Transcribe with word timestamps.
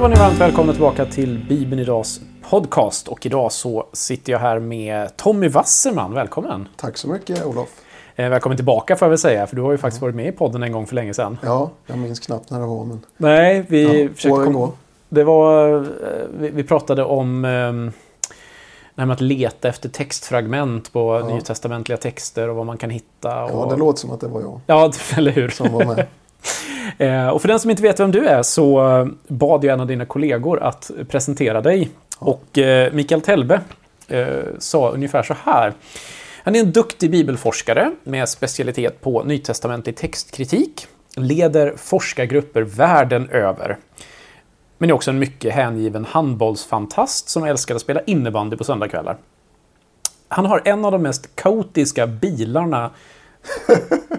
Var 0.00 0.08
ni 0.08 0.14
varmt 0.16 0.38
välkomna 0.40 0.72
tillbaka 0.72 1.04
till 1.04 1.44
Bibeln 1.48 1.80
Idags 1.82 2.20
podcast. 2.50 3.08
Och 3.08 3.26
idag 3.26 3.52
så 3.52 3.86
sitter 3.92 4.32
jag 4.32 4.38
här 4.38 4.58
med 4.58 5.16
Tommy 5.16 5.48
Wasserman. 5.48 6.14
Välkommen! 6.14 6.68
Tack 6.76 6.96
så 6.98 7.08
mycket 7.08 7.46
Olof. 7.46 7.68
Eh, 8.16 8.28
välkommen 8.28 8.56
tillbaka 8.56 8.96
får 8.96 9.06
jag 9.06 9.10
väl 9.10 9.18
säga, 9.18 9.46
för 9.46 9.56
du 9.56 9.62
har 9.62 9.72
ju 9.72 9.78
faktiskt 9.78 10.02
varit 10.02 10.14
med 10.14 10.26
i 10.28 10.32
podden 10.32 10.62
en 10.62 10.72
gång 10.72 10.86
för 10.86 10.94
länge 10.94 11.14
sedan. 11.14 11.38
Ja, 11.42 11.70
jag 11.86 11.98
minns 11.98 12.20
knappt 12.20 12.50
när 12.50 12.60
det 12.60 12.66
var 12.66 12.84
men... 12.84 13.00
Nej, 13.16 13.64
vi 13.68 14.02
Ja, 14.02 14.08
försökte 14.14 14.34
åren 14.34 14.44
kom... 14.44 14.54
går. 14.54 14.70
Det 15.08 15.24
var... 15.24 15.74
eh, 15.76 15.82
Vi, 16.38 16.64
pratade 16.64 17.04
om 17.04 17.42
det 17.42 19.02
här 19.02 19.06
med 19.06 19.14
att 19.14 19.20
leta 19.20 19.68
efter 19.68 19.88
textfragment 19.88 20.92
på 20.92 21.24
Ja. 21.28 21.34
nytestamentliga 21.34 21.96
texter 21.98 22.48
och 22.48 22.56
vad 22.56 22.66
man 22.66 22.78
kan 22.78 22.90
hitta. 22.90 23.44
Och... 23.44 23.50
Ja, 23.66 23.70
det 23.70 23.76
låter 23.76 23.98
som 24.00 24.10
att 24.10 24.20
det 24.20 24.28
var 24.28 24.40
jag 24.40 24.60
Ja, 24.66 24.92
eller 25.16 25.30
hur? 25.32 25.48
som 25.48 25.72
var 25.72 25.84
med. 25.84 26.06
Eh, 26.98 27.28
och 27.28 27.40
för 27.40 27.48
den 27.48 27.60
som 27.60 27.70
inte 27.70 27.82
vet 27.82 28.00
vem 28.00 28.10
du 28.10 28.26
är 28.26 28.42
så 28.42 29.08
bad 29.28 29.64
jag 29.64 29.74
en 29.74 29.80
av 29.80 29.86
dina 29.86 30.04
kollegor 30.04 30.62
att 30.62 30.90
presentera 31.08 31.60
dig. 31.60 31.90
Och 32.18 32.58
eh, 32.58 32.92
Mikael 32.92 33.20
Telbe 33.20 33.60
eh, 34.08 34.26
sa 34.58 34.90
ungefär 34.90 35.22
så 35.22 35.34
här. 35.44 35.72
Han 36.44 36.56
är 36.56 36.60
en 36.60 36.72
duktig 36.72 37.10
bibelforskare 37.10 37.92
med 38.02 38.28
specialitet 38.28 39.00
på 39.00 39.22
nytestamentlig 39.22 39.96
textkritik. 39.96 40.86
Leder 41.16 41.74
forskargrupper 41.76 42.62
världen 42.62 43.28
över. 43.28 43.76
Men 44.78 44.90
är 44.90 44.94
också 44.94 45.10
en 45.10 45.18
mycket 45.18 45.54
hängiven 45.54 46.04
handbollsfantast 46.04 47.28
som 47.28 47.44
älskar 47.44 47.74
att 47.74 47.80
spela 47.80 48.00
innebandy 48.02 48.56
på 48.56 48.64
söndagskvällar. 48.64 49.16
Han 50.28 50.46
har 50.46 50.62
en 50.64 50.84
av 50.84 50.92
de 50.92 51.02
mest 51.02 51.36
kaotiska 51.36 52.06
bilarna 52.06 52.90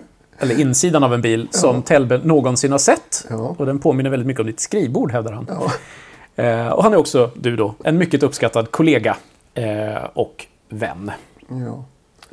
eller 0.41 0.59
insidan 0.59 1.03
av 1.03 1.13
en 1.13 1.21
bil 1.21 1.47
som 1.51 1.81
Telbe 1.81 2.21
någonsin 2.23 2.71
har 2.71 2.79
sett. 2.79 3.25
Ja. 3.29 3.55
Och 3.57 3.65
den 3.65 3.79
påminner 3.79 4.09
väldigt 4.09 4.27
mycket 4.27 4.39
om 4.41 4.47
ditt 4.47 4.59
skrivbord, 4.59 5.11
hävdar 5.11 5.31
han. 5.31 5.45
Ja, 5.49 5.71
Eh, 6.35 6.67
och 6.67 6.83
han 6.83 6.93
är 6.93 6.97
också, 6.97 7.31
du 7.35 7.55
då, 7.55 7.73
en 7.83 7.97
mycket 7.97 8.23
uppskattad 8.23 8.71
kollega 8.71 9.17
eh, 9.53 10.03
och 10.13 10.45
vän. 10.69 11.11
ja. 11.47 11.83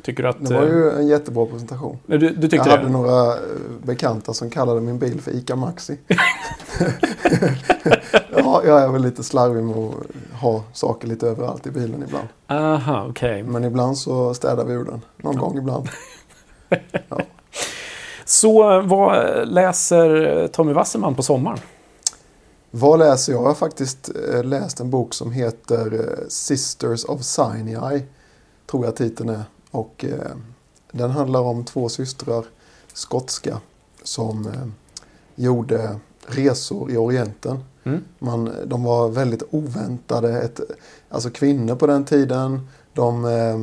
Tycker 0.01 0.23
du 0.23 0.29
att... 0.29 0.45
Det 0.45 0.53
var 0.53 0.63
eh, 0.63 0.69
ju 0.69 0.91
en 0.91 1.07
jättebra 1.07 1.45
presentation. 1.45 1.97
du, 2.05 2.17
du 2.17 2.25
Jag 2.25 2.41
tyckte 2.41 2.69
hade 2.69 2.83
det? 2.83 2.89
några 2.89 3.33
eh, 3.33 3.39
bekanta 3.83 4.33
som 4.33 4.49
kallade 4.49 4.81
min 4.81 4.99
bil 4.99 5.21
för 5.21 5.31
ICA 5.31 5.55
Maxi. 5.55 5.97
ja, 8.37 8.61
jag 8.65 8.81
är 8.81 8.87
väl 8.89 9.01
lite 9.01 9.23
slarvig 9.23 9.63
med 9.63 9.75
att 9.77 9.93
ha 10.41 10.63
saker 10.73 11.07
lite 11.07 11.27
överallt 11.27 11.67
i 11.67 11.71
bilen 11.71 12.03
ibland. 12.07 12.27
Aha, 12.47 13.05
okej. 13.09 13.43
Men 13.43 13.63
ibland 13.63 13.97
så 13.97 14.33
städar 14.33 14.65
vi 14.65 14.73
ur 14.73 14.85
den. 14.85 15.01
Någon 15.17 15.37
gång 15.37 15.57
ibland. 15.57 15.89
Ja. 17.09 17.17
Så 18.29 18.71
eh, 18.71 18.81
vad 18.81 19.47
läser 19.47 20.47
Tommy 20.47 20.73
Wasserman 20.73 21.15
på 21.15 21.23
sommaren? 21.23 21.59
Vad 22.71 22.99
läser 22.99 23.33
jag? 23.33 23.41
Jag 23.41 23.47
har 23.47 23.55
faktiskt 23.55 24.09
eh, 24.33 24.43
läst 24.43 24.79
en 24.79 24.89
bok 24.89 25.13
som 25.13 25.31
heter 25.31 25.93
eh, 25.93 26.27
Sisters 26.27 27.05
of 27.05 27.23
Sinai. 27.23 28.03
Tror 28.71 28.85
jag 28.85 28.95
titeln 28.95 29.29
är. 29.29 29.43
Och 29.71 30.05
eh, 30.05 30.35
den 30.91 31.11
handlar 31.11 31.39
om 31.39 31.65
två 31.65 31.89
systrar, 31.89 32.45
skotska, 32.93 33.59
som 34.03 34.47
eh, 34.47 34.67
gjorde 35.35 35.99
resor 36.27 36.91
i 36.91 36.97
Orienten. 36.97 37.63
Mm. 37.83 38.03
Man, 38.19 38.51
de 38.65 38.83
var 38.83 39.09
väldigt 39.09 39.43
oväntade. 39.51 40.41
Ett, 40.41 40.59
alltså 41.09 41.29
kvinnor 41.29 41.75
på 41.75 41.87
den 41.87 42.05
tiden, 42.05 42.67
de 42.93 43.25
eh, 43.25 43.59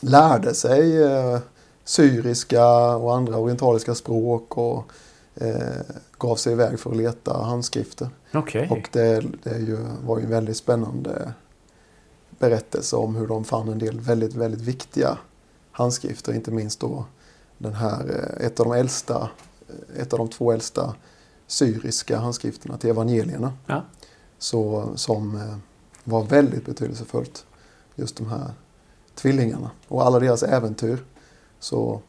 lärde 0.00 0.54
sig 0.54 1.02
eh, 1.02 1.38
syriska 1.86 2.66
och 2.96 3.16
andra 3.16 3.36
orientaliska 3.36 3.94
språk 3.94 4.58
och 4.58 4.92
eh, 5.34 5.80
gav 6.18 6.36
sig 6.36 6.52
iväg 6.52 6.80
för 6.80 6.90
att 6.90 6.96
leta 6.96 7.42
handskrifter. 7.42 8.08
Okej. 8.34 8.68
Och 8.70 8.88
det, 8.92 9.24
det 9.42 9.58
ju, 9.58 9.78
var 10.04 10.18
ju 10.18 10.24
en 10.24 10.30
väldigt 10.30 10.56
spännande 10.56 11.32
berättelse 12.38 12.96
om 12.96 13.16
hur 13.16 13.26
de 13.26 13.44
fann 13.44 13.68
en 13.68 13.78
del 13.78 14.00
väldigt, 14.00 14.34
väldigt 14.34 14.60
viktiga 14.60 15.18
handskrifter. 15.72 16.32
Inte 16.32 16.50
minst 16.50 16.80
då 16.80 17.04
den 17.58 17.74
här, 17.74 18.30
eh, 18.40 18.46
ett 18.46 18.60
av 18.60 18.66
de 18.66 18.74
äldsta, 18.74 19.30
eh, 19.68 20.02
ett 20.02 20.12
av 20.12 20.18
de 20.18 20.28
två 20.28 20.52
äldsta 20.52 20.94
syriska 21.46 22.18
handskrifterna 22.18 22.78
till 22.78 22.90
evangelierna. 22.90 23.52
Ja. 23.66 23.82
Så, 24.38 24.90
som 24.94 25.36
eh, 25.36 25.56
var 26.04 26.22
väldigt 26.22 26.66
betydelsefullt. 26.66 27.46
Just 27.94 28.16
de 28.16 28.26
här 28.26 28.50
tvillingarna 29.14 29.70
och 29.88 30.06
alla 30.06 30.18
deras 30.18 30.42
äventyr. 30.42 30.98
Så 31.66 32.00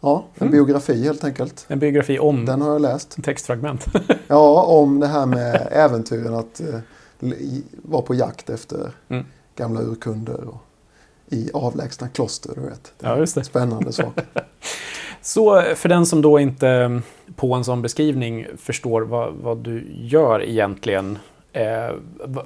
ja, 0.00 0.24
en 0.34 0.40
Mm. 0.46 0.52
biografi 0.52 1.04
helt 1.04 1.24
enkelt. 1.24 1.64
En 1.68 1.78
biografi 1.78 2.18
om 2.18 2.44
Den 2.46 2.60
har 2.62 2.72
jag 2.72 2.80
läst. 2.82 3.22
textfragment. 3.24 3.86
Ja, 4.28 4.62
om 4.62 5.00
det 5.00 5.06
här 5.06 5.26
med 5.26 5.68
äventyren 5.70 6.34
att 6.34 6.60
eh, 6.60 6.78
vara 7.82 8.02
på 8.02 8.14
jakt 8.14 8.50
efter 8.50 8.90
Mm. 9.08 9.24
gamla 9.56 9.80
urkunder 9.80 10.44
och 10.48 10.56
i 11.28 11.50
avlägsna 11.54 12.08
kloster, 12.08 12.52
du 12.54 12.60
vet. 12.60 12.92
ja, 12.98 13.16
just 13.18 13.34
det. 13.34 13.44
Spännande 13.44 13.92
saker. 13.92 14.24
Så 15.22 15.62
för 15.76 15.88
den 15.88 16.06
som 16.06 16.22
då 16.22 16.40
inte 16.40 16.68
eh, 16.68 16.98
på 17.36 17.54
en 17.54 17.64
sån 17.64 17.82
beskrivning 17.82 18.46
förstår 18.58 19.02
vad, 19.02 19.34
vad 19.34 19.58
du 19.58 19.86
gör 20.00 20.42
egentligen. 20.44 21.18
Eh, 21.54 21.94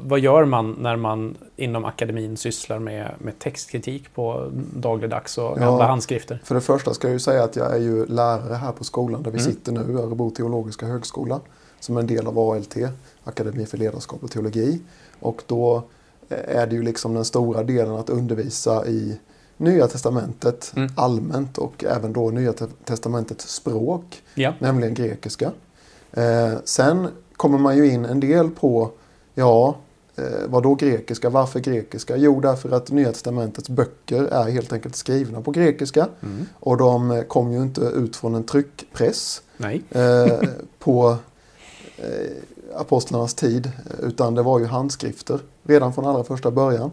vad 0.00 0.20
gör 0.20 0.44
man 0.44 0.76
när 0.80 0.96
man 0.96 1.36
inom 1.56 1.84
akademin 1.84 2.36
sysslar 2.36 2.78
med, 2.78 3.10
med 3.18 3.38
textkritik 3.38 4.14
på 4.14 4.50
dagligdags 4.76 5.38
och 5.38 5.44
Ja. 5.44 5.54
gamla 5.54 5.86
handskrifter? 5.86 6.40
För 6.44 6.54
det 6.54 6.60
första 6.60 6.94
ska 6.94 7.06
jag 7.08 7.12
ju 7.12 7.18
säga 7.18 7.44
att 7.44 7.56
jag 7.56 7.72
är 7.76 7.80
ju 7.80 8.06
lärare 8.06 8.54
här 8.54 8.72
på 8.72 8.84
skolan 8.84 9.22
där 9.22 9.30
vi 9.30 9.38
Mm. 9.38 9.52
sitter 9.52 9.72
nu, 9.72 9.98
Örebro 9.98 10.30
teologiska 10.30 10.86
högskola, 10.86 11.40
som 11.80 11.96
är 11.96 12.00
en 12.00 12.06
del 12.06 12.26
av 12.26 12.38
ALT, 12.38 12.76
Akademi 13.24 13.66
för 13.66 13.78
ledarskap 13.78 14.24
och 14.24 14.30
teologi. 14.30 14.80
Och 15.20 15.42
då 15.46 15.82
eh, 16.28 16.56
är 16.58 16.66
det 16.66 16.74
ju 16.74 16.82
liksom 16.82 17.14
den 17.14 17.24
stora 17.24 17.62
delen 17.62 17.94
att 17.94 18.10
undervisa 18.10 18.86
i 18.86 19.18
Nya 19.56 19.86
Testamentet 19.86 20.72
Mm. 20.76 20.90
allmänt 20.96 21.58
och 21.58 21.84
även 21.84 22.12
då 22.12 22.30
Nya 22.30 22.52
Te- 22.52 22.66
Testamentets 22.84 23.54
språk. 23.54 24.22
Ja. 24.34 24.52
nämligen 24.58 24.94
grekiska. 24.94 25.50
Eh, 26.12 26.52
sen 26.64 27.08
kommer 27.46 27.58
man 27.58 27.76
ju 27.76 27.90
in 27.90 28.04
en 28.04 28.20
del 28.20 28.50
på, 28.50 28.90
ja, 29.34 29.76
eh, 30.16 30.24
vad 30.46 30.62
då 30.62 30.74
grekiska? 30.74 31.30
Varför 31.30 31.60
grekiska? 31.60 32.16
Jo, 32.16 32.40
därför 32.40 32.70
att 32.70 32.90
Nya 32.90 33.12
Testamentets 33.12 33.68
böcker 33.68 34.22
är 34.22 34.50
helt 34.50 34.72
enkelt 34.72 34.96
skrivna 34.96 35.40
på 35.40 35.50
grekiska. 35.50 36.08
Mm. 36.22 36.46
Och 36.54 36.76
de 36.76 37.10
eh, 37.10 37.22
kom 37.22 37.52
ju 37.52 37.62
inte 37.62 37.80
ut 37.80 38.16
från 38.16 38.34
en 38.34 38.44
tryckpress 38.44 39.42
eh, 39.90 40.40
på 40.78 41.16
eh, 41.96 42.32
apostlarnas 42.76 43.34
tid, 43.34 43.70
utan 44.02 44.34
det 44.34 44.42
var 44.42 44.58
ju 44.58 44.64
handskrifter 44.64 45.40
redan 45.62 45.92
från 45.92 46.06
allra 46.06 46.24
första 46.24 46.50
början. 46.50 46.90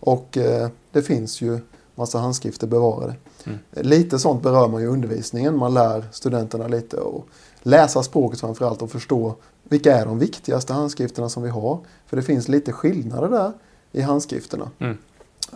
Och 0.00 0.38
eh, 0.38 0.68
det 0.92 1.02
finns 1.02 1.40
ju 1.40 1.58
massa 1.94 2.18
handskrifter 2.18 2.66
bevarade. 2.66 3.14
Mm. 3.44 3.58
Lite 3.70 4.18
sånt 4.18 4.42
berör 4.42 4.68
man 4.68 4.80
ju 4.80 4.86
undervisningen. 4.86 5.56
Man 5.56 5.74
lär 5.74 6.04
studenterna 6.12 6.68
lite 6.68 6.96
och 6.96 7.26
läsa 7.62 8.02
språket 8.02 8.40
framförallt 8.40 8.82
och 8.82 8.90
förstå 8.90 9.34
vilka 9.64 9.96
är 9.96 10.06
de 10.06 10.18
viktigaste 10.18 10.72
handskrifterna 10.72 11.28
som 11.28 11.42
vi 11.42 11.48
har. 11.48 11.78
För 12.06 12.16
det 12.16 12.22
finns 12.22 12.48
lite 12.48 12.72
skillnader 12.72 13.28
där 13.28 13.52
i 13.92 14.00
handskrifterna. 14.00 14.70
Mm. 14.78 14.98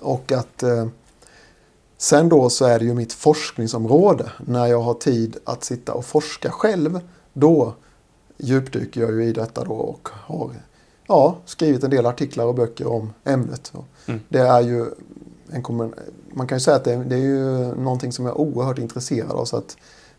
Och 0.01 0.33
att 0.33 0.63
eh, 0.63 0.87
sen 1.99 2.29
då 2.29 2.51
så 2.51 2.65
är 2.65 2.79
det 2.79 2.85
ju 2.85 2.95
mitt 2.95 3.13
forskningsområde. 3.13 4.33
När 4.47 4.67
jag 4.67 4.81
har 4.81 4.95
tid 4.95 5.37
att 5.45 5.65
sitta 5.65 5.93
och 5.93 6.05
forska 6.05 6.51
själv, 6.51 7.01
då 7.33 7.75
djupdyker 8.37 9.01
jag 9.01 9.13
ju 9.13 9.25
i 9.25 9.33
detta 9.33 9.65
då 9.65 9.73
och 9.73 10.09
har 10.13 10.51
ja, 11.07 11.37
skrivit 11.45 11.85
en 11.85 11.91
del 11.91 12.07
artiklar 12.07 12.45
och 12.45 12.55
böcker 12.55 12.87
om 12.87 13.13
ämnet. 13.25 13.73
Mm. 14.07 14.21
Det 14.29 14.39
är 14.39 14.61
ju 14.61 14.87
en 15.51 15.93
man 16.33 16.47
kan 16.47 16.57
ju 16.57 16.61
säga 16.61 16.77
att 16.77 16.85
det, 16.85 16.97
det 16.97 17.15
är 17.15 17.21
ju 17.21 17.75
någonting 17.75 18.13
som 18.13 18.25
jag 18.25 18.35
är 18.35 18.41
oerhört 18.41 18.79
intresserad 18.79 19.31
av 19.31 19.45
så 19.45 19.57
att 19.57 19.77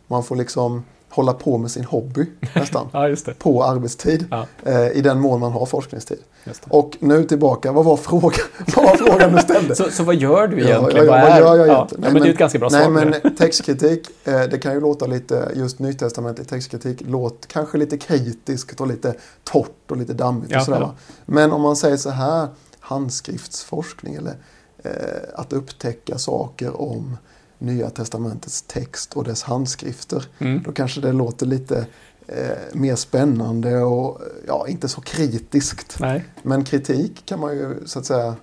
man 0.08 0.24
får 0.24 0.36
liksom 0.36 0.84
hålla 1.16 1.34
på 1.34 1.58
med 1.58 1.72
sin 1.72 1.86
hobby 1.86 2.26
nästan 2.56 2.88
Ja, 2.94 3.16
på 3.40 3.64
arbetstid 3.64 4.28
Ja, 4.32 4.46
eh, 4.64 4.92
i 4.92 5.02
den 5.02 5.20
mån 5.20 5.40
man 5.40 5.52
har 5.52 5.66
forskningstid. 5.66 6.20
Och 6.68 6.98
nu 7.00 7.24
tillbaka, 7.24 7.72
vad 7.72 7.86
var 7.86 7.98
frågan, 7.98 8.40
vad 8.76 8.86
var 8.86 8.96
frågan 8.96 9.32
du 9.34 9.42
ställde? 9.42 9.76
Så, 9.76 9.84
så 9.92 10.04
vad 10.04 10.16
gör 10.16 10.48
du 10.48 10.62
egentligen? 10.62 11.06
ja, 11.06 11.12
vad 11.12 11.22
vad 11.22 11.32
är... 11.32 11.40
gör 11.40 11.56
jag 11.56 11.68
ja, 11.68 11.74
egentligen? 11.74 12.04
ja, 12.04 12.12
men 12.12 12.22
det 12.22 12.28
är 12.28 12.32
ett 12.32 12.38
ganska 12.38 12.60
bra 12.60 12.70
nej, 12.72 12.84
svar. 12.84 13.06
på 13.06 13.10
men 13.24 13.36
textkritik, 13.38 14.10
eh, 14.24 14.42
det 14.42 14.58
kan 14.58 14.74
ju 14.74 14.80
låta 14.80 15.06
lite, 15.06 15.52
just 15.56 15.80
nytestamentlig 15.80 16.48
textkritik, 16.48 17.02
låt 17.08 17.48
kanske 17.48 17.78
lite 17.78 17.98
kritiskt 17.98 18.82
och 18.82 18.88
lite 18.88 19.14
torrt 19.44 19.92
och 19.92 19.98
lite 19.98 20.14
dammigt 20.14 20.56
och 20.56 20.62
sådär. 20.62 20.90
Men 21.26 21.52
om 21.52 21.62
man 21.62 21.76
säger 21.76 21.98
så 21.98 22.10
här, 22.10 22.48
handskriftsforskning 22.80 24.16
eller 24.16 24.36
eh, 24.84 24.92
att 25.34 25.54
upptäcka 25.54 26.18
saker 26.18 26.82
om 26.82 27.18
Nya 27.60 27.90
Testamentets 27.90 28.62
text 28.62 29.14
och 29.14 29.24
dess 29.24 29.44
handskrifter. 29.44 30.26
Mm. 30.40 30.64
Då 30.64 30.72
kanske 30.72 31.02
det 31.02 31.12
låter 31.12 31.46
lite 31.46 31.86
eh, 32.28 32.58
mer 32.74 32.96
spännande 32.96 33.78
och 33.82 34.22
ja, 34.48 34.68
inte 34.68 34.88
så 34.88 35.02
kritiskt. 35.02 36.00
Nej. 36.00 36.26
Men 36.44 36.64
kritik 36.64 37.26
kan 37.26 37.40
man 37.40 37.56
ju 37.56 37.76
så 37.86 38.00
att 38.00 38.06
säga 38.06 38.36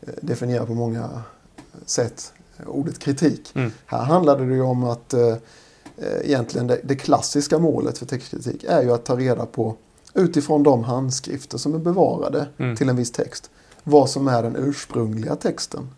eh, 0.00 0.14
definiera 0.20 0.66
på 0.66 0.74
många 0.74 1.22
sätt. 1.86 2.32
Ordet 2.66 2.98
kritik. 2.98 3.52
Mm. 3.54 3.72
Här 3.86 4.04
handlade 4.04 4.46
det 4.46 4.54
ju 4.54 4.62
om 4.62 4.84
att 4.84 5.14
eh, 5.14 5.28
eh, 5.28 5.36
egentligen 6.24 6.66
det, 6.66 6.80
det 6.84 6.96
klassiska 6.96 7.58
målet 7.58 7.98
för 7.98 8.06
textkritik 8.06 8.64
är 8.68 8.82
ju 8.82 8.92
att 8.92 9.04
ta 9.04 9.16
reda 9.16 9.46
på 9.46 9.76
utifrån 10.14 10.62
de 10.62 10.84
handskrifter 10.84 11.58
som 11.58 11.74
är 11.74 11.78
bevarade 11.78 12.46
Mm. 12.58 12.76
till 12.76 12.88
en 12.88 12.96
viss 12.96 13.12
text. 13.12 13.50
Vad 13.84 14.10
som 14.10 14.28
är 14.28 14.42
den 14.42 14.56
ursprungliga 14.56 15.36
texten. 15.36 15.88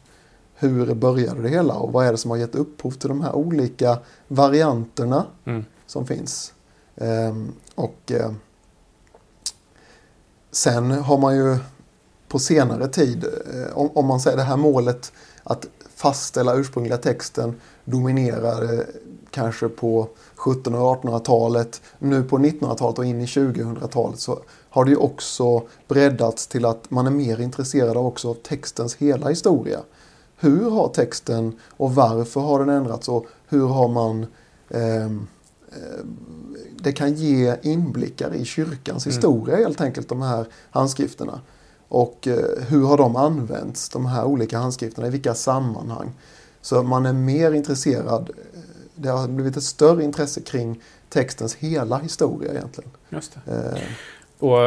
Hur 0.61 0.95
började 0.95 1.43
det 1.43 1.49
hela 1.49 1.75
och 1.75 1.93
vad 1.93 2.07
är 2.07 2.13
det 2.13 2.19
som 2.19 2.31
har 2.31 2.39
gett 2.39 2.55
upphov 2.55 2.91
till 2.91 3.09
de 3.09 3.21
här 3.21 3.35
olika 3.35 3.99
varianterna 4.29 5.27
Mm. 5.45 5.65
som 5.87 6.07
finns. 6.07 6.53
Ehm, 6.97 7.53
och 7.75 8.13
eh, 8.13 8.33
sen 10.51 10.91
har 10.91 11.19
man 11.19 11.37
ju 11.37 11.59
på 12.29 12.39
senare 12.39 12.89
tid, 12.89 13.25
eh, 13.25 13.79
om, 13.79 13.91
om 13.95 14.07
man 14.07 14.21
säger 14.21 14.37
det 14.37 14.43
här 14.43 14.57
målet 14.57 15.13
att 15.43 15.67
fastställa 15.97 16.55
ursprungliga 16.55 16.97
texten 16.97 17.55
dominerade 17.85 18.87
kanske 19.31 19.69
på 19.69 20.09
1700 20.35 20.83
och 20.83 21.03
1800-talet. 21.05 21.81
Nu 21.99 22.23
på 22.23 22.39
1900-talet 22.39 22.99
och 22.99 23.05
in 23.05 23.21
i 23.21 23.27
2000-talet 23.27 24.21
så 24.21 24.39
har 24.71 24.85
det 24.85 24.91
ju 24.91 24.97
också 24.97 25.63
breddats 25.89 26.47
till 26.47 26.65
att 26.65 26.91
man 26.91 27.07
är 27.07 27.11
mer 27.11 27.41
intresserad 27.41 27.97
av 27.97 28.07
också 28.07 28.35
textens 28.35 28.97
hela 28.97 29.29
historia. 29.29 29.79
Hur 30.39 30.71
har 30.71 30.89
texten 30.89 31.59
och 31.69 31.95
varför 31.95 32.41
har 32.41 32.59
den 32.59 32.69
ändrats 32.69 33.09
och 33.09 33.27
hur 33.49 33.67
har 33.67 33.89
man 33.89 34.27
eh, 34.69 35.11
det 36.83 36.93
kan 36.93 37.15
ge 37.15 37.57
inblickar 37.63 38.35
i 38.35 38.45
kyrkans 38.45 39.07
Mm. 39.07 39.15
historia 39.15 39.57
helt 39.57 39.81
enkelt, 39.81 40.09
de 40.09 40.23
här 40.23 40.47
handskrifterna. 40.71 41.41
Och 41.89 42.29
eh, 42.29 42.63
hur 42.69 42.87
har 42.87 42.97
de 42.97 43.17
använts, 43.17 43.89
de 43.89 44.07
här 44.07 44.25
olika 44.25 44.59
handskrifterna, 44.59 45.07
i 45.07 45.11
vilka 45.11 45.35
sammanhang? 45.35 46.13
Så 46.61 46.83
man 46.83 47.07
är 47.07 47.13
mer 47.13 47.53
intresserad, 47.53 48.31
eh, 48.31 48.61
det 48.95 49.09
har 49.09 49.29
blivit 49.29 49.57
ett 49.57 49.65
större 49.65 50.05
intresse 50.05 50.41
kring 50.41 50.83
textens 51.09 51.55
hela 51.55 51.99
historia 51.99 52.53
egentligen. 52.53 52.91
Just 53.11 53.39
det. 53.45 53.53
Eh, 53.77 53.83
Och 54.39 54.59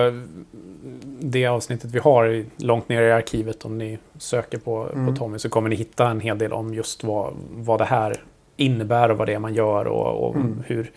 det 1.20 1.48
avsnittet 1.48 1.92
vi 1.92 2.00
har 2.00 2.46
långt 2.58 2.90
ner 2.90 3.02
i 3.02 3.12
arkivet, 3.12 3.66
om 3.66 3.78
ni 3.78 3.98
söker 4.18 4.58
på, 4.58 4.90
Mm. 4.94 5.06
på 5.08 5.20
Tommy, 5.20 5.40
så 5.40 5.50
kommer 5.50 5.70
ni 5.70 5.76
hitta 5.76 6.08
en 6.10 6.20
hel 6.20 6.38
del 6.38 6.54
om 6.54 6.74
just 6.74 7.04
vad, 7.04 7.34
vad 7.56 7.80
det 7.80 7.86
här 7.86 8.24
innebär 8.58 9.12
och 9.12 9.18
vad 9.18 9.28
det 9.28 9.34
är 9.34 9.40
man 9.40 9.54
gör 9.54 9.86
och, 9.88 10.28
och 10.30 10.36
Mm. 10.36 10.64
hur, 10.68 10.92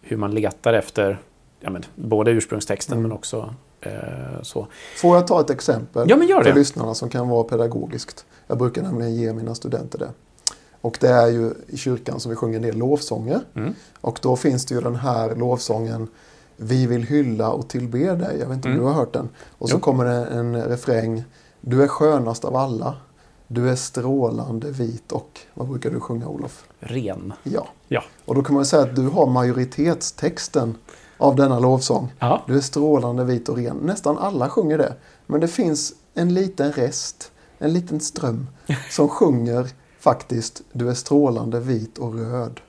hur 0.00 0.16
man 0.16 0.34
letar 0.34 0.72
efter 0.72 1.18
ja, 1.60 1.70
men, 1.70 1.82
både 1.94 2.30
ursprungstexten 2.30 2.98
Mm. 2.98 3.02
men 3.08 3.12
också 3.18 3.54
eh, 3.80 4.42
så. 4.42 4.66
Får 4.96 5.16
jag 5.16 5.26
ta 5.26 5.40
ett 5.40 5.50
exempel 5.50 6.06
Ja, 6.10 6.16
men 6.16 6.28
gör 6.28 6.42
för 6.42 6.50
det. 6.50 6.58
lyssnarna 6.58 6.94
som 6.94 7.08
kan 7.08 7.28
vara 7.28 7.44
pedagogiskt? 7.44 8.26
Jag 8.46 8.58
brukar 8.58 8.82
nämligen 8.82 9.14
ge 9.14 9.32
mina 9.32 9.54
studenter 9.54 9.98
det. 9.98 10.10
Och 10.80 10.98
det 11.00 11.08
är 11.08 11.26
ju 11.28 11.50
i 11.68 11.76
kyrkan 11.76 12.20
som 12.20 12.30
vi 12.30 12.36
sjunger 12.36 12.56
en 12.56 12.62
del 12.62 12.76
lovsånger. 12.78 13.40
Mm. 13.54 13.74
Och 14.00 14.18
då 14.22 14.36
finns 14.36 14.66
det 14.66 14.74
ju 14.74 14.80
den 14.80 14.96
här 14.96 15.34
lovsången 15.34 16.08
Vi 16.62 16.86
vill 16.86 17.02
hylla 17.02 17.50
och 17.50 17.68
tillbe 17.68 18.14
dig. 18.14 18.36
Jag 18.40 18.46
vet 18.46 18.56
inte 18.56 18.68
om 18.68 18.72
Mm. 18.74 18.84
du 18.84 18.90
har 18.90 18.94
hört 18.94 19.12
den. 19.12 19.28
Och 19.58 19.68
så 19.68 19.76
Jo. 19.76 19.80
kommer 19.80 20.04
det 20.04 20.24
en 20.26 20.62
refräng. 20.64 21.24
Du 21.60 21.82
är 21.82 21.88
skönast 21.88 22.44
av 22.44 22.56
alla. 22.56 22.94
Du 23.48 23.70
är 23.70 23.76
strålande 23.76 24.70
vit 24.70 25.12
och, 25.12 25.40
vad 25.54 25.68
brukar 25.68 25.90
du 25.90 26.00
sjunga 26.00 26.26
Olof? 26.28 26.64
Ren. 26.80 27.32
Ja. 27.42 27.68
Ja. 27.88 28.02
Och 28.24 28.34
då 28.34 28.42
kan 28.42 28.54
man 28.54 28.66
säga 28.66 28.82
att 28.82 28.96
du 28.96 29.08
har 29.08 29.26
majoritetstexten 29.26 30.74
av 31.18 31.36
denna 31.36 31.58
lovsång. 31.58 32.12
Ja. 32.18 32.42
Du 32.46 32.56
är 32.56 32.60
strålande 32.60 33.24
vit 33.24 33.48
och 33.48 33.56
ren. 33.56 33.76
Nästan 33.76 34.18
alla 34.18 34.48
sjunger 34.48 34.78
det. 34.78 34.94
Men 35.26 35.40
det 35.40 35.48
finns 35.48 35.92
en 36.14 36.34
liten 36.34 36.72
rest, 36.72 37.30
en 37.58 37.72
liten 37.72 38.00
ström, 38.00 38.46
som 38.90 39.08
sjunger 39.08 39.70
faktiskt 40.00 40.62
Du 40.72 40.90
är 40.90 40.94
strålande 40.94 41.60
vit 41.60 41.98
och 41.98 42.14
röd. 42.14 42.60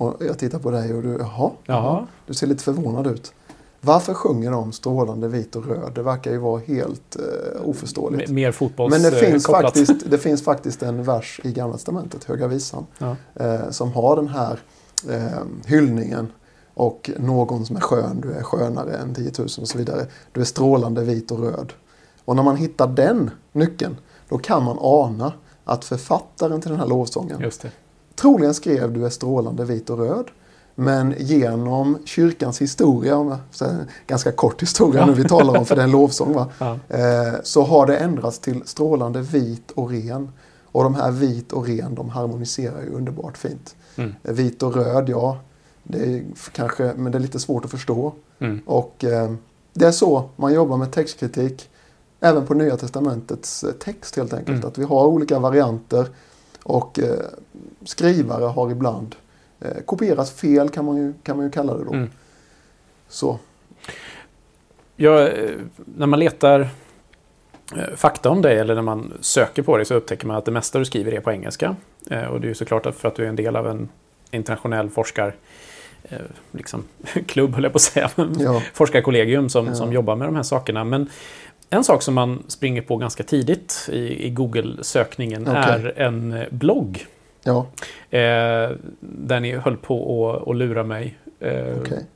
Och 0.00 0.16
jag 0.20 0.38
tittar 0.38 0.58
på 0.58 0.70
dig 0.70 0.94
och 0.94 1.02
du, 1.02 1.16
jaha, 1.20 1.50
Jaha. 1.66 2.06
du 2.26 2.34
ser 2.34 2.46
lite 2.46 2.64
förvånad 2.64 3.06
ut. 3.06 3.32
Varför 3.80 4.14
sjunger 4.14 4.50
de 4.50 4.72
strålande 4.72 5.28
vit 5.28 5.56
och 5.56 5.66
röd? 5.66 5.92
Det 5.94 6.02
verkar 6.02 6.30
ju 6.30 6.38
vara 6.38 6.60
helt 6.66 7.16
eh, 7.16 7.68
oförståeligt. 7.68 8.28
M- 8.28 8.34
Mer 8.34 8.52
fotbolls 8.52 8.92
Men 8.92 9.02
det 9.02 9.08
eh, 9.20 9.30
finns, 9.30 9.46
kopplat. 9.46 9.62
faktiskt, 9.64 10.10
det 10.10 10.18
finns 10.18 10.44
faktiskt 10.44 10.82
en 10.82 11.02
vers 11.04 11.40
i 11.44 11.52
Gamla 11.52 11.76
Testamentet, 11.76 12.24
Höga 12.24 12.46
Visan, 12.46 12.86
Ja. 12.98 13.16
eh, 13.34 13.70
som 13.70 13.92
har 13.92 14.16
den 14.16 14.28
här 14.28 14.58
eh, 15.10 15.44
hyllningen. 15.66 16.32
Och 16.74 17.10
någon 17.18 17.66
som 17.66 17.76
är 17.76 17.80
skön, 17.80 18.20
du 18.20 18.32
är 18.32 18.42
skönare 18.42 18.92
än 18.96 19.14
10 19.14 19.32
000 19.38 19.48
och 19.60 19.68
så 19.68 19.78
vidare. 19.78 20.06
Du 20.32 20.40
är 20.40 20.44
strålande 20.44 21.04
vit 21.04 21.30
och 21.30 21.38
röd. 21.40 21.72
Och 22.24 22.36
när 22.36 22.42
man 22.42 22.56
hittar 22.56 22.86
den 22.86 23.30
nyckeln, 23.52 23.96
då 24.28 24.38
kan 24.38 24.64
man 24.64 24.76
ana 24.80 25.32
att 25.64 25.84
författaren 25.84 26.60
till 26.60 26.70
den 26.70 26.80
här 26.80 26.86
lovsången. 26.86 27.40
Troligen 28.20 28.54
skrev 28.54 28.92
du 28.92 29.06
är 29.06 29.10
strålande 29.10 29.64
vit 29.64 29.90
och 29.90 29.98
röd. 29.98 30.24
Men 30.74 31.14
genom 31.18 31.98
kyrkans 32.04 32.60
historia, 32.60 33.38
ganska 34.06 34.32
kort 34.32 34.62
historia 34.62 35.00
Ja. 35.00 35.06
nu 35.06 35.12
vi 35.12 35.24
talar 35.24 35.58
om 35.58 35.66
för 35.66 35.76
det 35.76 35.82
är 35.82 35.84
en 35.84 35.90
lovsång 35.90 36.32
va? 36.32 36.46
Ja. 36.58 36.78
Eh, 36.88 37.34
så 37.42 37.62
har 37.62 37.86
det 37.86 37.96
ändrats 37.96 38.38
till 38.38 38.62
strålande 38.64 39.20
vit 39.20 39.70
och 39.70 39.90
ren. 39.90 40.28
Och 40.72 40.82
de 40.84 40.94
här 40.94 41.10
vit 41.10 41.52
och 41.52 41.66
ren 41.66 41.94
de 41.94 42.08
harmoniserar 42.08 42.82
ju 42.82 42.90
underbart 42.90 43.38
fint. 43.38 43.76
Mm. 43.96 44.14
Eh, 44.24 44.32
Vit 44.32 44.62
och 44.62 44.74
röd, 44.76 45.08
ja, 45.08 45.38
det 45.82 45.98
är 45.98 46.24
kanske, 46.52 46.92
men 46.96 47.12
det 47.12 47.18
är 47.18 47.20
lite 47.20 47.40
svårt 47.40 47.64
att 47.64 47.70
förstå. 47.70 48.12
Mm. 48.38 48.60
Och 48.66 49.04
eh, 49.04 49.30
det 49.74 49.86
är 49.86 49.92
så 49.92 50.28
man 50.36 50.54
jobbar 50.54 50.76
med 50.76 50.92
textkritik. 50.92 51.68
Även 52.20 52.46
på 52.46 52.54
Nya 52.54 52.76
Testamentets 52.76 53.64
text 53.80 54.16
helt 54.16 54.32
enkelt. 54.32 54.56
Mm. 54.58 54.68
Att 54.68 54.78
vi 54.78 54.84
har 54.84 55.06
olika 55.06 55.38
varianter. 55.38 56.06
Och 56.62 56.98
eh, 56.98 57.14
skrivare 57.84 58.44
har 58.44 58.70
ibland 58.70 59.14
eh, 59.60 59.82
kopierat 59.86 60.30
fel 60.30 60.68
kan 60.68 60.84
man, 60.84 60.96
ju, 60.96 61.12
kan 61.22 61.36
man 61.36 61.46
ju 61.46 61.52
kalla 61.52 61.74
det 61.76 61.84
då. 61.84 61.92
Mm. 61.92 62.10
Så. 63.08 63.38
Ja, 64.96 65.28
eh, 65.28 65.50
när 65.96 66.06
man 66.06 66.18
letar 66.18 66.60
eh, 67.76 67.96
fakta 67.96 68.30
om 68.30 68.42
dig 68.42 68.58
eller 68.58 68.74
när 68.74 68.82
man 68.82 69.12
söker 69.20 69.62
på 69.62 69.76
dig 69.76 69.86
så 69.86 69.94
upptäcker 69.94 70.26
man 70.26 70.36
att 70.36 70.44
det 70.44 70.50
mesta 70.50 70.78
du 70.78 70.84
skriver 70.84 71.12
är 71.12 71.20
på 71.20 71.30
engelska. 71.32 71.76
Eh, 72.10 72.24
Och 72.24 72.40
det 72.40 72.46
är 72.46 72.48
ju 72.48 72.54
såklart 72.54 72.94
för 72.94 73.08
att 73.08 73.14
du 73.14 73.24
är 73.24 73.28
en 73.28 73.36
del 73.36 73.56
av 73.56 73.66
en 73.68 73.88
internationell 74.30 74.90
forskar 74.90 75.34
eh, 76.02 76.18
liksom, 76.52 76.84
klubb, 77.26 77.54
höll 77.54 77.62
jag 77.64 77.72
på 77.72 77.76
att 77.76 77.82
säga, 77.82 78.10
Ja. 78.38 78.62
forskarkollegium 78.74 79.48
som, 79.48 79.66
Ja. 79.66 79.74
som 79.74 79.92
jobbar 79.92 80.16
med 80.16 80.28
de 80.28 80.36
här 80.36 80.42
sakerna. 80.42 80.84
Men 80.84 81.10
en 81.70 81.84
sak 81.84 82.02
som 82.02 82.14
man 82.14 82.42
springer 82.48 82.82
på 82.82 82.96
ganska 82.96 83.22
tidigt 83.22 83.88
i, 83.92 84.26
i 84.26 84.30
Google-sökningen 84.30 85.42
Okej. 85.48 85.62
är 85.62 86.00
en 86.00 86.44
blogg. 86.50 87.06
Ja, 87.42 87.66
Eh, 88.10 88.70
där 89.00 89.40
ni 89.40 89.56
höll 89.56 89.76
på 89.76 90.32
att, 90.46 90.56
lura 90.56 90.84
mig. 90.84 91.18
Eh, 91.40 91.76
okej. 91.80 92.06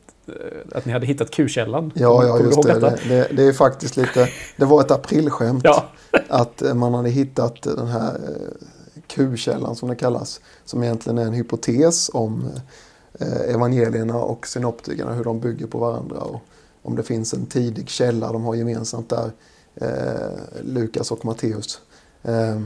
Att 0.73 0.85
ni 0.85 0.93
hade 0.93 1.07
hittat 1.07 1.31
Q-källan. 1.31 1.93
Ja, 1.95 2.26
ja 2.26 2.40
just 2.40 2.62
det. 2.62 2.81
det. 2.81 2.99
Det, 3.09 3.28
det 3.33 3.43
är 3.43 3.52
faktiskt 3.52 3.97
lite, 3.97 4.28
det 4.57 4.64
var 4.64 4.81
ett 4.81 4.90
aprilskämt. 4.90 5.64
Ja. 5.64 5.85
Att 6.28 6.62
eh, 6.62 6.75
man 6.75 6.95
hade 6.95 7.11
hittat 7.11 7.62
den 7.62 7.87
här 7.87 8.14
eh, 8.14 8.66
Q-källan 9.07 9.76
som 9.76 9.88
det 9.88 9.97
kallas. 9.97 10.40
Som 10.64 10.83
egentligen 10.83 11.19
är 11.19 11.23
en 11.23 11.33
hypotes 11.33 12.11
om 12.14 12.50
eh, 13.19 13.54
evangelierna 13.54 14.16
och 14.16 14.47
synoptikerna. 14.47 15.12
Hur 15.12 15.25
de 15.25 15.40
bygger 15.40 15.66
på 15.66 15.78
varandra. 15.78 16.16
Och 16.16 16.40
om 16.83 16.97
det 16.97 17.02
finns 17.02 17.35
en 17.35 17.47
tidig 17.47 17.88
källa 17.88 18.33
de 18.33 18.45
har 18.45 18.54
gemensamt 18.54 19.09
där. 19.09 19.31
Eh, 19.75 20.62
Lukas 20.62 21.11
och 21.11 21.25
Matteus. 21.25 21.81
Eh, 22.23 22.61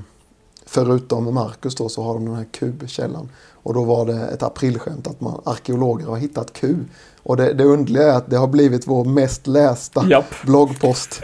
förutom 0.69 1.35
Markus 1.35 1.75
då 1.75 1.89
så 1.89 2.03
har 2.03 2.15
de 2.15 2.25
den 2.25 2.35
här 2.35 2.47
Q-källan. 2.53 3.29
Och 3.63 3.75
då 3.75 3.85
var 3.85 4.07
det 4.07 4.27
ett 4.27 4.43
aprilskämt 4.43 5.07
att 5.07 5.21
man, 5.21 5.41
arkeologer 5.45 6.07
har 6.07 6.17
hittat 6.17 6.53
Q. 6.53 6.75
Och 7.23 7.37
det, 7.37 7.53
det 7.53 7.65
underliga 7.65 8.13
är 8.13 8.17
att 8.17 8.31
det 8.31 8.37
har 8.37 8.47
blivit 8.47 8.87
vår 8.87 9.05
mest 9.05 9.47
lästa 9.47 10.05
Japp. 10.11 10.35
bloggpost. 10.45 11.21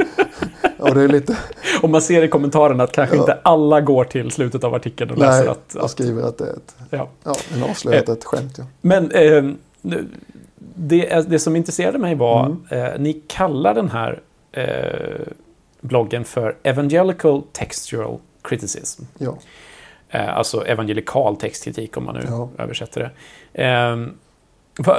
och 0.79 0.95
det 0.95 1.03
är 1.03 1.09
lite... 1.09 1.39
Och 1.83 1.91
man 1.91 2.03
ser 2.03 2.23
i 2.23 2.29
kommentarerna 2.29 2.85
att 2.85 2.93
kanske 2.93 3.17
Ja. 3.17 3.21
inte 3.23 3.39
alla 3.43 3.81
går 3.81 4.05
till 4.05 4.31
slutet 4.31 4.65
av 4.65 4.75
artikeln 4.75 5.11
och 5.11 5.19
läser 5.19 5.41
Nej, 5.41 5.49
att... 5.49 5.73
jag 5.75 5.85
att 5.85 5.91
skriver 5.91 6.23
att 6.23 6.39
det 6.39 6.45
är 6.45 6.53
ett... 6.53 6.75
ja. 6.91 7.09
Ja, 7.25 7.35
en 7.55 7.63
avslöjat 7.63 8.09
ett 8.09 8.25
skämt. 8.25 8.55
Ja. 8.59 8.65
Men 8.81 9.11
eh, 9.11 9.45
det, 10.75 11.29
det 11.29 11.39
som 11.39 11.57
intresserade 11.57 11.99
mig 11.99 12.15
var, 12.15 12.47
Mm. 12.47 12.63
eh, 12.69 12.99
ni 13.01 13.13
kallar 13.27 13.75
den 13.75 13.91
här 13.91 14.21
eh, 14.53 15.27
bloggen 15.81 16.25
för 16.25 16.57
Evangelical 16.63 17.43
Textual 17.53 18.19
Criticism. 18.45 19.03
Ja. 19.19 19.37
Eh, 20.09 20.37
alltså 20.37 20.67
evangelikal 20.67 21.37
textkritik 21.37 21.97
om 21.97 22.05
man 22.05 22.15
nu 22.15 22.25
Ja. 22.29 22.49
översätter 22.59 23.13
det. 23.53 23.63
Eh, 23.65 23.97
vad, 24.79 24.97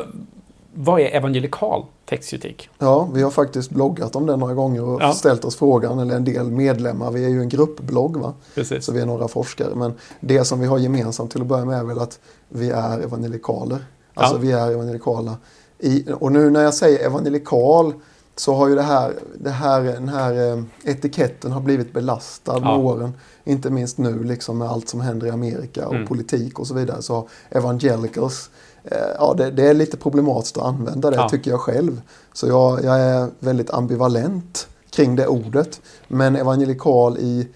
vad 0.74 1.00
är 1.02 1.06
evangelikal 1.16 1.86
textkritik? 2.06 2.70
ja, 2.80 3.10
vi 3.14 3.22
har 3.22 3.32
faktiskt 3.32 3.70
bloggat 3.70 4.16
om 4.16 4.25
det 4.25 4.36
några 4.36 4.54
gånger 4.54 4.84
och 4.84 5.02
Ja. 5.02 5.14
ställt 5.14 5.46
oss 5.46 5.56
frågan, 5.56 6.00
eller 6.00 6.16
en 6.16 6.24
del 6.24 6.52
medlemmar. 6.52 7.12
Vi 7.12 7.25
är 7.25 7.30
ju 7.30 7.42
en 7.42 7.50
gruppblogg 7.50 8.18
va? 8.18 8.34
Precis. 8.56 8.86
Så 8.86 8.92
vi 8.92 9.00
är 9.02 9.06
några 9.06 9.28
forskare. 9.28 9.75
Men 9.75 9.94
det 10.20 10.46
som 10.46 10.60
vi 10.60 10.66
har 10.68 10.78
gemensamt 10.78 11.32
till 11.32 11.42
att 11.42 11.48
börja 11.48 11.66
med 11.66 11.80
är 11.80 11.84
väl 11.84 12.00
att 12.00 12.20
vi 12.50 12.70
är 12.70 13.00
evangelikaler. 13.04 13.78
Alltså 14.14 14.36
Ja. 14.36 14.40
vi 14.40 14.52
är 14.52 14.72
evangelikala. 14.72 15.38
I, 15.80 16.06
och 16.20 16.32
nu 16.32 16.50
när 16.50 16.64
jag 16.64 16.74
säger 16.74 17.06
evangelikal 17.06 17.94
så 18.38 18.54
har 18.56 18.68
ju 18.68 18.75
det 18.75 18.82
här, 18.82 19.13
det 19.39 19.50
här, 19.50 19.82
den 19.84 20.10
här 20.10 20.51
eh, 20.54 20.63
etiketten 20.84 21.51
har 21.51 21.62
blivit 21.62 21.94
belastad 21.94 22.54
med 22.60 22.70
Ja. 22.70 22.77
åren. 22.77 23.13
Inte 23.44 23.70
minst 23.70 23.98
nu 23.98 24.24
liksom 24.24 24.58
med 24.58 24.68
allt 24.70 24.89
som 24.89 25.01
händer 25.01 25.27
i 25.27 25.30
Amerika 25.30 25.88
och 25.88 25.96
Mm. 25.96 26.08
politik 26.08 26.60
och 26.60 26.68
så 26.68 26.74
vidare. 26.74 27.01
Så 27.01 27.27
evangelicals 27.50 28.50
eh, 28.84 28.98
ja, 29.20 29.34
det, 29.38 29.51
det 29.51 29.68
är 29.70 29.74
lite 29.74 29.98
problematiskt 29.98 30.58
att 30.58 30.63
använda 30.65 31.10
det 31.10 31.15
Ja. 31.18 31.30
tycker 31.30 31.51
jag 31.51 31.60
själv. 31.60 32.01
Så 32.34 32.48
jag, 32.48 32.84
jag 32.84 33.00
är 33.00 33.27
väldigt 33.39 33.70
ambivalent 33.70 34.68
kring 34.89 35.15
det 35.15 35.27
ordet. 35.27 35.82
Men 36.08 36.36
evangelikal 36.36 37.18
i, 37.18 37.48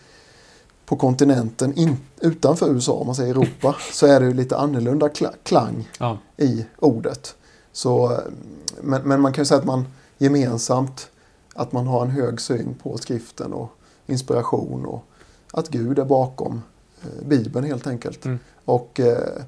på 0.85 0.95
kontinenten 0.95 1.73
in, 1.73 1.97
utanför 2.21 2.69
USA, 2.69 2.93
om 2.93 3.05
man 3.05 3.15
säger 3.15 3.31
Europa, 3.31 3.75
så 3.93 4.05
är 4.05 4.19
det 4.19 4.25
ju 4.25 4.33
lite 4.33 4.57
annorlunda 4.57 5.07
kla- 5.07 5.35
klang 5.43 5.89
Ja. 5.99 6.17
i 6.37 6.65
ordet. 6.79 7.35
Så, 7.71 8.11
eh, 8.11 8.17
men, 8.81 9.01
men 9.01 9.21
man 9.21 9.33
kan 9.33 9.41
ju 9.41 9.45
säga 9.45 9.59
att 9.59 9.65
man 9.65 9.85
gemensamt 10.19 11.09
att 11.53 11.71
man 11.71 11.87
har 11.87 12.01
en 12.01 12.11
hög 12.11 12.41
syn 12.41 12.75
på 12.83 12.97
skriften 12.97 13.53
och 13.53 13.69
inspiration 14.05 14.85
och 14.85 15.03
att 15.51 15.69
Gud 15.69 15.99
är 15.99 16.05
bakom 16.05 16.61
eh, 17.01 17.27
Bibeln 17.27 17.65
helt 17.65 17.87
enkelt. 17.87 18.25
Mm. 18.25 18.39
Och 18.65 18.99
eh, 18.99 19.43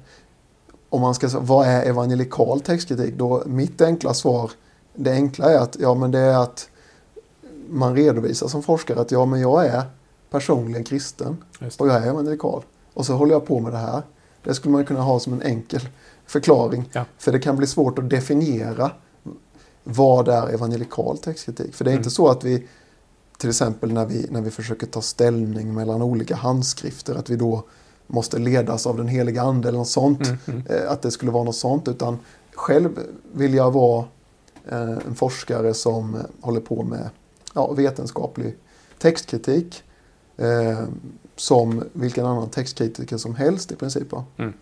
om 0.88 1.00
man 1.00 1.14
ska 1.14 1.28
säga 1.28 1.40
vad 1.40 1.66
är 1.66 1.82
evangelikal 1.82 2.60
textkritik? 2.60 3.14
Då 3.14 3.42
mitt 3.46 3.80
enkla 3.80 4.14
svar, 4.14 4.50
det 4.94 5.12
enkla 5.12 5.52
är 5.52 5.58
att 5.58 5.76
ja 5.80 5.94
men 5.94 6.10
det 6.10 6.18
är 6.18 6.38
att 6.42 6.68
man 7.68 7.96
redovisar 7.96 8.48
som 8.48 8.62
forskare 8.62 9.00
att 9.00 9.10
ja 9.10 9.24
men 9.26 9.40
jag 9.40 9.66
är 9.66 9.82
personligen 10.30 10.84
kristen 10.84 11.36
och 11.78 11.88
jag 11.88 11.96
är 11.96 12.06
evangelikal. 12.06 12.62
Och 12.94 13.06
så 13.06 13.14
håller 13.14 13.32
jag 13.32 13.46
på 13.46 13.60
med 13.60 13.72
det 13.72 13.78
här. 13.78 14.02
Det 14.44 14.54
skulle 14.54 14.72
man 14.72 14.84
kunna 14.84 15.00
ha 15.00 15.20
som 15.20 15.32
en 15.32 15.42
enkel 15.42 15.88
förklaring. 16.26 16.90
Ja. 16.92 17.04
För 17.18 17.32
det 17.32 17.38
kan 17.38 17.56
bli 17.56 17.66
svårt 17.66 17.98
att 17.98 18.10
definiera 18.10 18.90
vad 19.84 20.28
är 20.28 20.48
evangelikal 20.54 21.18
textkritik. 21.18 21.74
För 21.74 21.84
det 21.84 21.90
är 21.90 21.92
Mm. 21.92 22.00
inte 22.00 22.10
så 22.10 22.28
att 22.28 22.44
vi 22.44 22.68
till 23.38 23.48
exempel 23.48 23.92
när 23.92 24.06
vi, 24.06 24.26
när 24.30 24.40
vi 24.40 24.50
försöker 24.50 24.86
ta 24.86 25.02
ställning 25.02 25.74
mellan 25.74 26.02
olika 26.02 26.36
handskrifter 26.36 27.14
att 27.14 27.30
vi 27.30 27.36
då 27.36 27.64
måste 28.06 28.38
ledas 28.38 28.86
av 28.86 28.96
den 28.96 29.08
heliga 29.08 29.42
ande 29.42 29.68
eller 29.68 29.78
något 29.78 29.88
sånt. 29.88 30.26
Mm, 30.26 30.38
mm. 30.46 30.62
Eh, 30.66 30.90
Att 30.92 31.02
det 31.02 31.10
skulle 31.10 31.30
vara 31.32 31.44
något 31.44 31.56
sånt. 31.56 31.88
Utan 31.88 32.18
själv 32.54 32.98
vill 33.32 33.54
jag 33.54 33.70
vara 33.70 34.04
eh, 34.68 34.90
en 35.06 35.14
forskare 35.14 35.74
som 35.74 36.14
eh, 36.14 36.20
håller 36.40 36.60
på 36.60 36.82
med 36.82 37.10
ja, 37.54 37.72
vetenskaplig 37.72 38.56
textkritik. 38.98 39.82
Eh, 40.36 40.84
som 41.36 41.84
vilken 41.92 42.26
annan 42.26 42.48
textkritiker 42.50 43.16
som 43.16 43.34
helst 43.34 43.72
i 43.72 43.76
princip. 43.76 44.08
Mm. 44.36 44.52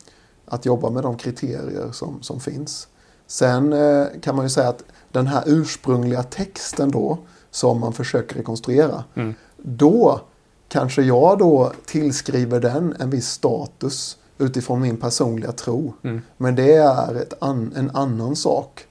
Att 0.46 0.66
jobba 0.66 0.90
med 0.90 1.02
de 1.02 1.16
kriterier 1.16 1.92
som, 1.92 2.22
som 2.22 2.40
finns. 2.40 2.88
Sen 3.26 3.72
eh, 3.72 4.06
kan 4.22 4.36
man 4.36 4.44
ju 4.44 4.50
säga 4.50 4.68
att 4.68 4.82
den 5.12 5.26
här 5.26 5.42
ursprungliga 5.46 6.22
texten 6.22 6.90
då 6.90 7.18
som 7.50 7.80
man 7.80 7.92
försöker 7.92 8.36
rekonstruera. 8.36 9.04
Mm. 9.14 9.34
Då 9.56 10.20
kanske 10.68 11.02
jag 11.02 11.38
då 11.38 11.72
tillskriver 11.86 12.60
den 12.60 12.96
en 12.98 13.10
viss 13.10 13.28
status 13.28 14.16
utifrån 14.38 14.80
min 14.80 14.96
personliga 14.96 15.52
tro. 15.52 15.94
Mm. 16.02 16.22
Men 16.36 16.54
det 16.54 16.74
är 16.74 17.24
an, 17.40 17.72
en 17.76 17.90
annan 17.90 18.36
sak 18.36 18.86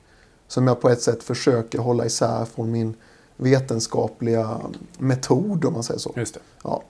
som 0.48 0.68
jag 0.68 0.82
på 0.82 0.90
ett 0.90 1.02
sätt 1.02 1.24
försöker 1.24 1.80
hålla 1.80 2.06
isär 2.06 2.46
från 2.46 2.72
min 2.72 2.96
vetenskapliga 3.38 4.58
metod 4.98 5.66
om 5.66 5.74
man 5.74 5.84
säger 5.84 6.00
så. 6.00 6.14
Just 6.16 6.34
det. 6.34 6.40
Ja. 6.64 6.84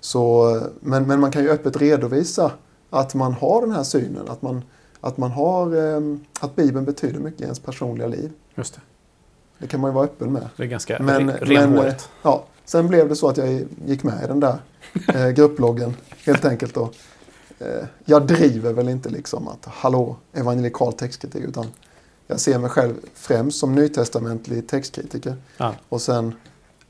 Så, 0.00 0.60
men, 0.80 1.06
men 1.06 1.20
man 1.20 1.30
kan 1.30 1.42
ju 1.42 1.50
öppet 1.50 1.76
redovisa 1.76 2.52
att 2.90 3.14
man 3.14 3.32
har 3.32 3.60
den 3.60 3.70
här 3.70 3.82
synen. 3.82 4.28
Att, 4.28 4.42
man, 4.42 4.64
att, 5.00 5.16
man 5.16 5.30
har, 5.30 5.76
eh, 5.76 6.16
att 6.40 6.56
Bibeln 6.56 6.84
betyder 6.84 7.20
mycket 7.20 7.40
i 7.40 7.44
ens 7.44 7.60
personliga 7.60 8.06
liv. 8.08 8.32
Just 8.54 8.74
det. 8.74 8.80
Det 9.58 9.66
kan 9.66 9.80
man 9.80 9.90
ju 9.90 9.94
vara 9.94 10.04
öppen 10.04 10.32
med. 10.32 10.48
Det 10.56 10.62
är 10.62 10.66
ganska 10.66 10.98
Men, 11.02 11.20
re- 11.20 11.24
men, 11.24 11.36
renhårigt. 11.36 12.08
ja, 12.22 12.44
sen 12.64 12.88
blev 12.88 13.08
det 13.08 13.16
så 13.16 13.28
att 13.28 13.36
jag 13.36 13.64
gick 13.86 14.02
med 14.02 14.24
i 14.24 14.26
den 14.26 14.40
där 14.40 14.58
eh, 15.14 15.28
grupploggen 15.36 15.96
helt 16.26 16.44
enkelt. 16.44 16.74
Då. 16.74 16.90
Eh, 17.58 17.84
jag 18.04 18.26
driver 18.26 18.72
väl 18.72 18.88
inte 18.88 19.08
liksom 19.08 19.48
att 19.48 19.64
hallå, 19.66 20.16
evangelikal 20.32 20.92
textkritik 20.92 21.44
utan 21.44 21.66
jag 22.26 22.40
ser 22.40 22.58
mig 22.58 22.70
själv 22.70 22.94
främst 23.14 23.58
som 23.58 23.74
nytestamentlig 23.74 24.68
textkritiker. 24.68 25.34
Ja. 25.56 25.74
Och 25.88 26.00
sen 26.00 26.34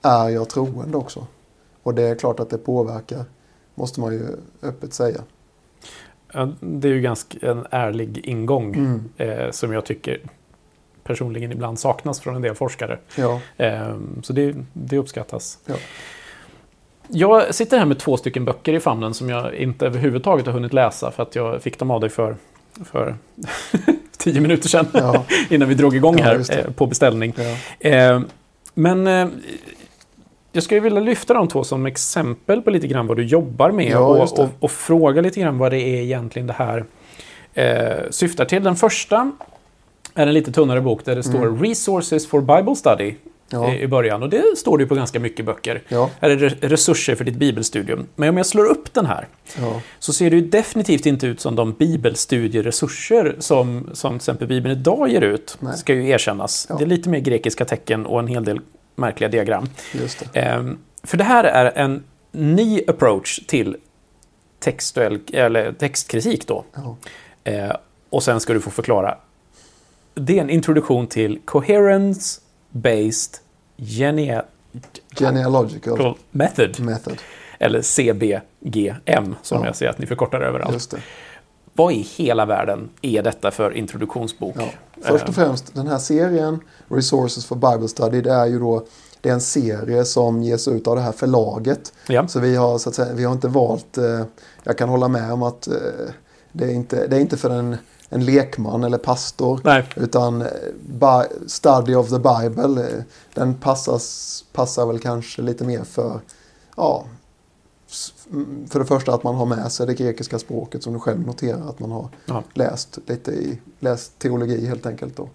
är 0.02 0.28
jag 0.28 0.48
troende 0.48 0.96
också. 0.96 1.26
Och 1.82 1.94
det 1.94 2.02
är 2.02 2.14
klart 2.14 2.40
att 2.40 2.50
det 2.50 2.58
påverkar, 2.58 3.24
måste 3.74 4.00
man 4.00 4.12
ju 4.12 4.26
öppet 4.62 4.94
säga. 4.94 5.22
Det 6.60 6.88
är 6.88 6.92
ju 6.92 7.00
ganska 7.00 7.38
en 7.50 7.66
ärlig 7.70 8.18
ingång 8.18 8.74
Mm. 8.74 9.08
eh, 9.16 9.50
som 9.50 9.72
jag 9.72 9.84
tycker 9.86 10.20
personligen 11.04 11.52
ibland 11.52 11.78
saknas 11.78 12.20
från 12.20 12.36
en 12.36 12.42
del 12.42 12.54
forskare. 12.54 12.98
Ja, 13.16 13.40
Eh, 13.56 13.96
så 14.22 14.32
det, 14.32 14.54
det 14.72 14.98
uppskattas. 14.98 15.58
Ja. 15.66 15.74
Jag 17.08 17.54
sitter 17.54 17.78
här 17.78 17.86
med 17.86 17.98
två 17.98 18.16
stycken 18.16 18.44
böcker 18.44 18.72
i 18.72 18.80
famnen 18.80 19.14
som 19.14 19.28
jag 19.28 19.54
inte 19.54 19.86
överhuvudtaget 19.86 20.46
har 20.46 20.52
hunnit 20.52 20.72
läsa 20.72 21.10
för 21.10 21.22
att 21.22 21.34
jag 21.34 21.62
fick 21.62 21.78
dem 21.78 21.90
av 21.90 22.00
dig 22.00 22.10
för, 22.10 22.36
för 22.84 23.16
tio 24.18 24.40
minuter 24.40 24.68
sedan 24.68 24.86
ja, 24.92 25.24
innan 25.50 25.68
vi 25.68 25.74
drog 25.74 25.96
igång 25.96 26.18
Ja, 26.18 26.24
här 26.24 26.58
eh, 26.58 26.72
på 26.72 26.86
beställning. 26.86 27.34
ja. 27.36 27.88
Eh, 27.90 28.20
men 28.74 29.06
eh, 29.06 29.28
jag 30.52 30.62
skulle 30.62 30.80
vilja 30.80 31.00
lyfta 31.00 31.34
de 31.34 31.48
två 31.48 31.64
som 31.64 31.86
exempel 31.86 32.62
på 32.62 32.70
lite 32.70 32.86
grann 32.86 33.06
vad 33.06 33.16
du 33.16 33.24
jobbar 33.24 33.70
med 33.70 33.96
och, 33.96 34.38
och, 34.38 34.50
och 34.60 34.70
fråga 34.70 35.20
lite 35.22 35.40
grann 35.40 35.58
vad 35.58 35.72
det 35.72 35.80
är 35.80 36.02
egentligen 36.02 36.46
det 36.46 36.52
här 36.52 36.84
eh, 37.54 38.10
syftar 38.10 38.44
till. 38.44 38.62
Den 38.62 38.76
första 38.76 39.32
är 40.14 40.26
en 40.26 40.34
lite 40.34 40.52
tunnare 40.52 40.80
bok 40.80 41.04
där 41.04 41.16
det 41.16 41.22
står 41.22 41.46
Mm. 41.46 41.62
Resources 41.62 42.26
for 42.26 42.40
Bible 42.40 42.76
Study 42.76 43.14
Ja, 43.54 43.74
i, 43.74 43.86
början. 43.86 44.22
Och 44.22 44.28
det 44.30 44.42
står 44.56 44.78
det 44.78 44.82
ju 44.82 44.88
på 44.88 44.94
ganska 44.94 45.20
mycket 45.20 45.46
böcker. 45.46 45.82
ja, 45.88 46.10
Här 46.20 46.30
är 46.30 46.36
det 46.36 46.68
resurser 46.68 47.14
för 47.14 47.24
ditt 47.24 47.36
bibelstudium. 47.36 48.06
Men 48.16 48.28
om 48.28 48.36
jag 48.36 48.46
slår 48.46 48.64
upp 48.64 48.94
den 48.94 49.06
här 49.06 49.26
ja, 49.60 49.80
så 49.98 50.12
ser 50.12 50.30
det 50.30 50.36
ju 50.36 50.42
definitivt 50.42 51.06
inte 51.06 51.26
ut 51.26 51.40
som 51.40 51.56
de 51.56 51.72
bibelstudieresurser 51.72 53.36
som, 53.38 53.90
som 53.92 54.10
till 54.10 54.16
exempel 54.16 54.48
Bibeln 54.48 54.78
idag 54.78 55.08
ger 55.08 55.20
ut. 55.20 55.56
Nej. 55.60 55.76
Ska 55.76 55.94
ju 55.94 56.08
erkännas. 56.08 56.66
Ja. 56.68 56.76
Det 56.78 56.84
är 56.84 56.86
lite 56.86 57.08
mer 57.08 57.18
grekiska 57.18 57.64
tecken 57.64 58.06
och 58.06 58.18
en 58.20 58.26
hel 58.26 58.44
del 58.44 58.60
märkliga 58.96 59.28
diagram. 59.30 59.68
det. 60.32 60.40
Ehm, 60.40 60.78
för 61.02 61.16
det 61.16 61.24
här 61.24 61.44
är 61.44 61.72
en 61.78 62.04
ny 62.32 62.82
approach 62.88 63.40
till 63.46 63.76
textuell, 64.58 65.20
eller 65.32 65.72
textkritik 65.72 66.46
då. 66.46 66.64
Ja, 66.74 66.96
Eh, 67.44 67.72
och 68.10 68.22
sen 68.22 68.40
ska 68.40 68.52
du 68.52 68.60
få 68.60 68.70
förklara. 68.70 69.14
Det 70.14 70.38
är 70.38 70.42
en 70.42 70.50
introduktion 70.50 71.06
till 71.06 71.40
Coherence-Based 71.44 73.36
Genea- 73.76 74.44
genealogical 75.18 76.16
Method. 76.30 76.80
method, 76.80 77.16
Eller 77.58 77.82
CBGM 77.82 79.34
som 79.42 79.60
Ja. 79.60 79.66
jag 79.66 79.76
ser 79.76 79.88
att 79.88 79.98
ni 79.98 80.06
förkortar 80.06 80.40
överallt. 80.40 80.94
Vad 81.74 81.92
i 81.92 81.96
hela 82.16 82.46
världen 82.46 82.88
är 83.02 83.22
detta 83.22 83.50
för 83.50 83.72
introduktionsbok? 83.76 84.54
Ja. 84.58 84.64
Först 85.02 85.22
och 85.24 85.28
Eh, 85.28 85.34
främst 85.34 85.74
den 85.74 85.86
här 85.86 85.98
serien 85.98 86.60
Resources 86.88 87.46
for 87.46 87.56
Bible 87.56 87.88
Study 87.88 88.20
det 88.20 88.32
är 88.32 88.46
ju 88.46 88.58
då 88.58 88.86
det 89.20 89.28
är 89.28 89.32
en 89.32 89.40
serie 89.40 90.04
som 90.04 90.42
ges 90.42 90.68
ut 90.68 90.86
av 90.86 90.96
det 90.96 91.02
här 91.02 91.12
förlaget. 91.12 91.92
Ja, 92.08 92.28
Så 92.28 92.40
vi 92.40 92.56
har, 92.56 92.78
så 92.78 92.88
att 92.88 92.94
säga, 92.94 93.12
vi 93.14 93.24
har 93.24 93.32
inte 93.32 93.48
valt, 93.48 93.98
eh, 93.98 94.22
jag 94.62 94.78
kan 94.78 94.88
hålla 94.88 95.08
med 95.08 95.32
om 95.32 95.42
att 95.42 95.66
eh, 95.66 95.74
det, 96.52 96.64
är 96.64 96.70
inte, 96.74 97.06
det 97.06 97.16
är 97.16 97.20
inte 97.20 97.36
för 97.36 97.50
en, 97.50 97.76
en 98.12 98.24
lekman 98.24 98.84
eller 98.84 98.98
pastor. 98.98 99.60
nej, 99.64 99.84
Utan 99.96 100.42
eh, 100.42 100.48
Study 101.46 101.94
of 101.94 102.08
the 102.08 102.18
Bible, 102.18 102.82
eh, 102.88 103.02
den 103.34 103.54
passas, 103.54 104.44
passar 104.52 104.86
väl 104.86 104.98
kanske 104.98 105.42
lite 105.42 105.64
mer 105.64 105.84
för, 105.84 106.20
ja, 106.76 107.04
mm, 108.30 108.66
för 108.68 108.78
det 108.78 108.84
första 108.84 109.14
att 109.14 109.22
man 109.22 109.34
har 109.34 109.46
med 109.46 109.72
sig 109.72 109.86
det 109.86 109.94
grekiska 109.94 110.38
språket 110.38 110.82
som 110.82 110.92
du 110.92 110.98
själv 110.98 111.26
noterar 111.26 111.68
att 111.68 111.78
man 111.80 111.90
har 111.90 112.08
Ja. 112.26 112.42
läst 112.54 112.98
lite 113.06 113.30
i, 113.32 113.58
läst 113.80 114.18
teologi 114.18 114.66
helt 114.66 114.86
enkelt 114.86 115.16
då. 115.16 115.28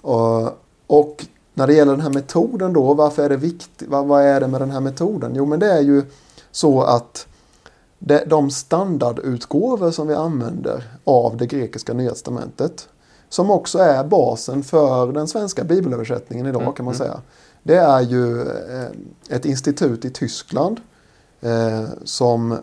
Och, 0.00 0.50
och 0.86 1.26
när 1.54 1.66
det 1.66 1.74
gäller 1.74 1.92
den 1.92 2.00
här 2.00 2.10
metoden 2.10 2.72
då, 2.72 2.94
varför 2.94 3.24
är 3.24 3.28
det 3.28 3.36
viktigt, 3.36 3.88
vad, 3.88 4.06
vad 4.06 4.22
är 4.22 4.40
det 4.40 4.48
med 4.48 4.60
den 4.60 4.70
här 4.70 4.80
metoden? 4.80 5.32
Jo 5.34 5.46
men 5.46 5.60
det 5.60 5.72
är 5.72 5.80
ju 5.80 6.02
så 6.50 6.82
att 6.82 7.26
de 8.26 8.50
standardutgåvor 8.50 9.90
som 9.90 10.08
vi 10.08 10.14
använder 10.14 10.84
av 11.04 11.36
det 11.36 11.46
grekiska 11.46 11.92
nya 11.92 12.10
testamentet 12.10 12.88
som 13.28 13.50
också 13.50 13.78
är 13.78 14.04
basen 14.04 14.62
för 14.62 15.12
den 15.12 15.28
svenska 15.28 15.64
bibelöversättningen 15.64 16.46
idag 16.46 16.62
Mm, 16.62 16.74
kan 16.74 16.84
man 16.84 16.94
mm. 16.94 17.06
säga. 17.06 17.20
Det 17.62 17.76
är 17.76 18.00
ju 18.00 18.42
eh, 18.42 18.88
ett 19.28 19.44
institut 19.44 20.04
i 20.04 20.10
Tyskland 20.10 20.80
eh, 21.40 21.84
som 22.04 22.58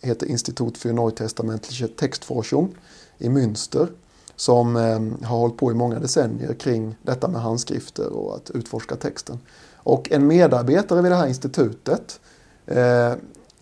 heter 0.00 0.26
Institut 0.26 0.78
für 0.78 0.92
Neutestamentliche 0.92 1.88
Textforschung 1.88 2.74
i 3.18 3.28
Münster. 3.28 3.88
Som 4.36 4.76
eh, 4.76 5.26
har 5.28 5.38
hållit 5.38 5.56
på 5.56 5.70
i 5.70 5.74
många 5.74 5.98
decennier 5.98 6.54
kring 6.54 6.96
detta 7.02 7.28
med 7.28 7.40
handskrifter 7.40 8.12
och 8.12 8.36
att 8.36 8.50
utforska 8.50 8.96
texten. 8.96 9.38
Och 9.76 10.12
en 10.12 10.26
medarbetare 10.26 11.02
vid 11.02 11.12
det 11.12 11.16
här 11.16 11.26
institutet 11.26 12.20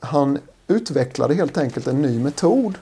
han 0.01 0.39
utvecklade 0.69 1.35
helt 1.35 1.59
enkelt 1.59 1.87
en 1.87 2.03
ny 2.03 2.19
metod 2.19 2.79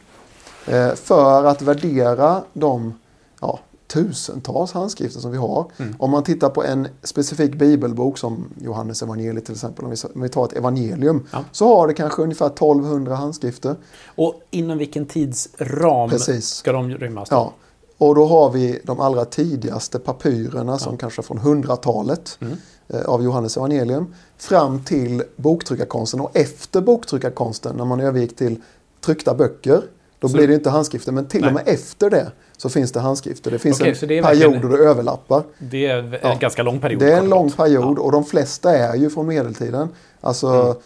eh, 0.67 0.95
för 0.95 1.45
att 1.45 1.63
värdera 1.63 2.43
de 2.53 2.95
ja, 3.41 3.61
tusentals 3.87 4.73
handskrifter 4.73 5.21
som 5.21 5.31
vi 5.31 5.37
har. 5.39 5.67
Mm. 5.79 5.95
Om 5.99 6.11
man 6.11 6.23
tittar 6.25 6.49
på 6.49 6.65
en 6.65 6.89
specifik 7.03 7.55
bibelbok 7.55 8.19
som 8.19 8.45
Johannes 8.61 9.03
evangeliet 9.03 9.45
till 9.45 9.55
exempel, 9.55 9.85
om 9.85 9.95
vi, 10.15 10.29
tar 10.29 10.45
ett 10.45 10.53
evangelium, 10.53 11.27
Ja. 11.33 11.45
så 11.53 11.77
har 11.77 11.87
det 11.89 11.95
kanske 11.95 12.23
ungefär 12.23 12.47
1200 12.47 13.15
handskrifter. 13.15 13.77
och 14.07 14.35
inom 14.51 14.79
vilken 14.79 15.07
tidsram 15.07 16.11
Precis. 16.11 16.49
ska 16.49 16.73
de 16.73 16.91
rymmas? 16.91 17.29
då? 17.29 17.37
Ja. 17.37 17.53
Och 17.99 18.15
då 18.15 18.27
har 18.27 18.51
vi 18.51 18.81
de 18.85 19.01
allra 19.01 19.25
tidigaste 19.25 19.99
papyrerna 19.99 20.79
som 20.79 20.97
kanske 20.97 21.21
är 21.21 21.23
från 21.23 21.39
100-talet 21.39 22.39
Mm. 22.41 22.57
Eh, 22.93 23.01
av 23.01 23.23
Johannes 23.23 23.57
evangelium 23.57 24.15
fram 24.39 24.85
till 24.85 25.23
boktryckarkonsten 25.37 26.21
och 26.21 26.37
efter 26.37 26.81
boktryckarkonsten 26.81 27.77
när 27.77 27.85
man 27.85 28.01
övergick 28.01 28.37
till 28.37 28.61
tryckta 29.01 29.35
böcker 29.35 29.83
då 30.19 30.29
Så- 30.29 30.37
blir 30.37 30.49
det 30.49 30.55
inte 30.55 30.71
handskrifter 30.71 31.13
men 31.13 31.27
till 31.27 31.45
och 31.45 31.53
Nej. 31.53 31.65
med 31.65 31.75
efter 31.75 32.11
det 32.11 32.33
så 32.57 32.69
finns 32.69 32.93
det 32.93 33.01
handskrifter. 33.01 33.51
Det 33.51 33.59
finns 33.59 33.81
Okej, 33.81 33.97
det 34.01 34.19
en 34.19 34.25
verkligen- 34.25 34.53
period 34.53 34.71
då 34.71 34.77
det 34.77 34.85
överlappar. 34.85 35.43
Det 35.59 35.87
är 35.87 35.99
en 35.99 36.17
Ja. 36.23 36.37
ganska 36.41 36.63
lång 36.63 36.81
period. 36.81 37.01
Det 37.01 37.13
är 37.13 37.17
en 37.17 37.23
och 37.23 37.29
lång 37.29 37.51
period 37.51 37.99
Ja. 37.99 38.03
och 38.03 38.13
de 38.13 38.25
flesta 38.25 38.77
är 38.77 38.95
ju 38.97 39.11
från 39.11 39.27
medeltiden. 39.27 39.89
Alltså 40.21 40.47
Mm. 40.49 40.77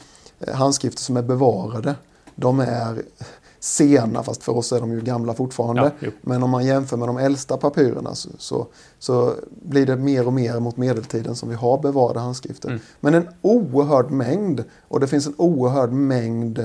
eh, 0.40 0.54
handskrifter 0.54 1.02
som 1.02 1.16
är 1.16 1.22
bevarade. 1.22 1.94
De 2.34 2.60
är 2.60 3.02
sena 3.60 4.22
fast 4.22 4.42
för 4.42 4.56
oss 4.56 4.72
är 4.72 4.80
de 4.80 4.92
ju 4.92 5.00
gamla 5.00 5.34
fortfarande. 5.34 5.92
Ja. 6.00 6.08
Men 6.20 6.42
om 6.42 6.50
man 6.50 6.66
jämför 6.66 6.96
med 6.96 7.08
de 7.08 7.16
äldsta 7.18 7.56
papyrerna 7.56 8.14
så, 8.14 8.28
så, 8.38 8.66
så 8.98 9.32
blir 9.62 9.86
det 9.86 9.96
mer 9.96 10.26
och 10.26 10.32
mer 10.32 10.60
mot 10.60 10.76
medeltiden 10.76 11.34
som 11.36 11.48
vi 11.48 11.54
har 11.54 11.78
bevarade 11.78 12.20
handskrifter. 12.20 12.68
Mm. 12.68 12.80
Men 13.00 13.14
en 13.14 13.28
oerhörd 13.42 14.10
mängd 14.10 14.64
och 14.88 15.00
det 15.00 15.06
finns 15.08 15.26
en 15.26 15.34
oerhörd 15.36 15.92
mängd 15.92 16.58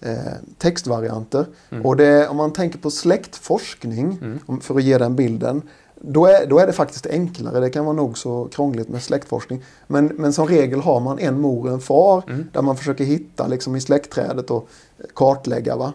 eh, 0.00 0.16
textvarianter. 0.58 1.46
Mm. 1.70 1.86
Och 1.86 1.96
det, 1.96 2.28
om 2.28 2.36
man 2.36 2.52
tänker 2.52 2.78
på 2.78 2.90
släktforskning, 2.90 4.18
Mm. 4.48 4.60
för 4.60 4.74
att 4.74 4.82
ge 4.82 4.98
den 4.98 5.16
bilden, 5.16 5.62
då 6.00 6.26
är, 6.26 6.46
då 6.46 6.58
är 6.58 6.66
det 6.66 6.72
faktiskt 6.72 7.06
enklare. 7.06 7.60
Det 7.60 7.70
kan 7.70 7.84
vara 7.84 7.96
nog 7.96 8.18
så 8.18 8.48
krångligt 8.52 8.88
med 8.88 9.02
släktforskning. 9.02 9.64
Men, 9.86 10.06
men 10.06 10.32
som 10.32 10.46
regel 10.48 10.80
har 10.80 11.00
man 11.00 11.18
en 11.18 11.40
mor 11.40 11.66
och 11.66 11.72
en 11.72 11.80
far 11.80 12.22
Mm. 12.28 12.46
där 12.52 12.62
man 12.62 12.76
försöker 12.76 13.04
hitta 13.04 13.46
liksom, 13.46 13.76
i 13.76 13.80
släktträdet 13.80 14.50
och 14.50 14.68
kartlägga. 15.14 15.76
Va? 15.76 15.92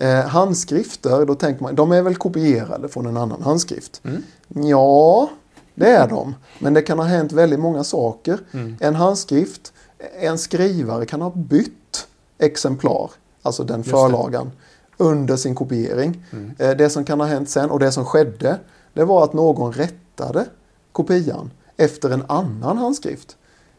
Eh, 0.00 0.20
handskrifter, 0.26 1.26
då 1.26 1.34
tänker 1.34 1.62
man, 1.62 1.74
de 1.74 1.92
är 1.92 2.02
väl 2.02 2.16
kopierade 2.16 2.88
från 2.88 3.06
en 3.06 3.16
annan 3.16 3.42
handskrift? 3.42 4.00
Mm. 4.04 4.22
Ja, 4.68 5.30
det 5.74 5.90
är 5.90 6.08
de. 6.08 6.34
Men 6.58 6.74
det 6.74 6.82
kan 6.82 6.98
ha 6.98 7.06
hänt 7.06 7.32
väldigt 7.32 7.60
många 7.60 7.84
saker. 7.84 8.38
Mm. 8.52 8.76
En 8.80 8.94
handskrift, 8.94 9.72
en 10.20 10.38
skrivare 10.38 11.06
kan 11.06 11.20
ha 11.22 11.30
bytt 11.30 12.06
exemplar, 12.38 13.10
alltså 13.42 13.64
den 13.64 13.84
förlagan, 13.84 14.50
under 14.96 15.36
sin 15.36 15.54
kopiering. 15.54 16.24
Mm. 16.30 16.50
Eh, 16.58 16.76
Det 16.76 16.90
som 16.90 17.04
kan 17.04 17.20
ha 17.20 17.26
hänt 17.26 17.50
sen 17.50 17.70
och 17.70 17.78
det 17.78 17.92
som 17.92 18.04
skedde, 18.04 18.58
det 18.92 19.04
var 19.04 19.24
att 19.24 19.32
någon 19.32 19.72
rättade 19.72 20.44
kopian 20.92 21.50
efter 21.76 22.10
en 22.10 22.22
annan 22.28 22.78
handskrift 22.78 23.36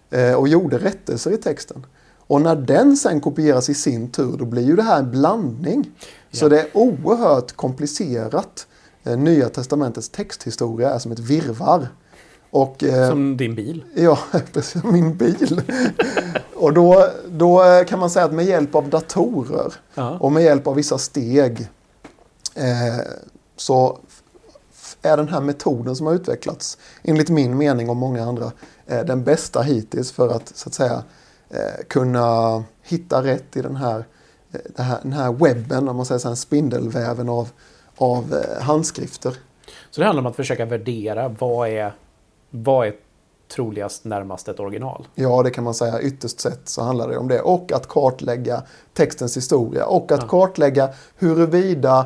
eh, 0.10 0.34
och 0.34 0.48
gjorde 0.48 0.78
rättelser 0.78 1.32
i 1.32 1.38
texten. 1.38 1.86
Och 2.30 2.42
när 2.42 2.56
den 2.56 2.98
sen 2.98 3.22
kopieras 3.22 3.70
i 3.70 3.74
sin 3.74 4.10
tur, 4.12 4.38
då 4.38 4.46
blir 4.46 4.64
ju 4.64 4.76
det 4.76 4.84
här 4.84 5.00
en 5.00 5.12
blandning. 5.12 5.92
Så 6.32 6.46
Ja. 6.46 6.50
det 6.50 6.60
är 6.60 6.68
oerhört 6.74 7.52
komplicerat. 7.56 8.68
Eh, 9.04 9.18
Nya 9.18 9.50
testamentets 9.50 10.10
texthistoria 10.10 10.90
är 10.94 11.00
som 11.00 11.12
ett 11.12 11.20
virvar. 11.20 11.88
Och, 12.52 12.84
eh, 12.84 13.10
Som 13.10 13.38
din 13.38 13.56
bil. 13.56 13.84
Ja, 13.96 14.20
precis. 14.54 14.84
Min 14.84 15.18
bil. 15.18 15.62
och 16.56 16.74
då, 16.74 17.08
då 17.30 17.64
eh, 17.64 17.86
kan 17.86 18.00
man 18.00 18.10
säga 18.10 18.26
att 18.26 18.34
med 18.34 18.46
hjälp 18.46 18.76
av 18.76 18.90
datorer 18.90 19.74
Ja. 19.96 20.18
och 20.20 20.32
med 20.32 20.44
hjälp 20.44 20.68
av 20.68 20.76
vissa 20.76 20.98
steg 20.98 21.68
eh, 22.56 23.06
så 23.58 24.00
är 25.02 25.18
den 25.18 25.28
här 25.28 25.42
metoden 25.42 25.96
som 25.96 26.06
har 26.08 26.14
utvecklats, 26.14 26.78
enligt 27.04 27.30
min 27.30 27.58
mening 27.58 27.90
och 27.90 27.96
många 27.96 28.24
andra, 28.26 28.52
eh, 28.88 29.06
den 29.06 29.24
bästa 29.24 29.62
hittills 29.62 30.12
för 30.12 30.30
att 30.36 30.52
så 30.58 30.70
att 30.70 30.74
säga 30.74 30.94
eh, 30.94 31.02
kunna 31.88 32.64
hitta 32.84 33.24
rätt 33.24 33.58
i 33.58 33.62
den 33.62 33.76
här, 33.76 34.06
eh, 34.52 34.84
här, 34.84 35.00
den 35.02 35.14
här 35.14 35.32
webben, 35.34 35.90
om 35.90 35.96
man 35.96 36.06
säger 36.06 36.20
så 36.20 36.28
här, 36.28 36.36
spindelväven 36.36 37.30
av, 37.30 37.50
av 37.98 38.34
eh, 38.34 38.62
handskrifter. 38.64 39.36
Så 39.92 40.02
det 40.02 40.06
handlar 40.08 40.22
om 40.22 40.28
att 40.28 40.36
försöka 40.36 40.66
värdera 40.66 41.30
vad 41.40 41.70
är, 41.70 41.94
vad 42.50 42.88
är 42.88 42.94
troligast 43.56 44.06
närmast 44.06 44.48
ett 44.48 44.60
original. 44.60 45.08
Ja, 45.16 45.44
det 45.44 45.50
kan 45.50 45.64
man 45.64 45.74
säga. 45.74 46.02
Ytterst 46.02 46.40
sett 46.40 46.70
så 46.70 46.84
handlar 46.84 47.10
det 47.10 47.18
om 47.18 47.28
det. 47.28 47.42
Och 47.42 47.72
att 47.72 47.88
kartlägga 47.88 48.64
textens 48.94 49.38
historia. 49.38 49.86
Och 49.86 50.12
att 50.12 50.22
Ja. 50.22 50.28
kartlägga 50.28 50.90
huruvida 51.16 52.06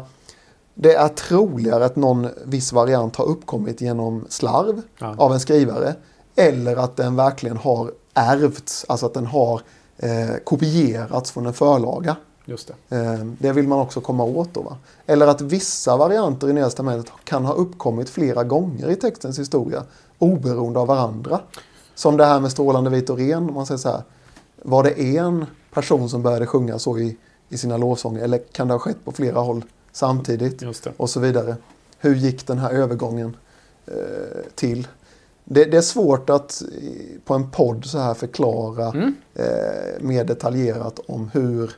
det 0.74 0.94
är 0.96 1.08
troligare 1.08 1.86
att 1.86 1.96
någon 1.96 2.28
viss 2.46 2.74
variant 2.74 3.16
har 3.16 3.26
uppkommit 3.26 3.82
genom 3.82 4.26
slarv 4.30 4.82
Ja. 5.00 5.16
av 5.18 5.34
en 5.34 5.40
skrivare. 5.40 5.96
Eller 6.36 6.76
att 6.76 6.96
den 6.96 7.16
verkligen 7.16 7.58
har 7.58 7.92
ärvts, 8.14 8.86
alltså 8.88 9.06
att 9.06 9.14
den 9.14 9.26
har 9.26 9.62
eh, 9.98 10.36
kopierats 10.44 11.32
från 11.32 11.46
en 11.46 11.54
förlaga. 11.54 12.16
Just 12.46 12.72
det. 12.90 12.96
Eh, 12.98 13.26
det 13.40 13.52
vill 13.52 13.68
man 13.68 13.80
också 13.80 14.02
komma 14.02 14.24
åt 14.24 14.54
då. 14.54 14.62
Va? 14.62 14.78
Eller 15.06 15.28
att 15.28 15.42
vissa 15.42 15.98
varianter 15.98 16.50
i 16.50 16.54
Nya 16.54 16.66
Testamentet 16.66 17.14
kan 17.24 17.46
ha 17.46 17.54
uppkommit 17.54 18.10
flera 18.10 18.44
gånger 18.44 18.90
i 18.90 18.96
textens 18.96 19.40
historia. 19.40 19.84
Oberoende 20.20 20.80
av 20.80 20.88
varandra. 20.88 21.40
Som 21.96 22.18
det 22.18 22.26
här 22.26 22.40
med 22.40 22.52
strålande 22.52 22.90
vit 22.90 23.10
och 23.10 23.18
ren. 23.18 23.50
om 23.50 23.54
Man 23.54 23.66
säger 23.66 23.78
så 23.78 23.90
här, 23.90 24.04
var 24.62 24.84
det 24.84 25.18
en 25.18 25.46
person 25.74 26.10
som 26.10 26.22
började 26.22 26.46
sjunga 26.46 26.80
så 26.80 26.98
i, 26.98 27.18
i 27.50 27.58
sina 27.58 27.78
lovsånger? 27.78 28.24
Eller 28.24 28.38
kan 28.38 28.68
det 28.68 28.74
ha 28.74 28.80
skett 28.80 29.06
på 29.06 29.12
flera 29.12 29.40
håll 29.40 29.64
samtidigt? 29.92 30.62
Och 30.98 31.10
så 31.10 31.20
vidare. 31.20 31.56
Hur 32.00 32.16
gick 32.16 32.48
den 32.48 32.58
här 32.58 32.72
övergången 32.72 33.38
eh, 33.86 33.94
till? 34.56 34.88
Det, 35.46 35.66
det 35.66 35.78
är 35.78 35.82
svårt 35.82 36.30
att 36.30 36.62
på 37.26 37.34
en 37.34 37.52
podd 37.52 37.86
så 37.86 37.98
här 37.98 38.14
förklara 38.14 38.88
Mm. 38.88 39.16
eh, 39.34 40.02
mer 40.02 40.26
detaljerat 40.26 41.00
om 41.08 41.30
hur 41.34 41.72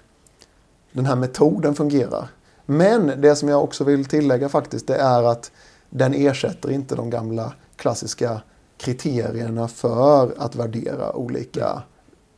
den 0.92 1.06
här 1.06 1.16
metoden 1.16 1.76
fungerar. 1.76 2.28
Men 2.66 3.22
det 3.22 3.36
som 3.36 3.50
jag 3.50 3.64
också 3.64 3.84
vill 3.84 4.06
tillägga 4.06 4.50
faktiskt 4.50 4.88
det 4.88 4.96
är 4.96 5.24
att 5.24 5.52
den 5.90 6.14
ersätter 6.14 6.72
inte 6.72 6.96
de 6.96 7.10
gamla 7.10 7.54
klassiska 7.76 8.42
kriterierna 8.78 9.68
för 9.68 10.34
att 10.38 10.56
värdera 10.56 11.16
olika 11.16 11.84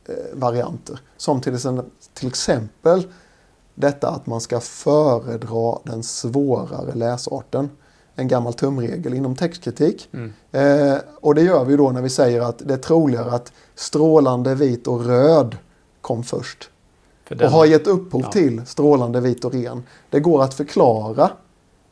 eh, 0.08 0.14
varianter. 0.32 1.00
Som 1.16 1.40
till 1.40 1.58
till 2.14 2.28
exempel 2.28 3.06
detta 3.74 4.08
att 4.08 4.26
man 4.26 4.40
ska 4.40 4.60
föredra 4.60 5.78
den 5.84 6.02
svårare 6.02 6.94
läsarten. 6.94 7.70
En 8.18 8.28
gammal 8.28 8.54
tumregel 8.54 9.14
inom 9.14 9.36
textkritik. 9.36 10.08
Mm. 10.12 10.32
Eh, 10.52 10.98
och 11.20 11.34
det 11.34 11.42
gör 11.42 11.64
vi 11.64 11.76
då 11.76 11.90
när 11.90 12.02
vi 12.02 12.08
säger 12.10 12.40
att 12.40 12.58
det 12.64 12.74
är 12.74 12.78
troligare 12.78 13.30
att 13.30 13.52
strålande 13.74 14.54
vit 14.54 14.86
och 14.86 15.04
röd 15.06 15.56
kom 16.00 16.22
först. 16.24 16.70
För 17.24 17.34
Och 17.34 17.38
den, 17.38 17.52
har 17.52 17.64
gett 17.64 17.86
upphov 17.86 18.20
Ja. 18.24 18.32
till 18.32 18.66
strålande 18.66 19.20
vit 19.20 19.44
och 19.44 19.52
ren. 19.52 19.82
Det 20.10 20.20
går 20.20 20.42
att 20.42 20.54
förklara 20.54 21.30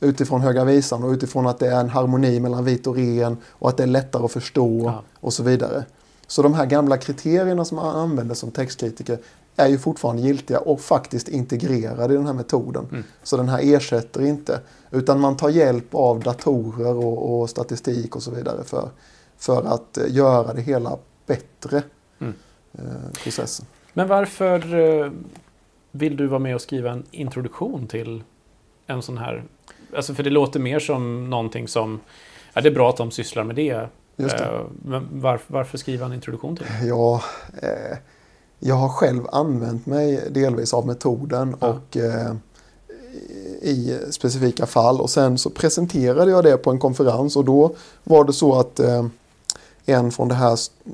utifrån 0.00 0.40
Höga 0.40 0.64
Visan 0.64 1.04
och 1.04 1.10
utifrån 1.10 1.46
att 1.46 1.58
det 1.58 1.66
är 1.68 1.80
en 1.80 1.88
harmoni 1.88 2.40
mellan 2.40 2.64
vit 2.64 2.86
och 2.86 2.96
ren 2.96 3.36
och 3.50 3.68
att 3.68 3.76
det 3.76 3.82
är 3.82 3.86
lättare 3.86 4.24
att 4.24 4.32
förstå 4.32 4.82
Ja. 4.84 5.02
och 5.20 5.32
så 5.32 5.42
vidare. 5.42 5.84
Så 6.26 6.42
de 6.42 6.54
här 6.54 6.66
gamla 6.66 6.96
kriterierna 6.96 7.64
som 7.64 7.76
man 7.76 7.96
använder 7.96 8.34
som 8.34 8.50
textkritiker 8.50 9.18
är 9.56 9.68
ju 9.68 9.78
fortfarande 9.78 10.22
giltiga 10.22 10.58
och 10.58 10.80
faktiskt 10.80 11.28
integrerade 11.28 12.14
i 12.14 12.16
den 12.16 12.26
här 12.26 12.32
metoden. 12.32 12.86
Mm. 12.90 13.04
Så 13.22 13.36
den 13.36 13.48
här 13.48 13.60
ersätter 13.74 14.22
inte. 14.22 14.60
Utan 14.90 15.20
man 15.20 15.36
tar 15.36 15.48
hjälp 15.48 15.94
av 15.94 16.20
datorer 16.20 16.94
och, 16.94 17.40
och 17.40 17.50
statistik 17.50 18.16
och 18.16 18.22
så 18.22 18.30
vidare 18.30 18.64
för, 18.64 18.88
för 19.36 19.62
att 19.62 19.98
eh, 19.98 20.04
göra 20.08 20.52
det 20.52 20.62
hela 20.62 20.98
bättre. 21.26 21.82
Mm. 22.18 22.34
Eh, 22.72 23.12
processen. 23.24 23.66
Men 23.92 24.08
varför 24.08 24.74
eh, 24.74 25.10
vill 25.90 26.16
du 26.16 26.26
vara 26.26 26.38
med 26.38 26.54
och 26.54 26.60
skriva 26.60 26.90
en 26.90 27.04
introduktion 27.10 27.86
till 27.86 28.22
en 28.86 29.02
sån 29.02 29.18
här... 29.18 29.44
Alltså 29.96 30.14
för 30.14 30.22
det 30.22 30.30
låter 30.30 30.60
mer 30.60 30.78
som 30.78 31.30
någonting 31.30 31.68
som... 31.68 32.00
Ja, 32.52 32.60
det 32.60 32.68
är 32.68 32.74
bra 32.74 32.88
att 32.88 32.96
de 32.96 33.10
sysslar 33.10 33.44
med 33.44 33.56
det. 33.56 33.88
Just 34.16 34.38
det. 34.38 34.44
Eh, 34.44 34.60
Men 34.82 35.08
varför, 35.12 35.52
varför 35.52 35.78
skriva 35.78 36.06
en 36.06 36.12
introduktion 36.12 36.56
till? 36.56 36.66
Ja, 36.84 37.22
eh, 37.62 37.98
jag 38.58 38.74
har 38.74 38.88
själv 38.88 39.22
använt 39.32 39.86
mig 39.86 40.28
delvis 40.30 40.74
av 40.74 40.86
metoden 40.86 41.56
Ja. 41.60 41.68
och 41.68 41.96
eh, 41.96 42.32
i 43.62 43.98
specifika 44.10 44.66
fall 44.66 45.00
och 45.00 45.10
sen 45.10 45.38
så 45.38 45.50
presenterade 45.50 46.30
jag 46.30 46.44
det 46.44 46.56
på 46.56 46.70
en 46.70 46.78
konferens 46.78 47.36
och 47.36 47.44
då 47.44 47.74
var 48.04 48.24
det 48.24 48.32
så 48.32 48.58
att 48.58 48.80
eh, 48.80 49.06
en 49.86 50.12
från 50.12 50.28
det 50.28 50.34
här 50.34 50.52
eh, 50.52 50.92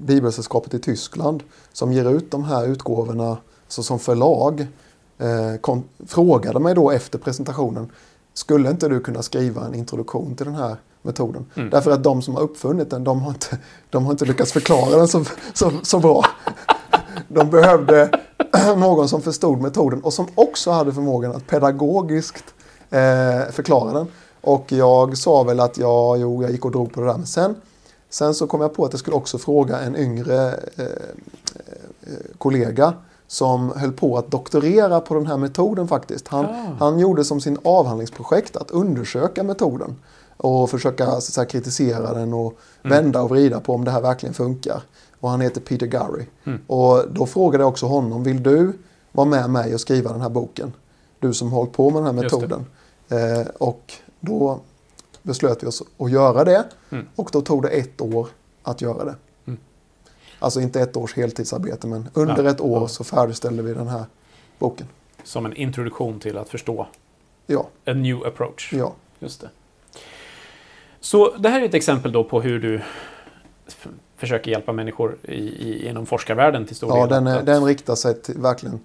bibelsällskapet 0.00 0.74
i 0.74 0.78
Tyskland 0.78 1.42
som 1.72 1.92
ger 1.92 2.10
ut 2.10 2.30
de 2.30 2.44
här 2.44 2.66
utgåvorna 2.66 3.36
så 3.68 3.82
som 3.82 3.98
förlag 3.98 4.66
eh, 5.18 5.60
kom, 5.60 5.84
frågade 6.06 6.60
mig 6.60 6.74
då 6.74 6.90
efter 6.90 7.18
presentationen 7.18 7.92
skulle 8.34 8.70
inte 8.70 8.88
du 8.88 9.00
kunna 9.00 9.22
skriva 9.22 9.66
en 9.66 9.74
introduktion 9.74 10.34
till 10.36 10.46
den 10.46 10.54
här 10.54 10.76
metoden? 11.02 11.46
Mm. 11.54 11.70
Därför 11.70 11.90
att 11.90 12.02
de 12.02 12.22
som 12.22 12.34
har 12.34 12.42
uppfunnit 12.42 12.90
den, 12.90 13.04
de 13.04 13.20
har 13.22 13.30
inte, 13.30 13.58
de 13.90 14.04
har 14.04 14.12
inte 14.12 14.24
lyckats 14.24 14.52
förklara 14.52 14.96
den 14.96 15.08
så, 15.08 15.24
så, 15.54 15.72
så 15.82 15.98
bra. 15.98 16.24
De 17.28 17.50
behövde 17.50 18.10
någon 18.76 19.08
som 19.08 19.22
förstod 19.22 19.60
metoden 19.60 20.00
och 20.02 20.12
som 20.12 20.26
också 20.34 20.70
hade 20.70 20.92
förmågan 20.92 21.32
att 21.36 21.46
pedagogiskt 21.46 22.44
eh, 22.90 23.50
förklara 23.52 23.92
den. 23.92 24.06
Och 24.40 24.72
jag 24.72 25.18
sa 25.18 25.42
väl 25.42 25.60
att 25.60 25.78
ja, 25.78 26.16
jo, 26.16 26.42
jag 26.42 26.50
gick 26.50 26.64
och 26.64 26.70
drog 26.70 26.92
på 26.92 27.00
det 27.00 27.06
där. 27.06 27.16
Men 27.16 27.26
sen, 27.26 27.54
sen 28.10 28.34
så 28.34 28.46
kom 28.46 28.60
jag 28.60 28.74
på 28.74 28.84
att 28.84 28.92
jag 28.92 29.00
skulle 29.00 29.16
också 29.16 29.38
fråga 29.38 29.78
en 29.78 29.96
yngre 29.96 30.46
eh, 30.76 30.84
eh, 30.84 32.36
kollega 32.38 32.92
som 33.26 33.72
höll 33.76 33.92
på 33.92 34.18
att 34.18 34.30
doktorera 34.30 35.00
på 35.00 35.14
den 35.14 35.26
här 35.26 35.36
metoden 35.36 35.88
faktiskt. 35.88 36.28
Han, 36.28 36.44
Ah. 36.44 36.76
han 36.78 36.98
gjorde 36.98 37.24
som 37.24 37.40
sin 37.40 37.58
avhandlingsprojekt 37.64 38.56
att 38.56 38.70
undersöka 38.70 39.42
metoden 39.42 39.96
och 40.38 40.70
försöka 40.70 41.20
så 41.20 41.32
säga, 41.32 41.44
kritisera 41.44 42.14
den 42.14 42.34
och 42.34 42.58
vända 42.82 43.22
och 43.22 43.30
vrida 43.30 43.60
på 43.60 43.74
om 43.74 43.84
det 43.84 43.90
här 43.90 44.00
verkligen 44.00 44.34
funkar. 44.34 44.82
Och 45.20 45.30
han 45.30 45.40
heter 45.40 45.60
Peter 45.60 45.86
Gurry. 45.86 46.26
Mm. 46.44 46.60
Och 46.66 47.04
då 47.10 47.26
frågade 47.26 47.62
jag 47.64 47.68
också 47.68 47.86
honom, 47.86 48.22
vill 48.24 48.42
du 48.42 48.72
vara 49.12 49.26
med 49.26 49.50
mig 49.50 49.74
och 49.74 49.80
skriva 49.80 50.12
den 50.12 50.20
här 50.20 50.28
boken? 50.28 50.72
Du 51.18 51.34
som 51.34 51.52
hållit 51.52 51.72
på 51.72 51.90
med 51.90 52.02
den 52.02 52.16
här 52.16 52.22
metoden. 52.22 52.66
Eh, 53.08 53.46
och 53.58 53.92
då 54.20 54.60
beslöt 55.22 55.62
vi 55.62 55.66
oss 55.66 55.82
att 55.98 56.10
göra 56.10 56.44
det. 56.44 56.64
Mm. 56.90 57.06
Och 57.16 57.28
då 57.32 57.40
tog 57.40 57.62
det 57.62 57.68
ett 57.68 58.00
år 58.00 58.28
att 58.62 58.80
göra 58.80 59.04
det. 59.04 59.14
Mm. 59.46 59.58
Alltså 60.38 60.60
inte 60.60 60.80
ett 60.80 60.96
års 60.96 61.16
heltidsarbete 61.16 61.86
men 61.86 62.08
under 62.14 62.44
Ja, 62.44 62.50
ett 62.50 62.60
år 62.60 62.86
så 62.86 63.04
färdigställde 63.04 63.62
vi 63.62 63.74
den 63.74 63.88
här 63.88 64.04
boken. 64.58 64.86
Som 65.24 65.46
en 65.46 65.56
introduktion 65.56 66.20
till 66.20 66.38
att 66.38 66.48
förstå 66.48 66.86
Ja, 67.46 67.68
a 67.86 67.92
new 67.92 68.26
approach. 68.26 68.72
ja. 68.72 68.92
Just 69.18 69.40
det. 69.40 69.48
Så 71.00 71.36
det 71.36 71.48
här 71.48 71.60
är 71.60 71.64
ett 71.64 71.74
exempel 71.74 72.12
då 72.12 72.24
på 72.24 72.40
hur 72.40 72.60
du 72.60 72.80
försöker 74.16 74.50
hjälpa 74.50 74.72
människor 74.72 75.16
i, 75.22 75.34
i, 75.34 75.88
inom 75.88 76.06
forskarvärlden 76.06 76.66
till 76.66 76.76
stor 76.76 76.90
ja 76.96 77.00
del. 77.00 77.08
den, 77.08 77.26
är, 77.26 77.38
Att- 77.38 77.46
den 77.46 77.64
riktar 77.64 77.94
sig 77.94 78.22
till 78.22 78.38
verkligen 78.38 78.80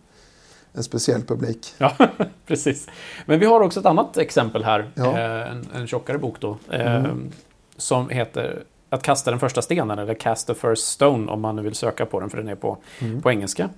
en 0.73 0.83
speciell 0.83 1.21
publik. 1.21 1.73
Ja, 1.77 1.93
precis. 2.45 2.87
Men 3.25 3.39
vi 3.39 3.45
har 3.45 3.61
också 3.61 3.79
ett 3.79 3.85
annat 3.85 4.17
exempel 4.17 4.63
här. 4.63 4.91
Ja. 4.95 5.17
Eh, 5.19 5.51
en, 5.51 5.67
en 5.75 5.87
tjockare 5.87 6.17
bok 6.17 6.35
då. 6.39 6.57
Eh, 6.71 6.95
Mm. 6.95 7.31
Som 7.77 8.09
heter 8.09 8.63
Att 8.89 9.03
kasta 9.03 9.31
den 9.31 9.39
första 9.39 9.61
stenen, 9.61 9.99
eller 9.99 10.13
Cast 10.13 10.47
the 10.47 10.53
first 10.53 10.87
stone 10.87 11.31
om 11.31 11.41
man 11.41 11.55
nu 11.55 11.61
vill 11.61 11.75
söka 11.75 12.05
på 12.05 12.19
den, 12.19 12.29
för 12.29 12.37
den 12.37 12.47
är 12.47 12.55
på, 12.55 12.77
Mm. 13.01 13.21
på 13.21 13.31
engelska. 13.31 13.69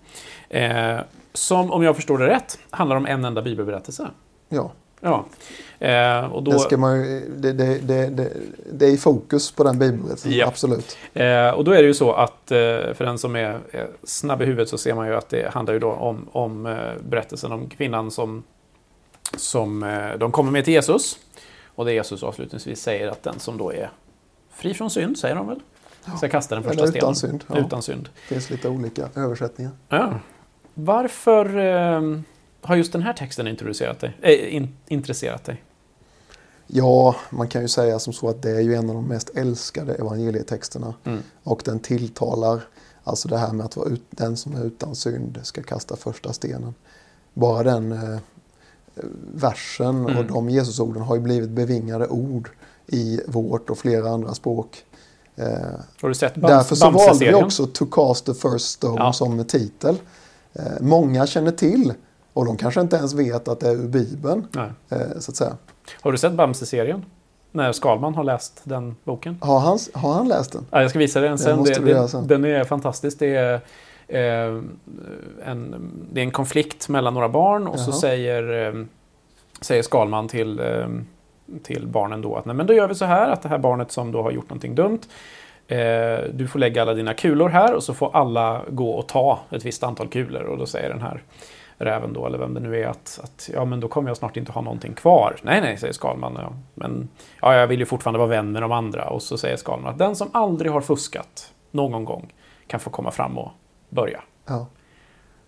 Eh, 0.49 0.99
som, 1.33 1.71
om 1.71 1.83
jag 1.83 1.95
förstår 1.95 2.17
det 2.17 2.27
rätt, 2.27 2.59
handlar 2.69 2.95
om 2.95 3.05
en 3.05 3.25
enda 3.25 3.41
bibelberättelse. 3.41 4.07
Ja, 4.49 4.71
Ja. 5.01 5.25
Eh, 5.79 6.25
och 6.25 6.43
då, 6.43 6.51
det, 6.51 6.59
ska 6.59 6.77
man 6.77 6.97
ju, 7.03 7.29
det, 7.37 7.53
det, 7.53 7.77
det, 7.79 8.29
det, 8.71 8.85
är 8.85 8.89
i 8.89 8.97
fokus 8.97 9.51
på 9.51 9.63
den 9.63 9.79
bibelberättelsen, 9.79 10.31
Ja. 10.31 10.47
absolut. 10.47 10.97
Eh, 11.13 11.49
och 11.49 11.63
då 11.63 11.71
är 11.71 11.81
det 11.81 11.87
ju 11.87 11.93
så 11.93 12.13
att 12.13 12.51
eh, 12.51 12.57
för 12.93 13.05
den 13.05 13.17
som 13.17 13.35
är 13.35 13.59
snabb 14.03 14.41
i 14.41 14.45
huvudet 14.45 14.69
så 14.69 14.77
ser 14.77 14.93
man 14.93 15.07
ju 15.07 15.15
att 15.15 15.29
det 15.29 15.53
handlar 15.53 15.73
ju 15.73 15.79
då 15.79 15.91
om, 15.91 16.27
om 16.31 16.65
eh, 16.65 16.75
berättelsen 17.09 17.51
om 17.51 17.69
kvinnan 17.69 18.11
som, 18.11 18.43
som 19.37 19.83
eh, 19.83 20.17
de 20.17 20.31
kommer 20.31 20.51
med 20.51 20.65
till 20.65 20.73
Jesus. 20.73 21.17
Och 21.75 21.85
det 21.85 21.93
Jesus 21.93 22.23
avslutningsvis 22.23 22.81
säger 22.81 23.07
att 23.07 23.23
den 23.23 23.39
som 23.39 23.57
då 23.57 23.73
är 23.73 23.89
fri 24.53 24.73
från 24.73 24.89
synd, 24.89 25.17
säger 25.17 25.35
de 25.35 25.47
väl? 25.47 25.59
Ska 26.17 26.29
kasta 26.29 26.55
den 26.55 26.63
första 26.63 26.81
Eller 26.83 26.91
stenen. 26.91 27.03
utan 27.03 27.15
synd. 27.15 27.43
Ja. 27.47 27.57
Utan 27.57 27.81
synd. 27.81 28.09
Det 28.13 28.33
finns 28.33 28.49
lite 28.49 28.69
olika 28.69 29.09
översättningar. 29.15 29.71
Ja. 29.89 30.13
Varför 30.73 31.45
har 32.65 32.75
just 32.75 32.91
den 32.93 33.01
här 33.01 33.13
texten 33.13 33.47
introducerat 33.47 33.99
dig, 33.99 34.15
äh, 34.21 34.55
in, 34.55 34.77
intresserat 34.87 35.43
dig? 35.43 35.63
Ja, 36.67 37.15
man 37.29 37.47
kan 37.47 37.61
ju 37.61 37.67
säga 37.67 37.99
som 37.99 38.13
så 38.13 38.29
att 38.29 38.41
det 38.41 38.51
är 38.51 38.59
ju 38.59 38.75
en 38.75 38.89
av 38.89 38.95
de 38.95 39.05
mest 39.07 39.29
älskade 39.29 39.93
evangelietexterna. 39.95 40.93
Mm. 41.03 41.19
Och 41.43 41.61
den 41.65 41.79
tilltalar, 41.79 42.61
alltså 43.03 43.27
det 43.27 43.37
här 43.37 43.53
med 43.53 43.65
att 43.65 43.77
vara 43.77 43.89
ut, 43.89 44.03
den 44.09 44.37
som 44.37 44.55
är 44.55 44.65
utan 44.65 44.95
synd 44.95 45.39
ska 45.43 45.63
kasta 45.63 45.95
första 45.95 46.33
stenen. 46.33 46.73
Bara 47.33 47.63
den 47.63 47.91
eh, 47.91 48.19
versen 49.33 50.05
och 50.05 50.11
Mm. 50.11 50.27
de 50.27 50.49
Jesusorden 50.49 51.03
har 51.03 51.15
ju 51.15 51.21
blivit 51.21 51.49
bevingade 51.49 52.07
ord 52.07 52.49
i 52.87 53.21
vårt 53.27 53.69
och 53.69 53.77
flera 53.77 54.09
andra 54.09 54.33
språk. 54.33 54.83
Eh, 55.35 55.47
Har 56.01 56.09
du 56.09 56.15
sett 56.15 56.35
Bams- 56.35 56.47
därför 56.47 56.75
så 56.75 56.89
valde 56.89 57.25
vi 57.25 57.33
också 57.33 57.67
To 57.67 57.85
cast 57.85 58.25
the 58.25 58.33
first 58.33 58.65
stone 58.71 58.95
Ja. 59.01 59.13
som 59.13 59.45
titel. 59.45 59.95
Eh, 60.53 60.63
många 60.81 61.27
känner 61.27 61.51
till, 61.51 61.93
och 62.35 62.45
de 62.45 62.57
kanske 62.57 62.81
inte 62.81 62.95
ens 62.95 63.13
vet 63.13 63.47
att 63.47 63.59
det 63.59 63.69
är 63.69 63.73
ur 63.73 63.87
Bibeln, 63.87 64.47
eh, 64.89 64.97
så 65.19 65.31
att 65.31 65.35
säga. 65.35 65.57
Har 66.01 66.11
du 66.11 66.17
sett 66.17 66.33
Bamse-serien? 66.33 67.05
När 67.51 67.71
Skalman 67.71 68.15
har 68.15 68.23
läst 68.23 68.61
den 68.63 68.95
boken? 69.03 69.37
Har 69.41 69.59
han, 69.59 69.77
har 69.93 70.13
han 70.13 70.27
läst 70.27 70.51
den? 70.51 70.65
Ja, 70.71 70.81
jag 70.81 70.89
ska 70.89 70.99
visa 70.99 71.19
den 71.19 71.37
sen. 71.37 71.63
Det, 71.63 71.79
det, 71.79 72.07
sen. 72.07 72.27
Den 72.27 72.45
är 72.45 72.63
fantastisk. 72.63 73.19
Det 73.19 73.35
är, 73.35 73.53
eh, 74.07 74.61
en, 75.45 75.91
det 76.11 76.19
är 76.19 76.23
en 76.23 76.31
konflikt 76.31 76.89
mellan 76.89 77.13
några 77.13 77.29
barn 77.29 77.67
och 77.67 77.79
så 77.79 77.91
Jaha. 77.91 77.99
säger, 77.99 78.67
eh, 78.67 78.85
säger 79.61 79.83
Skalman 79.83 80.27
till, 80.27 80.59
eh, 80.59 80.87
till 81.63 81.87
barnen 81.87 82.21
då 82.21 82.35
att 82.35 82.45
Nej, 82.45 82.55
men 82.55 82.67
då 82.67 82.73
gör 82.73 82.87
vi 82.87 82.95
så 82.95 83.05
här 83.05 83.29
att 83.29 83.41
det 83.41 83.49
här 83.49 83.57
barnet 83.57 83.91
som 83.91 84.11
då 84.11 84.21
har 84.21 84.31
gjort 84.31 84.49
någonting 84.49 84.75
dumt 84.75 84.99
eh, 85.67 85.77
du 86.33 86.47
får 86.47 86.59
lägga 86.59 86.81
alla 86.81 86.93
dina 86.93 87.13
kulor 87.13 87.49
här 87.49 87.73
och 87.73 87.83
så 87.83 87.93
får 87.93 88.15
alla 88.15 88.61
gå 88.69 88.91
och 88.91 89.07
ta 89.07 89.39
ett 89.51 89.65
visst 89.65 89.83
antal 89.83 90.07
kulor 90.07 90.43
och 90.43 90.57
då 90.57 90.65
säger 90.65 90.89
den 90.89 91.01
här 91.01 91.23
räven 91.77 92.13
då, 92.13 92.25
eller 92.25 92.37
vem 92.37 92.53
det 92.53 92.59
nu 92.59 92.79
är, 92.81 92.87
att, 92.87 93.19
att 93.23 93.49
ja 93.53 93.65
men 93.65 93.79
då 93.79 93.87
kommer 93.87 94.09
jag 94.09 94.17
snart 94.17 94.37
inte 94.37 94.51
ha 94.51 94.61
någonting 94.61 94.93
kvar. 94.93 95.35
Nej, 95.41 95.61
nej, 95.61 95.77
säger 95.77 95.93
Skalman. 95.93 96.37
Ja, 96.41 96.53
men 96.73 97.09
ja, 97.41 97.55
jag 97.55 97.67
vill 97.67 97.79
ju 97.79 97.85
fortfarande 97.85 98.19
vara 98.19 98.29
vän 98.29 98.51
med 98.51 98.61
de 98.61 98.71
andra. 98.71 99.09
Och 99.09 99.23
så 99.23 99.37
säger 99.37 99.57
Skalman 99.57 99.91
att 99.91 99.99
den 99.99 100.15
som 100.15 100.29
aldrig 100.33 100.71
har 100.71 100.81
fuskat 100.81 101.53
någon 101.71 102.05
gång 102.05 102.33
kan 102.67 102.79
få 102.79 102.89
komma 102.89 103.11
fram 103.11 103.37
och 103.37 103.51
börja. 103.89 104.21
Ja. 104.45 104.67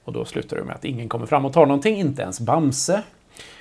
Och 0.03 0.13
då 0.13 0.25
slutar 0.25 0.57
det 0.57 0.63
med 0.63 0.75
att 0.75 0.85
ingen 0.85 1.09
kommer 1.09 1.25
fram 1.25 1.45
och 1.45 1.53
tar 1.53 1.65
någonting, 1.65 1.97
inte 1.97 2.21
ens 2.21 2.39
Bamse, 2.39 3.03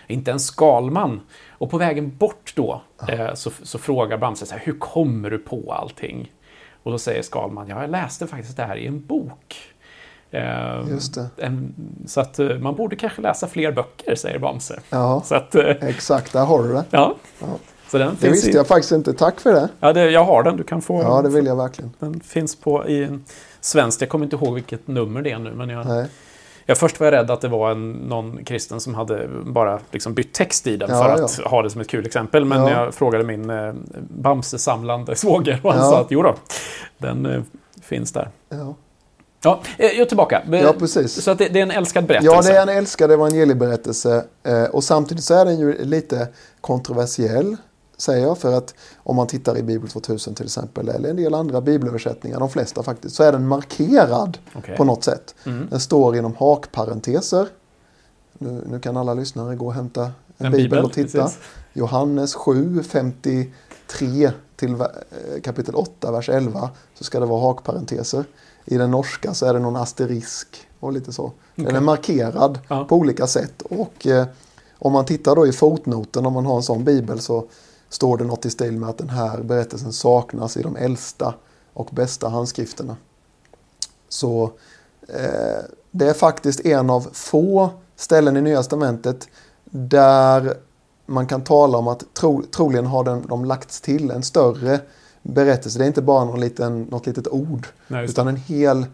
inte 0.06 0.30
ens 0.30 0.46
Skalman. 0.46 1.20
Och 1.50 1.70
på 1.70 1.78
vägen 1.78 2.16
bort 2.16 2.52
då 2.56 2.82
eh, 3.08 3.34
så, 3.34 3.50
så 3.62 3.78
frågar 3.78 4.18
Bamse 4.18 4.46
så 4.46 4.54
här, 4.54 4.62
hur 4.64 4.78
kommer 4.78 5.30
du 5.30 5.38
på 5.38 5.72
allting? 5.72 6.32
Och 6.82 6.92
då 6.92 6.98
säger 6.98 7.22
Skalman, 7.22 7.68
ja, 7.68 7.80
jag 7.80 7.90
läste 7.90 8.26
faktiskt 8.26 8.56
det 8.56 8.64
här 8.64 8.76
i 8.76 8.86
en 8.86 9.06
bok. 9.06 9.56
Eh, 10.36 10.84
det. 11.14 11.28
En, 11.44 11.74
så 12.06 12.20
att 12.20 12.38
eh, 12.38 12.48
man 12.48 12.74
borde 12.74 12.96
kanske 12.96 13.22
läsa 13.22 13.46
fler 13.46 13.72
böcker, 13.72 14.14
säger 14.14 14.38
Bamse. 14.38 14.80
Ja, 14.90 15.22
Så 15.24 15.34
att, 15.34 15.54
eh, 15.54 15.64
exakt, 15.64 16.32
där 16.32 16.44
har 16.44 16.62
du 16.62 16.72
det. 16.72 16.84
ja. 16.90 17.14
Ja. 17.40 17.46
Så 17.90 17.98
den 17.98 18.16
Det 18.20 18.28
visste 18.30 18.50
i, 18.50 18.54
jag 18.54 18.66
faktiskt 18.66 18.92
inte. 18.92 19.12
Tack 19.12 19.40
för 19.40 19.52
det. 19.52 19.68
Ja, 19.80 19.92
det, 19.92 20.10
jag 20.10 20.24
har 20.24 20.42
den. 20.42 20.56
Du 20.56 20.64
kan 20.64 20.82
få 20.82 21.02
Ja, 21.02 21.22
det 21.22 21.28
vill 21.28 21.46
jag 21.46 21.56
verkligen. 21.56 21.92
Den 21.98 22.20
finns 22.20 22.56
på 22.56 22.86
i 22.88 23.04
en. 23.04 23.24
Jag 24.00 24.08
kommer 24.08 24.24
inte 24.24 24.36
ihåg 24.36 24.54
vilket 24.54 24.88
nummer 24.88 25.22
det 25.22 25.30
är 25.30 25.38
nu. 25.38 25.54
Men 25.54 25.68
jag, 25.68 25.86
Nej. 25.86 26.06
jag 26.66 26.78
först 26.78 27.00
var 27.00 27.06
jag 27.06 27.12
rädd 27.12 27.30
att 27.30 27.40
det 27.40 27.48
var 27.48 27.70
en, 27.70 27.92
någon 27.92 28.44
kristen 28.44 28.80
som 28.80 28.94
hade 28.94 29.28
bara 29.46 29.80
liksom 29.90 30.14
bytt 30.14 30.32
text 30.32 30.66
i 30.66 30.76
den 30.76 30.90
Ja, 30.90 31.04
för 31.04 31.24
att 31.24 31.36
ha 31.50 31.62
det 31.62 31.70
som 31.70 31.80
ett 31.80 31.88
kul 31.88 32.06
exempel. 32.06 32.44
Men 32.44 32.62
Ja. 32.62 32.70
jag 32.70 32.94
frågade 32.94 33.24
min 33.24 33.50
eh, 33.50 33.72
Bamse-samlande 34.08 35.16
svåger 35.16 35.60
och 35.62 35.72
han 35.72 35.82
Ja. 35.82 35.90
sa 35.90 36.00
att 36.00 36.10
jo 36.10 36.22
då, 36.22 36.34
den 36.98 37.26
eh, 37.26 37.42
finns 37.82 38.12
där. 38.12 38.28
Ja, 39.46 39.60
eh, 39.78 39.86
jag 39.86 39.98
är 39.98 40.04
tillbaka. 40.04 40.42
ja 40.50 40.74
precis. 40.78 41.22
Så 41.22 41.30
att 41.30 41.38
det, 41.38 41.48
det 41.48 41.58
är 41.58 41.62
en 41.62 41.70
älskad 41.70 42.06
berättelse. 42.06 42.36
Ja, 42.36 42.42
det 42.42 42.58
är 42.58 42.62
en 42.62 42.78
älskad 42.78 43.12
evangelieberättelse. 43.12 44.24
Eh, 44.42 44.64
och 44.64 44.84
samtidigt 44.84 45.24
så 45.24 45.34
är 45.34 45.44
den 45.44 45.58
ju 45.58 45.84
lite 45.84 46.28
kontroversiell, 46.60 47.56
säger 47.96 48.26
jag. 48.26 48.38
För 48.38 48.52
att 48.52 48.74
om 48.96 49.16
man 49.16 49.26
tittar 49.26 49.58
i 49.58 49.62
Bibel 49.62 49.88
2000 49.88 50.34
till 50.34 50.44
exempel, 50.44 50.88
eller 50.88 51.10
en 51.10 51.16
del 51.16 51.34
andra 51.34 51.60
bibelöversättningar, 51.60 52.40
de 52.40 52.50
flesta 52.50 52.82
faktiskt, 52.82 53.16
så 53.16 53.22
är 53.22 53.32
den 53.32 53.48
markerad 53.48 54.38
Okej. 54.54 54.76
på 54.76 54.84
något 54.84 55.04
sätt. 55.04 55.34
Mm. 55.44 55.66
Den 55.70 55.80
står 55.80 56.16
inom 56.16 56.34
hakparenteser. 56.38 57.46
Nu, 58.38 58.64
nu 58.70 58.80
kan 58.80 58.96
alla 58.96 59.14
lyssnare 59.14 59.56
gå 59.56 59.66
och 59.66 59.74
hämta 59.74 60.02
en, 60.02 60.46
En 60.46 60.52
bibel, 60.52 60.70
bibel, 60.70 60.84
och 60.84 60.92
titta. 60.92 61.22
precis. 61.22 61.38
Johannes 61.72 62.34
7, 62.34 62.82
53 62.82 64.30
till 64.56 64.72
eh, 64.72 64.86
kapitel 65.42 65.74
8, 65.74 66.12
vers 66.12 66.28
11 66.28 66.70
så 66.94 67.04
ska 67.04 67.20
det 67.20 67.26
vara 67.26 67.40
hakparenteser. 67.40 68.24
I 68.66 68.76
den 68.76 68.90
norska 68.90 69.34
så 69.34 69.46
är 69.46 69.54
det 69.54 69.60
någon 69.60 69.76
asterisk 69.76 70.66
och 70.80 70.92
lite 70.92 71.12
så. 71.12 71.32
Den 71.54 71.66
Okej. 71.66 71.76
är 71.76 71.80
markerad 71.80 72.58
Ja. 72.68 72.84
på 72.84 72.96
olika 72.96 73.26
sätt. 73.26 73.62
Och 73.62 74.06
eh, 74.06 74.26
om 74.78 74.92
man 74.92 75.04
tittar 75.04 75.36
då 75.36 75.46
i 75.46 75.52
fotnoten, 75.52 76.26
om 76.26 76.32
man 76.32 76.46
har 76.46 76.56
en 76.56 76.62
sån 76.62 76.84
bibel, 76.84 77.20
så 77.20 77.44
står 77.88 78.18
det 78.18 78.24
något 78.24 78.46
i 78.46 78.50
stil 78.50 78.72
med 78.72 78.88
att 78.88 78.98
den 78.98 79.08
här 79.08 79.42
berättelsen 79.42 79.92
saknas 79.92 80.56
i 80.56 80.62
de 80.62 80.76
äldsta 80.76 81.34
och 81.72 81.88
bästa 81.92 82.28
handskrifterna. 82.28 82.96
Så 84.08 84.50
eh, 85.08 85.64
det 85.90 86.08
är 86.08 86.14
faktiskt 86.14 86.60
en 86.66 86.90
av 86.90 87.08
få 87.12 87.70
ställen 87.96 88.36
i 88.36 88.40
Nya 88.40 88.56
Testamentet 88.56 89.28
där 89.70 90.54
man 91.06 91.26
kan 91.26 91.44
tala 91.44 91.78
om 91.78 91.88
att 91.88 92.14
tro, 92.14 92.42
troligen 92.42 92.86
har 92.86 93.04
den, 93.04 93.26
de 93.28 93.44
lagts 93.44 93.80
till 93.80 94.10
en 94.10 94.22
större 94.22 94.80
berättelse. 95.34 95.78
Det 95.78 95.84
är 95.84 95.86
inte 95.86 96.02
bara 96.02 96.24
någon 96.24 96.40
liten, 96.40 96.82
något 96.82 97.06
litet 97.06 97.28
ord 97.28 97.66
Nej, 97.88 98.04
utan 98.04 98.28
en 98.28 98.36
hel 98.36 98.86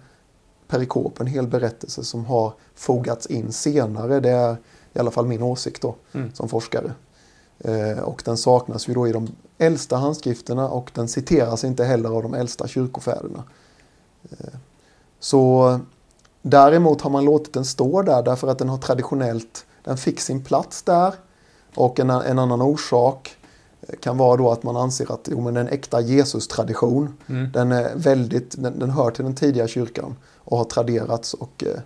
perikop, 0.69 1.21
en 1.21 1.27
hel 1.27 1.47
berättelse 1.47 2.05
som 2.05 2.25
har 2.25 2.53
fogats 2.75 3.27
in 3.27 3.53
senare. 3.53 4.21
Det 4.21 4.31
är 4.31 4.57
i 4.93 4.99
alla 4.99 5.11
fall 5.11 5.27
min 5.27 5.43
åsikt 5.43 5.83
då 5.83 5.95
Mm. 6.13 6.35
som 6.35 6.49
forskare. 6.49 6.93
Eh, 7.59 7.99
och 7.99 8.23
den 8.25 8.37
saknas 8.37 8.89
ju 8.89 8.95
då 8.95 9.09
i 9.09 9.13
de 9.13 9.29
äldsta 9.59 9.97
handskrifterna 9.97 10.69
och 10.69 10.91
den 10.95 11.09
citeras 11.09 11.65
inte 11.65 11.85
heller 11.85 12.09
av 12.11 12.23
de 12.23 12.35
äldsta 12.35 12.69
kyrkofäderna. 12.69 13.45
Eh, 14.31 14.55
så 15.21 15.79
däremot 16.43 17.01
har 17.01 17.11
man 17.11 17.25
låtit 17.25 17.53
den 17.55 17.65
stå 17.65 18.03
där 18.03 18.23
därför 18.23 18.49
att 18.49 18.59
den 18.59 18.69
har 18.69 18.79
traditionellt, 18.79 19.67
den 19.85 19.97
fick 19.97 20.21
sin 20.21 20.45
plats 20.45 20.83
där. 20.83 21.15
Och 21.75 22.01
en, 22.01 22.11
en 22.11 22.39
annan 22.39 22.63
orsak 22.63 23.37
kan 24.01 24.17
vara 24.19 24.37
då 24.37 24.51
att 24.51 24.63
man 24.63 24.77
anser 24.77 25.13
att 25.13 25.29
jo, 25.31 25.41
men 25.41 25.57
en 25.57 25.69
äkta 25.69 26.01
Jesus-tradition 26.01 27.17
Mm. 27.27 27.53
den 27.53 27.73
är 27.73 27.93
väldigt, 27.97 28.63
den, 28.63 28.79
den 28.79 28.91
hör 28.91 29.11
till 29.11 29.25
den 29.25 29.35
tidiga 29.35 29.69
kyrkan 29.69 30.17
och 30.37 30.59
har 30.59 30.65
traderats 30.65 31.35
och 31.35 31.65
eh, 31.67 31.81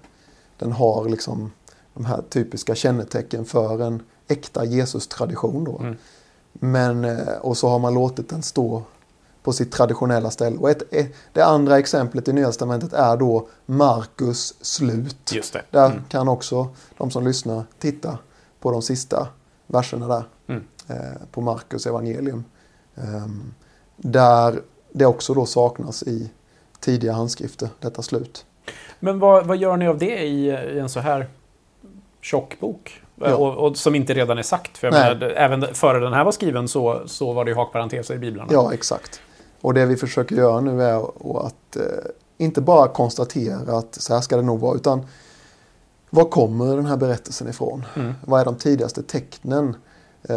den 0.58 0.72
har 0.72 1.08
liksom 1.08 1.52
de 1.94 2.04
här 2.04 2.22
typiska 2.28 2.74
kännetecken 2.74 3.44
för 3.44 3.82
en 3.82 4.02
äkta 4.28 4.64
Jesus-tradition. 4.64 5.64
Då. 5.64 5.78
Mm. 5.78 5.96
Men, 6.52 7.04
eh, 7.04 7.34
och 7.40 7.56
så 7.56 7.68
har 7.68 7.78
man 7.78 7.94
låtit 7.94 8.28
den 8.28 8.42
stå 8.42 8.82
på 9.42 9.52
sitt 9.52 9.72
traditionella 9.72 10.30
ställe. 10.30 10.56
Och 10.58 10.70
ett, 10.70 10.82
ett, 10.94 11.14
det 11.32 11.42
andra 11.44 11.78
exemplet 11.78 12.28
i 12.28 12.32
Nya 12.32 12.46
Testamentet 12.46 12.92
är 12.92 13.16
då 13.16 13.48
Markus 13.66 14.54
slut. 14.60 15.32
Just 15.32 15.52
det. 15.52 15.62
Där 15.70 15.86
Mm. 15.90 16.02
kan 16.08 16.28
också 16.28 16.68
de 16.98 17.10
som 17.10 17.24
lyssnar 17.24 17.64
titta 17.78 18.18
på 18.60 18.70
de 18.70 18.82
sista 18.82 19.28
verserna 19.66 20.08
där. 20.08 20.24
Eh, 20.88 20.96
på 21.30 21.40
Markus 21.40 21.86
evangelium. 21.86 22.44
Ehm, 22.94 23.54
där 23.96 24.60
det 24.92 25.06
också 25.06 25.34
då 25.34 25.46
saknas 25.46 26.02
i 26.02 26.30
tidiga 26.80 27.12
handskrifter, 27.12 27.68
detta 27.80 28.02
slut. 28.02 28.46
Men 29.00 29.18
vad, 29.18 29.46
vad 29.46 29.56
gör 29.56 29.76
ni 29.76 29.88
av 29.88 29.98
det 29.98 30.18
i, 30.18 30.46
i 30.46 30.78
en 30.78 30.88
så 30.88 31.00
här 31.00 31.26
tjock 32.20 32.60
bok? 32.60 33.02
Ja. 33.14 33.36
Och, 33.36 33.66
och 33.66 33.76
som 33.76 33.94
inte 33.94 34.14
redan 34.14 34.38
är 34.38 34.42
sagt. 34.42 34.78
För 34.78 34.90
menar, 34.90 35.22
även 35.22 35.74
före 35.74 36.00
den 36.00 36.12
här 36.12 36.24
var 36.24 36.32
skriven 36.32 36.68
så, 36.68 37.02
så 37.06 37.32
var 37.32 37.44
det 37.44 37.50
ju 37.50 37.56
hakparenteser 37.56 38.14
i 38.14 38.18
biblarna. 38.18 38.48
Ja, 38.52 38.74
exakt. 38.74 39.20
Och 39.60 39.74
det 39.74 39.86
vi 39.86 39.96
försöker 39.96 40.36
göra 40.36 40.60
nu 40.60 40.82
är 40.82 40.96
att 41.46 41.76
eh, 41.76 41.82
inte 42.38 42.60
bara 42.60 42.88
konstatera 42.88 43.78
att 43.78 43.94
så 43.94 44.14
här 44.14 44.20
ska 44.20 44.36
det 44.36 44.42
nog 44.42 44.60
vara, 44.60 44.76
utan 44.76 45.06
var 46.10 46.24
kommer 46.24 46.76
den 46.76 46.86
här 46.86 46.96
berättelsen 46.96 47.48
ifrån? 47.48 47.86
Mm. 47.96 48.14
Vad 48.24 48.40
är 48.40 48.44
de 48.44 48.56
tidigaste 48.56 49.02
tecknen 49.02 49.76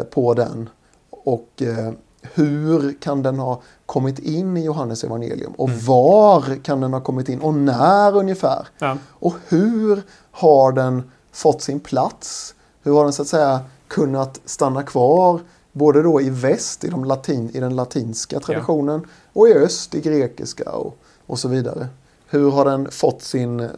på 0.09 0.33
den? 0.33 0.69
Och 1.09 1.49
eh, 1.61 1.91
hur 2.21 2.93
kan 3.01 3.23
den 3.23 3.39
ha 3.39 3.61
kommit 3.85 4.19
in 4.19 4.57
i 4.57 4.63
Johannes 4.63 5.03
evangelium? 5.03 5.51
Och 5.57 5.69
Mm. 5.69 5.85
var 5.85 6.63
kan 6.63 6.81
den 6.81 6.93
ha 6.93 7.01
kommit 7.01 7.29
in? 7.29 7.41
Och 7.41 7.53
när 7.53 8.15
ungefär? 8.17 8.67
Ja. 8.79 8.97
Och 9.09 9.33
hur 9.47 10.01
har 10.31 10.71
den 10.71 11.11
fått 11.31 11.61
sin 11.61 11.79
plats? 11.79 12.55
Hur 12.83 12.93
har 12.93 13.03
den 13.03 13.13
så 13.13 13.21
att 13.21 13.27
säga 13.27 13.59
kunnat 13.87 14.39
stanna 14.45 14.83
kvar 14.83 15.39
både 15.71 16.01
då 16.03 16.21
i 16.21 16.29
väst 16.29 16.83
i, 16.83 16.87
de 16.89 17.05
latin, 17.05 17.49
i 17.53 17.59
den 17.59 17.75
latinska 17.75 18.39
traditionen 18.39 19.05
och 19.33 19.47
i 19.47 19.53
öst 19.53 19.95
i 19.95 20.01
grekiska 20.01 20.71
och, 20.71 20.97
och 21.25 21.39
så 21.39 21.47
vidare. 21.47 21.87
Hur 22.27 22.51
har 22.51 22.65
den 22.65 22.91
fått 22.91 23.21
sin 23.21 23.59
eh, 23.59 23.69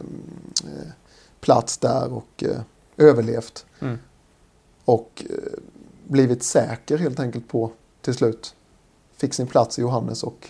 plats 1.40 1.78
där 1.78 2.12
och 2.12 2.44
eh, 2.44 2.60
överlevt 2.96 3.66
Mm. 3.80 3.98
och 4.84 5.24
eh, 5.30 5.36
blivit 6.12 6.42
säker 6.42 6.98
helt 6.98 7.20
enkelt 7.20 7.48
på 7.48 7.70
till 8.00 8.14
slut. 8.14 8.54
Fick 9.16 9.34
sin 9.34 9.46
plats 9.46 9.78
i 9.78 9.82
Johannes 9.82 10.22
och 10.22 10.48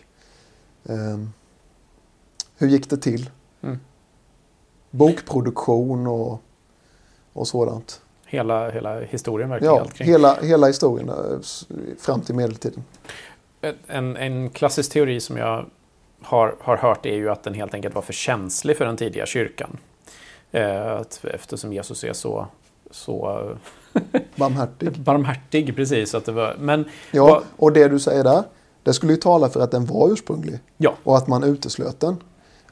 eh, 0.84 1.18
hur 2.56 2.68
gick 2.68 2.90
det 2.90 2.96
till? 2.96 3.30
Mm. 3.62 3.80
Bokproduktion 4.90 6.06
och, 6.06 6.42
och 7.32 7.48
sådant. 7.48 8.00
Hela, 8.26 8.70
hela 8.70 9.00
historien 9.00 9.50
verkligen. 9.50 9.74
Ja, 9.74 9.86
hela, 9.94 10.40
hela 10.40 10.66
historien 10.66 11.08
eh, 11.08 11.14
fram 11.98 12.20
till 12.20 12.34
medeltiden. 12.34 12.84
En, 13.86 14.16
en 14.16 14.50
klassisk 14.50 14.92
teori 14.92 15.20
som 15.20 15.36
jag 15.36 15.66
har, 16.22 16.56
har 16.60 16.76
hört 16.76 17.06
är 17.06 17.14
ju 17.14 17.30
att 17.30 17.42
den 17.42 17.54
helt 17.54 17.74
enkelt 17.74 17.94
var 17.94 18.02
för 18.02 18.12
känslig 18.12 18.76
för 18.76 18.84
den 18.84 18.96
tidiga 18.96 19.26
kyrkan. 19.26 19.78
Eh, 20.50 21.02
eftersom 21.22 21.72
Jesus 21.72 22.04
är 22.04 22.12
så, 22.12 22.46
så 22.90 23.42
Barmhärtig. 24.36 25.00
barmhärtig. 25.00 25.76
Precis, 25.76 26.14
att 26.14 26.24
det 26.24 26.32
var, 26.32 26.56
men 26.60 26.84
Ja, 27.10 27.26
vad- 27.26 27.42
och 27.56 27.72
det 27.72 27.88
du 27.88 27.98
säger 27.98 28.24
där, 28.24 28.42
det 28.82 28.92
skulle 28.94 29.12
ju 29.12 29.16
tala 29.18 29.48
för 29.48 29.60
att 29.60 29.70
den 29.70 29.86
var 29.86 30.12
ursprunglig. 30.12 30.58
ja, 30.76 30.94
och 31.04 31.16
att 31.16 31.28
man 31.28 31.44
uteslöt 31.44 32.00
den. 32.00 32.16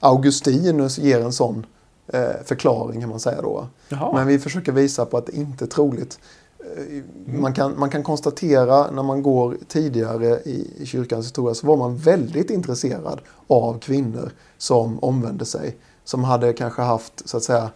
Augustinus 0.01 0.99
ger 0.99 1.21
en 1.21 1.33
sån 1.33 1.67
eh, 2.13 2.23
förklaring 2.45 3.01
kan 3.01 3.11
man 3.11 3.21
säga 3.21 3.43
då. 3.43 3.67
jaha. 3.89 4.13
Men 4.15 4.27
vi 4.27 4.39
försöker 4.39 4.73
visa 4.73 5.05
på 5.07 5.17
att 5.17 5.27
det 5.27 5.37
inte 5.37 5.65
är 5.65 5.69
troligt. 5.69 6.19
Eh, 6.61 7.03
Man 7.41 7.55
kan, 7.55 7.79
man 7.79 7.91
kan 7.91 8.03
konstatera 8.03 8.91
när 8.91 9.03
man 9.03 9.23
går 9.23 9.57
tidigare 9.69 10.41
i, 10.45 10.71
i 10.79 10.87
kyrkans 10.87 11.27
historia 11.27 11.55
så 11.55 11.67
var 11.67 11.77
man 11.77 11.97
väldigt 11.97 12.51
intresserad 12.51 13.21
av 13.47 13.79
kvinnor 13.79 14.31
som 14.59 14.99
omvände 15.05 15.45
sig. 15.45 15.77
Som 16.05 16.25
hade 16.25 16.53
kanske 16.53 16.83
haft 16.83 17.29
så 17.29 17.37
att 17.37 17.43
säga 17.43 17.71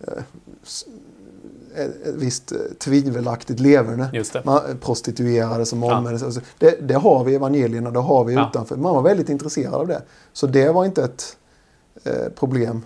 eh, 0.00 0.22
ett 1.76 2.14
visst 2.14 2.52
eh, 2.52 2.58
tvivelaktigt 2.78 3.60
leverne. 3.60 4.24
Man, 4.44 4.60
prostituerade 4.80 5.66
som 5.66 5.82
Ja. 5.82 5.96
omvände 5.98 6.18
sig. 6.18 6.26
Alltså, 6.26 6.40
Det, 6.58 6.88
det 6.88 6.94
har 6.94 7.24
vi 7.24 7.32
i 7.32 7.34
evangelierna, 7.34 7.90
det 7.90 7.98
har 8.00 8.24
vi 8.24 8.34
Ja. 8.34 8.48
utanför. 8.48 8.76
Man 8.76 8.94
var 8.94 9.02
väldigt 9.02 9.28
intresserad 9.28 9.74
av 9.74 9.86
det. 9.86 10.02
Så 10.32 10.46
det 10.46 10.68
var 10.72 10.84
inte 10.84 11.04
ett 11.04 11.36
eh, 12.04 12.28
problem 12.36 12.82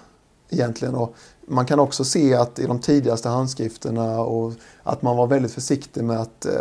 egentligen. 0.50 0.94
Och 0.94 1.14
man 1.46 1.66
kan 1.66 1.80
också 1.80 2.04
se 2.04 2.34
att 2.34 2.58
i 2.58 2.66
de 2.66 2.78
tidigaste 2.78 3.28
handskrifterna 3.28 4.20
och 4.20 4.52
att 4.82 5.02
man 5.02 5.16
var 5.16 5.26
väldigt 5.26 5.52
försiktig 5.52 6.04
med 6.04 6.20
att 6.20 6.46
eh, 6.46 6.52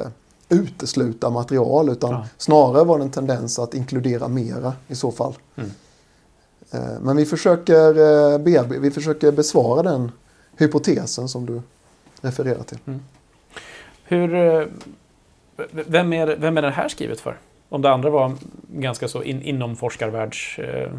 utesluta 0.49 1.29
material. 1.29 1.89
Utan 1.89 2.11
Ja. 2.11 2.25
snarare 2.38 2.83
var 2.83 2.97
det 2.97 3.03
en 3.03 3.11
tendens 3.11 3.59
att 3.59 3.73
inkludera 3.73 4.27
mera 4.27 4.73
i 4.88 4.95
så 4.95 5.11
fall. 5.11 5.33
Mm. 5.55 5.69
Eh, 6.71 6.99
men 7.01 7.17
vi 7.17 7.25
försöker, 7.25 7.99
eh, 8.33 8.38
vi 8.79 8.91
försöker 8.91 9.31
besvara 9.31 9.83
den 9.83 10.11
hypotesen 10.57 11.27
som 11.29 11.45
du 11.45 11.61
refererar 12.25 12.63
till. 12.63 12.77
Hur, 14.03 14.35
eh, 14.35 14.67
vem, 15.71 16.13
är, 16.13 16.35
vem 16.35 16.57
är 16.57 16.61
det 16.61 16.69
här 16.69 16.89
skrivet 16.89 17.19
för? 17.19 17.38
Om 17.69 17.81
det 17.81 17.91
andra 17.91 18.09
var 18.09 18.35
ganska 18.67 19.07
så 19.07 19.23
in, 19.23 19.41
inom 19.41 19.75
forskarvärlds... 19.75 20.59
Eh, 20.59 20.91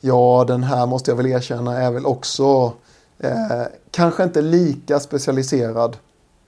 Ja, 0.00 0.44
den 0.48 0.62
här 0.62 0.86
måste 0.86 1.10
jag 1.10 1.16
väl 1.16 1.26
erkänna 1.26 1.78
är 1.78 1.90
väl 1.90 2.06
också 2.06 2.72
eh, 3.18 3.62
kanske 3.90 4.24
inte 4.24 4.42
lika 4.42 5.00
specialiserad 5.00 5.96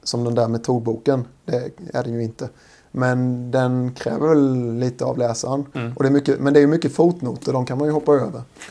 som 0.02 0.24
den 0.24 0.34
där 0.34 0.48
metodboken. 0.48 1.24
Det 1.44 1.70
är 1.94 2.04
den 2.04 2.14
ju 2.14 2.22
inte. 2.22 2.48
Men 2.92 3.50
den 3.50 3.92
kräver 3.94 4.28
väl 4.28 4.74
lite 4.74 5.04
av 5.04 5.18
läsaren. 5.18 5.64
Mm. 5.74 5.92
Och 5.96 6.02
det 6.02 6.08
är 6.08 6.12
mycket, 6.12 6.40
men 6.40 6.52
det 6.54 6.58
är 6.58 6.60
ju 6.60 6.66
mycket 6.66 6.92
fotnoter, 6.94 7.52
de 7.52 7.66
kan 7.66 7.78
man 7.78 7.86
ju 7.86 7.92
hoppa 7.92 8.12
över. 8.12 8.42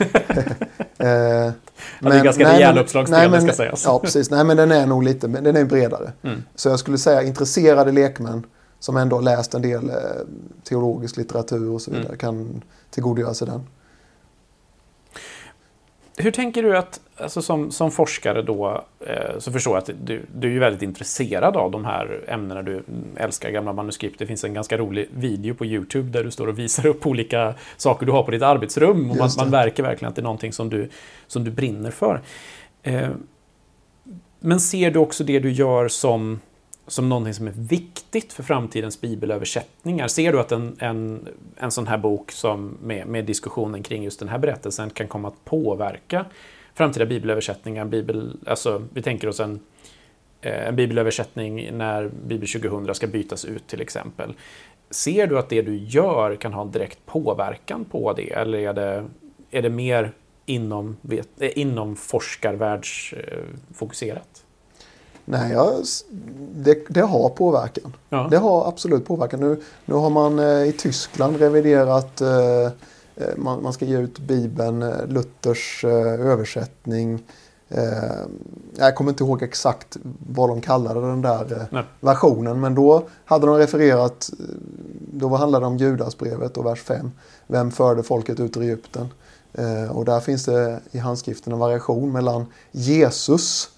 eh, 0.97 1.53
det 1.99 2.09
är 2.09 2.23
ganska 2.23 2.53
rejäl 2.53 2.75
men- 2.75 2.83
uppslagsdel, 2.83 3.31
det 3.31 3.37
ska 3.37 3.45
men- 3.45 3.55
sägas. 3.55 3.83
Ja, 3.85 3.99
precis. 3.99 4.31
Nej, 4.31 4.43
men 4.43 4.57
den 4.57 4.71
är 4.71 4.85
nog 4.85 5.03
lite 5.03 5.27
den 5.27 5.55
är 5.55 5.65
bredare. 5.65 6.11
mm. 6.21 6.43
Så 6.55 6.69
jag 6.69 6.79
skulle 6.79 6.97
säga 6.97 7.23
intresserade 7.23 7.91
lekmän 7.91 8.45
som 8.79 8.97
ändå 8.97 9.19
läst 9.19 9.53
en 9.53 9.61
del 9.61 9.89
eh, 9.89 9.95
teologisk 10.69 11.17
litteratur 11.17 11.71
och 11.71 11.81
så 11.81 11.91
vidare 11.91 12.05
Mm. 12.07 12.17
kan 12.17 12.61
tillgodogöra 12.89 13.33
sig 13.33 13.47
den. 13.47 13.61
Hur 16.19 16.31
tänker 16.31 16.63
du 16.63 16.77
att, 16.77 16.99
alltså 17.17 17.41
som, 17.41 17.71
som 17.71 17.91
forskare 17.91 18.41
då, 18.41 18.83
eh, 18.99 19.39
så 19.39 19.51
förstår 19.51 19.73
jag 19.73 19.81
att 19.81 19.89
du, 20.03 20.25
du 20.35 20.55
är 20.55 20.59
väldigt 20.59 20.81
intresserad 20.81 21.57
av 21.57 21.71
de 21.71 21.85
här 21.85 22.19
ämnena. 22.27 22.61
Du 22.61 22.83
älskar 23.15 23.49
gamla 23.49 23.73
manuskript. 23.73 24.19
Det 24.19 24.25
finns 24.25 24.43
en 24.43 24.53
ganska 24.53 24.77
rolig 24.77 25.09
video 25.13 25.55
på 25.55 25.65
YouTube 25.65 26.09
där 26.09 26.23
du 26.23 26.31
står 26.31 26.47
och 26.47 26.59
visar 26.59 26.85
upp 26.85 27.07
olika 27.07 27.53
saker 27.77 28.05
du 28.05 28.11
har 28.11 28.23
på 28.23 28.31
ditt 28.31 28.41
arbetsrum. 28.41 29.11
Och 29.11 29.17
man, 29.17 29.29
man 29.37 29.51
verkar 29.51 29.83
verkligen 29.83 30.09
att 30.09 30.15
det 30.15 30.21
är 30.21 30.23
någonting 30.23 30.53
som 30.53 30.69
du, 30.69 30.89
som 31.27 31.43
du 31.43 31.51
brinner 31.51 31.91
för. 31.91 32.21
Eh, 32.83 33.09
men 34.39 34.59
ser 34.59 34.91
du 34.91 34.99
också 34.99 35.23
det 35.23 35.39
du 35.39 35.51
gör 35.51 35.87
som, 35.87 36.39
som 36.87 37.09
någonting 37.09 37.33
som 37.33 37.47
är 37.47 37.51
viktigt 37.51 38.33
för 38.33 38.43
framtidens 38.43 39.01
bibelöversättningar? 39.01 40.07
Ser 40.07 40.31
du 40.31 40.39
att 40.39 40.51
en, 40.51 40.75
en, 40.79 41.27
en 41.57 41.71
sån 41.71 41.87
här 41.87 41.97
bok 41.97 42.31
som 42.31 42.77
med, 42.83 43.07
med 43.07 43.25
diskussionen 43.25 43.83
kring 43.83 44.03
just 44.03 44.19
den 44.19 44.29
här 44.29 44.37
berättelsen 44.37 44.89
kan 44.89 45.07
komma 45.07 45.27
att 45.27 45.45
påverka 45.45 46.25
framtida 46.73 47.05
bibelöversättningar? 47.05 47.85
Bibel, 47.85 48.37
alltså, 48.45 48.87
vi 48.93 49.01
tänker 49.01 49.27
oss 49.27 49.39
en, 49.39 49.59
eh, 50.41 50.67
en 50.67 50.75
bibelöversättning 50.75 51.77
när 51.77 52.11
Bibel 52.27 52.47
2000 52.47 52.95
ska 52.95 53.07
bytas 53.07 53.45
ut 53.45 53.67
till 53.67 53.81
exempel. 53.81 54.33
Ser 54.89 55.27
du 55.27 55.39
att 55.39 55.49
det 55.49 55.61
du 55.61 55.77
gör 55.77 56.35
kan 56.35 56.53
ha 56.53 56.61
en 56.61 56.71
direkt 56.71 57.05
påverkan 57.05 57.85
på 57.85 58.13
det? 58.13 58.31
Eller 58.31 58.59
är 58.59 58.73
det, 58.73 59.05
är 59.51 59.61
det 59.61 59.69
mer 59.69 60.11
inom, 60.45 60.97
eh, 61.39 61.57
inom 61.57 61.95
forskarvärldsfokuserat? 61.95 64.17
Eh, 64.17 64.46
Nej, 65.29 65.51
jag, 65.51 65.83
det, 66.55 66.85
det 66.89 67.01
har 67.01 67.29
påverkan. 67.29 67.95
Ja. 68.09 68.27
Det 68.31 68.37
har 68.37 68.67
absolut 68.67 69.05
påverkan. 69.05 69.39
Nu, 69.39 69.61
nu 69.85 69.95
har 69.95 70.09
man 70.09 70.39
eh, 70.39 70.63
i 70.63 70.71
Tyskland 70.77 71.37
reviderat, 71.37 72.21
eh, 72.21 72.65
eh, 73.15 73.35
man, 73.37 73.63
man 73.63 73.73
ska 73.73 73.85
ge 73.85 73.97
ut 73.97 74.19
Bibeln, 74.19 74.81
eh, 74.81 75.07
Luthers 75.07 75.83
eh, 75.83 76.29
översättning. 76.31 77.23
Eh, 77.69 77.83
jag 78.77 78.95
kommer 78.95 79.11
inte 79.11 79.23
ihåg 79.23 79.43
exakt 79.43 79.97
vad 80.27 80.49
de 80.49 80.61
kallade 80.61 81.01
den 81.01 81.21
där 81.21 81.67
Nej. 81.71 81.83
versionen. 81.99 82.59
Men 82.59 82.75
då 82.75 83.07
hade 83.25 83.47
de 83.47 83.57
refererat, 83.57 84.29
då 85.13 85.35
handlade 85.35 85.63
det 85.63 85.67
om 85.67 85.77
Judasbrevet 85.77 86.57
och 86.57 86.65
vers 86.65 86.81
5. 86.81 87.11
Vem 87.47 87.71
förde 87.71 88.03
folket 88.03 88.39
ut 88.39 88.57
ur 88.57 88.61
Egypten? 88.61 89.07
Och 89.89 90.05
där 90.05 90.19
finns 90.19 90.45
det 90.45 90.79
i 90.91 90.97
handskriften 90.97 91.53
en 91.53 91.59
variation 91.59 92.11
mellan 92.11 92.45
Jesus 92.71 93.69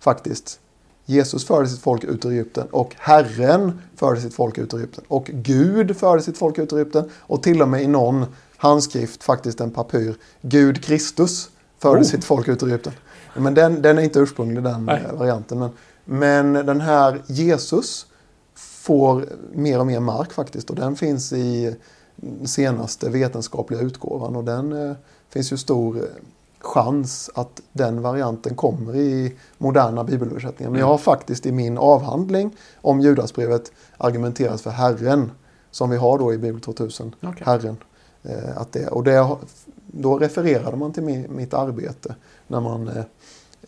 faktiskt. 0.00 0.60
Jesus 1.06 1.46
förde 1.46 1.68
sitt 1.68 1.80
folk 1.80 2.04
ut 2.04 2.24
ur 2.24 2.30
Egypten 2.30 2.66
och 2.70 2.94
Herren 2.98 3.80
förde 3.96 4.20
sitt 4.20 4.34
folk 4.34 4.58
ut 4.58 4.74
ur 4.74 4.78
Egypten. 4.78 5.04
Och 5.08 5.24
Gud 5.32 5.96
förde 5.96 6.22
sitt 6.22 6.38
folk 6.38 6.58
ut 6.58 6.72
ur 6.72 6.76
Egypten. 6.76 7.10
Och 7.14 7.42
till 7.42 7.62
och 7.62 7.68
med 7.68 7.82
i 7.82 7.86
någon 7.86 8.26
handskrift, 8.56 9.24
faktiskt 9.24 9.60
en 9.60 9.70
papyr, 9.70 10.14
Gud 10.42 10.84
Kristus 10.84 11.50
förde 11.78 12.00
Oh. 12.00 12.04
sitt 12.04 12.24
folk 12.24 12.48
ut 12.48 12.62
ur 12.62 12.68
Egypten. 12.68 12.92
Men 13.36 13.54
den, 13.54 13.82
den 13.82 13.98
är 13.98 14.02
inte 14.02 14.18
ursprunglig 14.18 14.62
den 14.62 14.84
Nej. 14.84 15.04
eh, 15.08 15.14
varianten. 15.18 15.58
Men, 15.58 15.70
men 16.04 16.66
den 16.66 16.80
här 16.80 17.22
Jesus 17.26 18.06
får 18.56 19.24
mer 19.52 19.78
och 19.80 19.86
mer 19.86 20.00
mark 20.00 20.32
faktiskt. 20.32 20.70
Och 20.70 20.76
den 20.76 20.96
finns 20.96 21.32
i 21.32 21.76
senaste 22.44 23.10
vetenskapliga 23.10 23.80
utgåvan. 23.80 24.36
Och 24.36 24.44
den 24.44 24.88
eh, 24.88 24.96
finns 25.28 25.52
ju 25.52 25.56
stor 25.56 25.96
eh, 25.96 26.02
chans 26.64 27.30
att 27.34 27.60
den 27.72 28.02
varianten 28.02 28.54
kommer 28.54 28.96
i 28.96 29.34
moderna 29.58 30.04
bibelöversättningar. 30.04 30.70
Men 30.70 30.80
jag 30.80 30.86
har 30.86 30.98
faktiskt 30.98 31.46
i 31.46 31.52
min 31.52 31.78
avhandling 31.78 32.56
om 32.80 33.00
Judasbrevet 33.00 33.72
argumenterat 33.98 34.60
för 34.60 34.70
Herren. 34.70 35.30
Som 35.70 35.90
vi 35.90 35.96
har 35.96 36.18
då 36.18 36.32
i 36.32 36.38
Bibel 36.38 36.60
2000. 36.60 37.14
Okej. 37.22 37.42
Herren. 37.46 37.76
Eh, 38.22 38.56
att 38.58 38.72
det, 38.72 38.86
och 38.88 39.04
det, 39.04 39.36
då 39.86 40.18
refererade 40.18 40.76
man 40.76 40.92
till 40.92 41.02
mi, 41.02 41.28
mitt 41.28 41.54
arbete 41.54 42.14
när 42.46 42.60
man, 42.60 42.88
eh, 42.88 43.04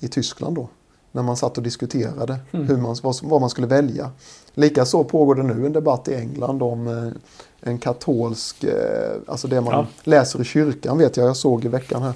i 0.00 0.08
Tyskland 0.08 0.56
då. 0.56 0.68
När 1.12 1.22
man 1.22 1.36
satt 1.36 1.56
och 1.56 1.62
diskuterade 1.62 2.38
Mm. 2.52 2.66
hur 2.66 2.76
man, 2.76 2.96
vad, 3.02 3.16
vad 3.22 3.40
man 3.40 3.50
skulle 3.50 3.66
välja. 3.66 4.10
Likaså 4.54 5.04
pågår 5.04 5.34
det 5.34 5.42
nu 5.42 5.66
en 5.66 5.72
debatt 5.72 6.08
i 6.08 6.14
England 6.14 6.62
om 6.62 6.86
eh, 6.88 7.12
en 7.70 7.78
katolsk, 7.78 8.64
eh, 8.64 9.14
alltså 9.26 9.48
det 9.48 9.60
man 9.60 9.72
Ja. 9.74 9.86
läser 10.04 10.40
i 10.40 10.44
kyrkan 10.44 10.98
vet 10.98 11.16
jag, 11.16 11.28
jag 11.28 11.36
såg 11.36 11.64
i 11.64 11.68
veckan 11.68 12.02
här. 12.02 12.12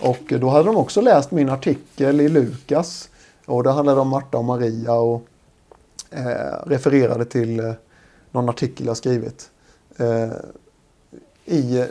Och 0.00 0.32
då 0.40 0.48
hade 0.48 0.64
de 0.64 0.76
också 0.76 1.00
läst 1.00 1.30
min 1.30 1.50
artikel 1.50 2.20
i 2.20 2.28
Lukas. 2.28 3.08
Och 3.46 3.62
det 3.62 3.70
handlade 3.70 4.00
om 4.00 4.08
Marta 4.08 4.38
och 4.38 4.44
Maria 4.44 4.92
och 4.92 5.26
eh, 6.10 6.66
refererade 6.66 7.24
till 7.24 7.60
eh, 7.60 7.72
någon 8.30 8.48
artikel 8.48 8.86
jag 8.86 8.96
skrivit. 8.96 9.50
Eh, 9.96 10.32
I 11.44 11.78
eh, 11.78 11.86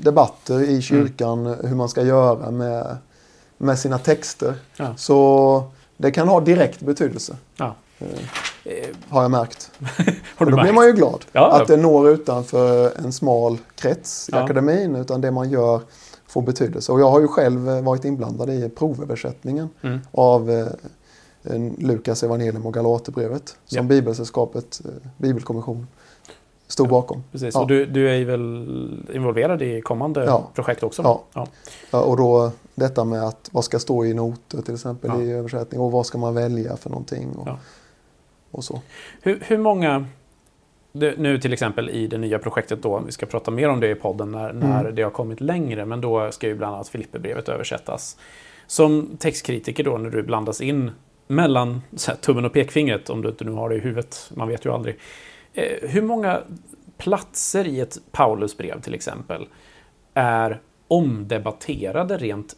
debatter 0.00 0.62
i 0.62 0.82
kyrkan 0.82 1.46
hur 1.46 1.76
man 1.76 1.88
ska 1.88 2.02
göra 2.02 2.50
med, 2.50 2.96
med 3.58 3.78
sina 3.78 3.98
texter. 3.98 4.54
Ja. 4.76 4.94
Så 4.96 5.62
det 5.96 6.10
kan 6.10 6.28
ha 6.28 6.40
direkt 6.40 6.80
betydelse. 6.80 7.36
Ja. 7.56 7.74
Eh, 8.64 8.88
har 9.08 9.22
jag 9.22 9.30
märkt. 9.30 9.70
Har 10.36 10.46
du 10.46 10.52
då 10.52 10.56
blir 10.56 10.56
märkt? 10.56 10.74
man 10.74 10.86
ju 10.86 10.92
glad 10.92 11.24
Ja, 11.32 11.60
att 11.60 11.68
det 11.68 11.76
når 11.76 12.10
utanför 12.10 12.92
en 12.98 13.12
smal 13.12 13.58
krets 13.74 14.28
i 14.28 14.34
akademin. 14.34 14.96
Utan 14.96 15.20
det 15.20 15.30
man 15.30 15.50
gör 15.50 15.80
får 16.34 16.42
betydelse. 16.42 16.92
Och 16.92 17.00
jag 17.00 17.10
har 17.10 17.20
ju 17.20 17.28
själv 17.28 17.68
eh, 17.68 17.82
varit 17.82 18.04
inblandad 18.04 18.50
i 18.50 18.68
provöversättningen 18.68 19.68
Mm. 19.82 19.98
av 20.12 20.50
eh, 20.50 20.66
Lukas 21.78 22.22
evangelium 22.22 22.66
och 22.66 22.74
Galaterbrevet. 22.74 23.48
Som 23.64 23.76
Ja. 23.76 23.82
Bibelsällskapet, 23.82 24.80
eh, 24.84 24.90
Bibelkommission, 25.16 25.86
stod 26.66 26.88
bakom. 26.88 27.22
Precis, 27.32 27.54
Ja. 27.54 27.60
och 27.60 27.66
du, 27.68 27.86
du 27.86 28.10
är 28.10 28.14
ju 28.14 28.24
väl 28.24 29.04
involverad 29.14 29.62
i 29.62 29.80
kommande 29.80 30.24
Ja. 30.24 30.48
projekt 30.54 30.82
också? 30.82 31.02
Ja. 31.02 31.22
ja. 31.34 31.46
Ja, 31.90 32.00
och 32.02 32.16
då 32.16 32.50
detta 32.74 33.04
med 33.04 33.22
att 33.22 33.48
vad 33.52 33.64
ska 33.64 33.78
stå 33.78 34.04
i 34.04 34.14
noter 34.14 34.62
till 34.62 34.74
exempel 34.74 35.10
Ja. 35.14 35.22
i 35.22 35.32
översättning 35.32 35.80
och 35.80 35.92
vad 35.92 36.06
ska 36.06 36.18
man 36.18 36.34
välja 36.34 36.76
för 36.76 36.90
någonting 36.90 37.28
och, 37.36 37.48
Ja. 37.48 37.58
och 38.50 38.64
så. 38.64 38.80
Hur, 39.22 39.42
hur 39.46 39.58
många, 39.58 40.06
nu 40.94 41.38
till 41.38 41.52
exempel 41.52 41.90
i 41.90 42.06
det 42.06 42.18
nya 42.18 42.38
projektet 42.38 42.82
då, 42.82 43.02
vi 43.06 43.12
ska 43.12 43.26
prata 43.26 43.50
mer 43.50 43.68
om 43.68 43.80
det 43.80 43.90
i 43.90 43.94
podden 43.94 44.32
när, 44.32 44.52
när 44.52 44.80
Mm. 44.80 44.94
det 44.94 45.02
har 45.02 45.10
kommit 45.10 45.40
längre, 45.40 45.84
men 45.84 46.00
då 46.00 46.32
ska 46.32 46.46
ju 46.46 46.54
bland 46.54 46.74
annat 46.74 46.88
Filipperbrevet 46.88 47.48
översättas. 47.48 48.16
Som 48.66 49.16
textkritiker 49.18 49.84
då, 49.84 49.98
när 49.98 50.10
du 50.10 50.22
blandas 50.22 50.60
in 50.60 50.90
mellan 51.26 51.82
här, 52.06 52.14
tummen 52.14 52.44
och 52.44 52.52
pekfingret, 52.52 53.10
om 53.10 53.22
du 53.22 53.28
inte 53.28 53.44
nu 53.44 53.50
har 53.52 53.68
det 53.68 53.76
i 53.76 53.78
huvudet, 53.78 54.30
man 54.34 54.48
vet 54.48 54.64
ju 54.64 54.70
aldrig. 54.72 54.98
Eh, 55.54 55.88
hur 55.88 56.02
många 56.02 56.40
platser 56.98 57.66
i 57.66 57.80
ett 57.80 57.98
Paulusbrev 58.12 58.80
till 58.80 58.94
exempel 58.94 59.46
är 60.14 60.60
omdebatterade 60.88 62.16
rent, 62.16 62.56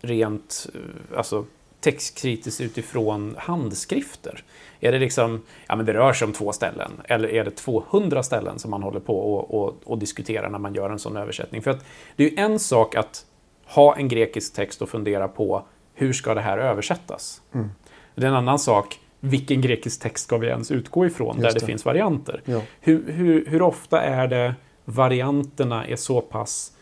rent 0.00 0.66
eh, 0.74 1.18
alltså, 1.18 1.44
textkritiskt 1.80 2.60
utifrån 2.60 3.34
handskrifter? 3.38 4.44
Är 4.80 4.92
det 4.92 4.98
liksom, 4.98 5.42
ja 5.66 5.76
men 5.76 5.86
det 5.86 5.92
rör 5.92 6.12
sig 6.12 6.26
om 6.26 6.32
två 6.32 6.52
ställen, 6.52 6.90
eller 7.04 7.28
är 7.28 7.44
det 7.44 7.50
200 7.50 8.22
ställen 8.22 8.58
som 8.58 8.70
man 8.70 8.82
håller 8.82 9.00
på 9.00 9.18
och, 9.18 9.62
och, 9.62 9.74
och 9.84 9.98
diskuterar 9.98 10.50
när 10.50 10.58
man 10.58 10.74
gör 10.74 10.90
en 10.90 10.98
sån 10.98 11.16
översättning? 11.16 11.62
För 11.62 11.70
att 11.70 11.84
det 12.16 12.24
är 12.24 12.30
ju 12.30 12.36
en 12.36 12.58
sak 12.58 12.94
att 12.94 13.26
ha 13.66 13.96
en 13.96 14.08
grekisk 14.08 14.54
text 14.54 14.82
och 14.82 14.88
fundera 14.88 15.28
på 15.28 15.62
hur 15.94 16.12
ska 16.12 16.34
det 16.34 16.40
här 16.40 16.58
översättas? 16.58 17.42
Mm. 17.54 17.70
Det 18.14 18.22
är 18.22 18.28
en 18.28 18.36
annan 18.36 18.58
sak, 18.58 19.00
vilken 19.20 19.60
grekisk 19.60 20.02
text 20.02 20.24
ska 20.24 20.38
vi 20.38 20.46
ens 20.46 20.70
utgå 20.70 21.06
ifrån 21.06 21.36
där 21.36 21.44
Just 21.44 21.54
det, 21.54 21.60
det. 21.60 21.66
finns 21.66 21.84
varianter? 21.84 22.42
Ja. 22.44 22.62
Hur, 22.80 23.12
hur, 23.12 23.46
hur 23.46 23.62
ofta 23.62 24.02
är 24.02 24.28
det 24.28 24.54
varianterna 24.84 25.86
är 25.86 25.96
så 25.96 26.20
pass 26.20 26.72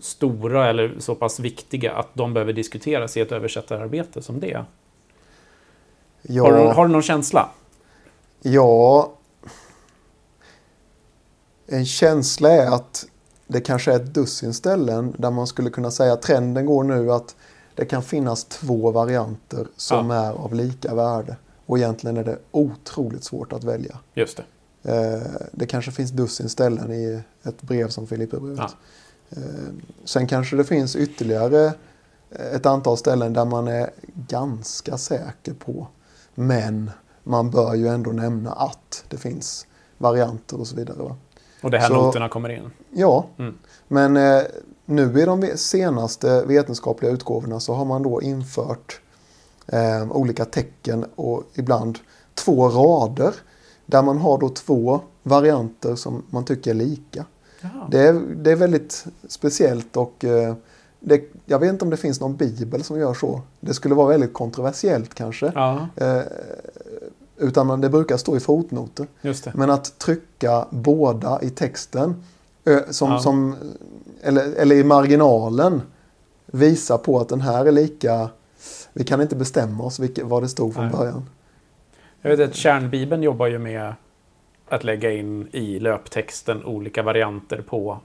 stora 0.00 0.68
eller 0.68 0.94
så 0.98 1.14
pass 1.14 1.40
viktiga 1.40 1.92
att 1.92 2.14
de 2.14 2.34
behöver 2.34 2.52
diskuteras 2.52 3.16
i 3.16 3.20
ett 3.20 3.32
översättararbete 3.32 4.22
som 4.22 4.40
det? 4.40 4.64
Ja, 6.28 6.42
Har, 6.42 6.52
du, 6.52 6.58
har 6.58 6.86
du 6.86 6.92
någon 6.92 7.02
känsla? 7.02 7.50
ja, 8.42 9.12
en 11.66 11.86
känsla 11.86 12.50
är 12.50 12.66
att 12.66 13.06
det 13.46 13.60
kanske 13.60 13.92
är 13.92 13.96
ett 13.96 14.14
dussin 14.14 14.54
ställen 14.54 15.14
där 15.18 15.30
man 15.30 15.46
skulle 15.46 15.70
kunna 15.70 15.90
säga 15.90 16.12
att 16.12 16.22
trenden 16.22 16.66
går 16.66 16.84
nu 16.84 17.12
att 17.12 17.36
det 17.74 17.84
kan 17.84 18.02
finnas 18.02 18.44
två 18.44 18.90
varianter 18.90 19.66
som 19.76 20.10
är 20.10 20.32
av 20.32 20.54
lika 20.54 20.94
värde. 20.94 21.36
Och 21.66 21.78
egentligen 21.78 22.16
är 22.16 22.24
det 22.24 22.38
otroligt 22.50 23.24
svårt 23.24 23.52
att 23.52 23.64
välja. 23.64 23.98
Just 24.14 24.40
det. 24.82 24.92
Eh, 24.92 25.22
det 25.52 25.66
kanske 25.66 25.92
finns 25.92 26.10
dussin 26.10 26.48
ställen 26.48 26.92
i 26.92 27.20
ett 27.42 27.62
brev 27.62 27.88
som 27.88 28.06
Filipperbrevet. 28.06 28.58
Ja. 28.58 28.70
Eh, 29.36 29.72
sen 30.04 30.26
kanske 30.26 30.56
det 30.56 30.64
finns 30.64 30.96
ytterligare 30.96 31.72
ett 32.30 32.66
antal 32.66 32.96
ställen 32.96 33.32
där 33.32 33.44
man 33.44 33.68
är 33.68 33.90
ganska 34.28 34.98
säker 34.98 35.54
på. 35.54 35.86
Men 36.34 36.90
man 37.22 37.50
bör 37.50 37.74
ju 37.74 37.88
ändå 37.88 38.10
nämna 38.10 38.52
att 38.52 39.04
det 39.08 39.16
finns 39.16 39.66
varianter 39.98 40.60
och 40.60 40.66
så 40.66 40.76
vidare. 40.76 40.96
Va? 40.98 41.16
Och 41.62 41.70
det 41.70 41.78
här 41.78 41.88
Så- 41.88 41.94
noterna 41.94 42.28
kommer 42.28 42.48
in. 42.48 42.70
Ja, 42.90 43.26
Mm. 43.38 43.54
men 43.88 44.16
eh, 44.16 44.42
nu 44.84 45.20
i 45.20 45.24
de 45.24 45.46
senaste 45.56 46.44
vetenskapliga 46.46 47.10
utgåvorna 47.12 47.60
så 47.60 47.74
har 47.74 47.84
man 47.84 48.02
då 48.02 48.22
infört 48.22 49.00
eh, 49.66 50.10
olika 50.12 50.44
tecken 50.44 51.04
och 51.16 51.42
ibland 51.54 51.98
två 52.34 52.68
rader. 52.68 53.34
Där 53.86 54.02
man 54.02 54.18
har 54.18 54.38
då 54.38 54.48
två 54.48 55.00
varianter 55.22 55.94
som 55.94 56.22
man 56.30 56.44
tycker 56.44 56.70
är 56.70 56.74
lika. 56.74 57.24
Det 57.90 58.00
är, 58.00 58.12
det 58.36 58.50
är 58.52 58.56
väldigt 58.56 59.04
speciellt 59.28 59.96
och 59.96 60.24
eh, 60.24 60.54
det, 61.04 61.22
jag 61.46 61.58
vet 61.58 61.70
inte 61.70 61.84
om 61.84 61.90
det 61.90 61.96
finns 61.96 62.20
någon 62.20 62.36
bibel 62.36 62.84
som 62.84 62.98
gör 62.98 63.14
så. 63.14 63.40
Det 63.60 63.74
skulle 63.74 63.94
vara 63.94 64.08
väldigt 64.08 64.32
kontroversiellt 64.32 65.14
kanske. 65.14 65.52
Ja, 65.54 65.88
Eh, 65.96 66.20
utan 67.38 67.80
det 67.80 67.88
brukar 67.90 68.16
stå 68.16 68.36
i 68.36 68.40
fotnoter. 68.40 69.06
Men 69.54 69.70
att 69.70 69.98
trycka 69.98 70.66
båda 70.70 71.38
i 71.42 71.50
texten, 71.50 72.14
som, 72.90 73.10
Ja. 73.10 73.18
som, 73.18 73.56
eller, 74.22 74.52
eller 74.54 74.76
i 74.76 74.84
marginalen, 74.84 75.82
visar 76.46 76.98
på 76.98 77.20
att 77.20 77.28
den 77.28 77.40
här 77.40 77.66
är 77.66 77.72
lika... 77.72 78.28
Vi 78.92 79.04
kan 79.04 79.20
inte 79.20 79.36
bestämma 79.36 79.84
oss 79.84 79.98
vilket, 79.98 80.24
vad 80.24 80.42
det 80.42 80.48
stod 80.48 80.74
från 80.74 80.84
Nej. 80.84 80.96
början. 80.96 81.28
Jag 82.22 82.36
vet 82.36 82.48
att 82.50 82.54
Kärnbibeln 82.54 83.22
jobbar 83.22 83.46
ju 83.46 83.58
med 83.58 83.94
att 84.68 84.84
lägga 84.84 85.12
in 85.12 85.48
i 85.52 85.78
löptexten 85.78 86.64
olika 86.64 87.02
varianter 87.02 87.64
på 87.68 87.98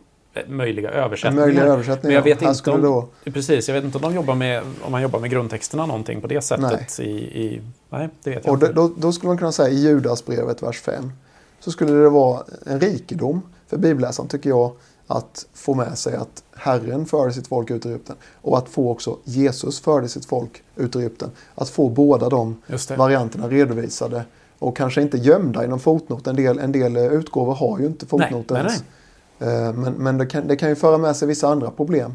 möjliga 0.47 0.89
En 0.91 0.99
översättningar. 0.99 1.45
möjlig 1.45 1.61
översättning. 1.61 2.07
Men 2.07 2.15
jag 2.15 2.27
ja. 2.27 2.35
vet 2.35 2.41
inte 2.57 2.71
om- 2.71 2.81
då, 2.81 3.07
Precis, 3.33 3.67
jag 3.67 3.75
vet 3.75 3.83
inte 3.83 3.97
om 3.97 4.01
de 4.01 4.15
jobbar 4.15 4.35
med, 4.35 4.63
om 4.81 4.91
man 4.91 5.01
jobbar 5.01 5.19
med 5.19 5.29
grundtexterna 5.31 5.85
någonting 5.85 6.21
på 6.21 6.27
det 6.27 6.41
sättet. 6.41 6.99
I, 6.99 7.03
i, 7.11 7.61
nej, 7.89 8.09
det 8.23 8.29
vet 8.29 8.45
jag 8.45 8.53
och 8.53 8.61
inte. 8.63 8.73
då, 8.73 8.91
då 8.97 9.11
skulle 9.11 9.27
man 9.27 9.37
kunna 9.37 9.51
säga 9.51 9.69
i 9.69 9.79
Judasbrevet 9.81 10.63
vers 10.63 10.81
5 10.81 11.11
så 11.59 11.71
skulle 11.71 11.91
det 11.91 12.09
vara 12.09 12.43
en 12.65 12.79
rikedom 12.79 13.41
för 13.67 13.77
bibelläsaren 13.77 14.29
tycker 14.29 14.49
jag 14.49 14.71
att 15.07 15.45
få 15.53 15.73
med 15.73 15.97
sig 15.97 16.15
att 16.15 16.43
Herren 16.55 17.05
förde 17.05 17.33
sitt 17.33 17.47
folk 17.47 17.71
ut 17.71 17.85
ur 17.85 17.89
Egypten 17.89 18.15
och 18.41 18.57
att 18.57 18.69
få 18.69 18.91
också 18.91 19.17
Jesus 19.23 19.79
förde 19.81 20.07
sitt 20.09 20.25
folk 20.25 20.63
ut 20.75 20.95
ur 20.95 20.99
Egypten. 20.99 21.29
Att 21.55 21.69
få 21.69 21.89
båda 21.89 22.29
de 22.29 22.61
varianterna 22.97 23.47
redovisade 23.47 24.23
och 24.59 24.77
kanske 24.77 25.01
inte 25.01 25.17
gömda 25.17 25.63
i 25.63 25.67
någon 25.67 25.79
fotnot. 25.79 26.27
En 26.27 26.35
del, 26.35 26.59
en 26.59 26.71
del 26.71 26.95
eh, 26.95 27.05
utgåvor 27.05 27.53
har 27.55 27.79
ju 27.79 27.85
inte 27.85 28.05
fotnoter 28.05 28.55
Nej, 28.55 28.63
nej, 28.63 28.71
ens. 28.71 28.83
Eh, 29.39 29.73
Men, 29.73 29.93
men 29.93 30.17
det, 30.17 30.25
kan, 30.25 30.47
det 30.47 30.55
kan 30.55 30.69
ju 30.69 30.75
föra 30.75 30.97
med 30.97 31.15
sig 31.15 31.27
vissa 31.27 31.47
andra 31.47 31.71
problem. 31.71 32.13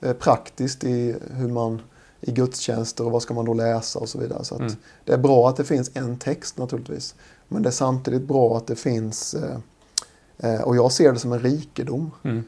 Eh, 0.00 0.12
Praktiskt 0.12 0.84
i 0.84 1.16
hur 1.30 1.48
man 1.48 1.82
i 2.20 2.32
gudstjänster 2.32 3.04
och 3.06 3.10
vad 3.12 3.22
ska 3.22 3.34
man 3.34 3.44
då 3.44 3.54
läsa 3.54 3.98
och 3.98 4.08
så 4.08 4.18
vidare. 4.18 4.44
Så 4.44 4.54
Mm. 4.56 4.72
Det 5.04 5.12
är 5.12 5.18
bra 5.18 5.48
att 5.48 5.56
det 5.56 5.64
finns 5.64 5.90
en 5.94 6.18
text 6.18 6.58
naturligtvis. 6.58 7.14
Men 7.48 7.62
det 7.62 7.68
är 7.68 7.70
samtidigt 7.70 8.22
bra 8.22 8.56
att 8.56 8.66
det 8.66 8.76
finns, 8.76 9.34
eh, 10.38 10.60
och 10.62 10.76
jag 10.76 10.92
ser 10.92 11.12
det 11.12 11.18
som 11.18 11.32
en 11.32 11.40
rikedom, 11.40 12.10
Mm. 12.22 12.44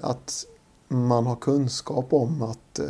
att 0.00 0.44
man 0.88 1.26
har 1.26 1.36
kunskap 1.36 2.12
om 2.12 2.42
att 2.42 2.80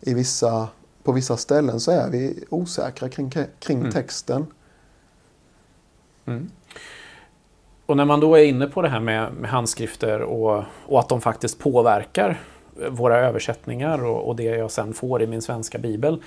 i 0.00 0.14
vissa, 0.14 0.68
på 1.02 1.12
vissa 1.12 1.36
ställen 1.36 1.80
så 1.80 1.90
är 1.90 2.10
vi 2.10 2.44
osäkra 2.50 3.08
kring, 3.08 3.30
kring 3.58 3.78
Mm. 3.80 3.92
texten. 3.92 4.46
Mm. 6.26 6.50
Och 7.86 7.96
när 7.96 8.04
man 8.04 8.20
då 8.20 8.34
är 8.34 8.44
inne 8.44 8.66
på 8.66 8.82
det 8.82 8.88
här 8.88 9.00
med, 9.00 9.32
med 9.32 9.50
handskrifter 9.50 10.22
och, 10.22 10.64
och 10.86 10.98
att 10.98 11.08
de 11.08 11.20
faktiskt 11.20 11.58
påverkar 11.58 12.40
eh, 12.82 12.90
våra 12.90 13.16
översättningar 13.16 14.04
och, 14.04 14.28
och 14.28 14.36
det 14.36 14.42
jag 14.42 14.70
sen 14.70 14.94
får 14.94 15.22
i 15.22 15.26
min 15.26 15.42
svenska 15.42 15.78
bibel 15.78 16.22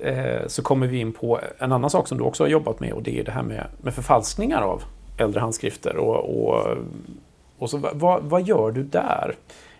eh, 0.00 0.46
så 0.46 0.62
kommer 0.62 0.86
vi 0.86 0.98
in 0.98 1.12
på 1.12 1.40
en 1.58 1.72
annan 1.72 1.90
sak 1.90 2.08
som 2.08 2.18
du 2.18 2.24
också 2.24 2.44
har 2.44 2.48
jobbat 2.48 2.80
med 2.80 2.92
och 2.92 3.02
det 3.02 3.20
är 3.20 3.24
det 3.24 3.32
här 3.32 3.42
med, 3.42 3.66
med 3.82 3.94
förfalskningar 3.94 4.62
av 4.62 4.82
äldre 5.18 5.40
handskrifter. 5.40 5.96
Och, 5.96 6.46
och, 6.46 6.76
och 7.58 7.70
så, 7.70 7.80
vad, 7.92 8.22
vad 8.22 8.42
gör 8.42 8.70
du 8.70 8.82
där? 8.82 9.34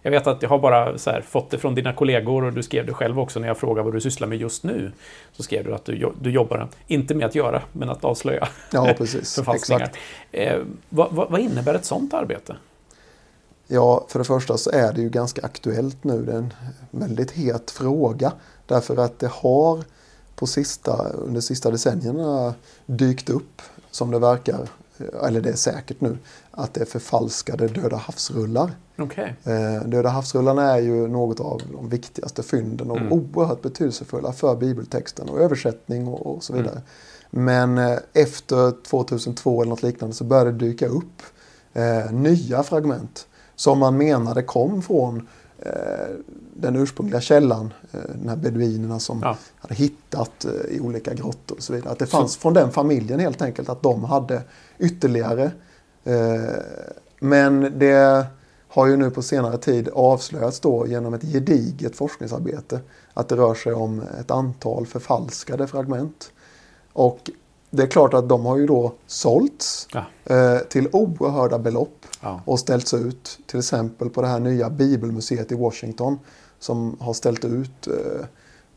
Jag 0.05 0.11
vet 0.11 0.27
att 0.27 0.43
jag 0.43 0.49
har 0.49 0.59
bara 0.59 0.85
här, 0.85 1.25
fått 1.29 1.51
det 1.51 1.59
från 1.59 1.75
dina 1.75 1.93
kollegor 1.93 2.45
och 2.45 2.53
du 2.53 2.63
skrev 2.63 2.87
det 2.87 2.93
själv 2.93 3.21
också 3.21 3.41
när 3.41 3.49
jag 3.49 3.59
frågade 3.59 3.85
vad 3.85 3.95
du 3.95 4.01
sysslar 4.01 4.29
med 4.29 4.39
just 4.39 4.65
nu. 4.65 4.93
Så 5.33 5.43
skrev 5.43 5.65
du 5.65 5.75
att 5.75 5.85
du, 5.85 6.13
du 6.21 6.31
jobbar, 6.31 6.69
inte 6.87 7.15
med 7.15 7.27
att 7.27 7.35
göra, 7.35 7.63
men 7.73 7.91
att 7.91 8.05
avslöja 8.05 8.49
ja, 8.73 8.95
precis. 8.99 9.35
förfalskningar. 9.35 9.93
Eh, 10.33 10.59
vad, 10.89 11.13
vad, 11.13 11.31
vad, 11.31 11.41
innebär 11.41 11.75
ett 11.75 11.85
sånt 11.85 12.15
arbete? 12.15 12.57
Ja, 13.67 14.07
för 14.09 14.19
det 14.19 14.25
första 14.25 14.57
så 14.57 14.71
är 14.71 14.93
det 14.93 15.01
ju 15.01 15.09
ganska 15.09 15.43
aktuellt 15.43 16.05
nu. 16.05 16.23
Det 16.23 16.33
är 16.33 16.37
en 16.37 16.55
väldigt 16.91 17.31
het 17.31 17.71
fråga. 17.71 18.33
Därför 18.67 18.97
att 18.97 19.19
det 19.19 19.31
har 19.33 19.85
på 20.37 20.47
sista, 20.47 21.09
under 21.09 21.41
sista 21.41 21.71
decennierna 21.71 22.55
dykt 22.87 23.31
upp, 23.31 23.63
som 23.91 24.11
det 24.11 24.19
verkar, 24.19 24.69
eller 24.99 25.41
det 25.41 25.51
är 25.51 25.57
säkert 25.57 26.01
nu, 26.01 26.19
att 26.51 26.75
det 26.75 26.81
är 26.81 26.85
förfalskade 26.85 27.69
Döda 27.69 27.97
havsrullar. 27.97 28.71
Okay. 28.99 29.33
Eh, 29.45 29.83
Döda 29.87 30.09
havsrullarna 30.09 30.73
är 30.73 30.79
ju 30.79 31.09
något 31.09 31.41
av 31.41 31.63
de 31.73 31.89
viktigaste 31.89 32.43
fynden 32.43 32.91
och 32.91 32.99
mm. 32.99 33.13
oerhört 33.13 33.63
betydelsefulla 33.63 34.33
för 34.33 34.57
bibeltexten 34.57 35.29
och 35.29 35.41
översättning 35.41 36.09
och, 36.09 36.35
och 36.35 36.45
så 36.45 36.53
vidare. 36.53 36.83
Mm. 37.33 37.45
Men 37.75 37.79
eh, 37.79 37.99
efter 38.13 38.83
2002 38.83 39.63
eller 39.63 39.71
något 39.71 39.83
liknande 39.83 40.15
så 40.17 40.25
började 40.25 40.53
det 40.53 40.59
dyka 40.59 40.87
upp 40.87 41.23
eh, 41.73 42.13
nya 42.13 42.63
fragment 42.63 43.27
som 43.57 43.79
man 43.79 43.97
menade 43.97 44.43
kom 44.43 44.83
från 44.83 45.29
den 46.55 46.77
ursprungliga 46.77 47.21
källan, 47.21 47.73
eh, 47.93 48.01
de 48.15 48.29
här 48.29 48.37
beduinerna 48.37 49.01
som 49.01 49.21
ja. 49.23 49.37
hade 49.57 49.75
hittat 49.75 50.45
eh, 50.45 50.77
i 50.77 50.81
olika 50.81 51.15
grottor 51.15 51.57
och 51.57 51.63
så 51.63 51.73
vidare. 51.73 51.93
Att 51.93 51.99
det 51.99 52.07
fanns 52.07 52.33
så. 52.33 52.41
från 52.41 52.55
den 52.55 52.71
familjen 52.71 53.21
helt 53.21 53.43
enkelt 53.43 53.69
att 53.69 53.83
de 53.83 54.05
hade 54.05 54.43
ytterligare. 54.79 55.51
Eh, 56.05 56.43
men 57.21 57.79
det 57.79 58.27
har 58.69 58.87
ju 58.87 58.97
nu 58.97 59.11
på 59.11 59.23
senare 59.23 59.59
tid 59.59 59.89
avslöjats 59.93 60.61
då 60.61 60.87
genom 60.87 61.15
ett 61.15 61.23
gediget 61.23 61.97
forskningsarbete 61.97 62.81
att 63.15 63.29
det 63.29 63.37
rör 63.37 63.55
sig 63.55 63.73
om 63.73 64.03
ett 64.21 64.31
antal 64.31 64.87
förfalskade 64.87 65.67
fragment. 65.67 66.33
Och 66.93 67.31
det 67.77 67.83
är 67.83 67.87
klart 67.87 68.15
att 68.15 68.29
de 68.29 68.47
har 68.47 68.57
ju 68.57 68.67
då 68.67 68.93
sålts 69.07 69.89
ja. 69.93 70.05
eh, 70.25 70.59
till 70.59 70.89
oerhörda 70.93 71.59
belopp 71.59 72.07
ja. 72.21 72.41
och 72.45 72.59
ställts 72.59 72.95
ut. 72.95 73.39
Till 73.47 73.59
exempel 73.59 74.11
på 74.11 74.23
det 74.23 74.29
här 74.29 74.41
nya 74.41 74.71
bibelmuseet 74.71 75.53
i 75.53 75.55
Washington 75.55 76.19
som 76.59 76.97
har 77.01 77.13
ställt 77.13 77.45
ut 77.45 77.87
eh, 77.87 78.27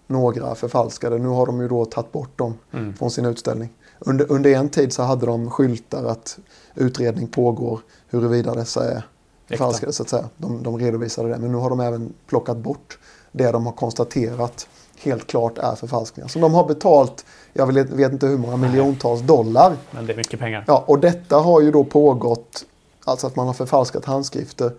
några 0.08 0.56
förfalskade. 0.56 1.18
Nu 1.18 1.28
har 1.28 1.46
de 1.46 1.62
ju 1.62 1.68
då 1.68 1.86
tagit 1.86 2.12
bort 2.12 2.38
dem 2.38 2.54
mm. 2.74 2.94
från 2.94 3.12
sin 3.12 3.26
utställning. 3.26 3.70
Under, 4.00 4.32
under 4.32 4.54
en 4.54 4.70
tid 4.70 4.94
så 4.94 5.04
hade 5.04 5.26
de 5.26 5.50
skyltar 5.50 6.06
att 6.06 6.40
utredning 6.76 7.28
pågår 7.28 7.80
huruvida 8.08 8.56
dessa 8.56 8.92
är 8.92 9.04
förfalskade 9.48 9.94
så 9.94 10.04
att 10.04 10.10
säga. 10.10 10.30
De, 10.38 10.64
de 10.64 10.80
redovisade 10.80 11.30
det. 11.30 11.38
Men 11.38 11.52
nu 11.52 11.58
har 11.58 11.70
de 11.70 11.80
även 11.80 12.14
plockat 12.28 12.58
bort 12.58 13.00
det 13.32 13.52
de 13.52 13.66
har 13.66 13.74
konstaterat 13.74 14.68
helt 15.04 15.28
klart 15.28 15.58
är 15.58 15.76
förfalskningar. 15.76 16.28
Som 16.28 16.42
de 16.42 16.54
har 16.54 16.68
betalt, 16.68 17.26
jag 17.54 17.74
vet, 17.74 18.12
inte 18.12 18.28
hur 18.28 18.38
många 18.38 18.58
miljontals 18.58 19.22
dollar. 19.22 19.76
Men 19.92 20.06
det 20.06 20.14
är 20.14 20.18
mycket 20.18 20.40
pengar. 20.40 20.64
Ja, 20.68 20.84
och 20.88 21.00
detta 21.00 21.38
har 21.38 21.62
ju 21.62 21.72
då 21.72 21.84
pågått, 21.84 22.66
alltså 23.04 23.28
att 23.28 23.36
man 23.36 23.48
har 23.48 23.54
förfalskat 23.54 24.06
handskrifter. 24.06 24.72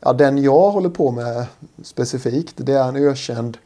Ja, 0.00 0.12
den 0.12 0.42
jag 0.42 0.70
håller 0.70 0.88
på 0.88 1.10
med 1.10 1.46
specifikt, 1.82 2.54
det 2.56 2.72
är 2.72 2.88
en 2.88 2.96
ökänd 2.96 3.58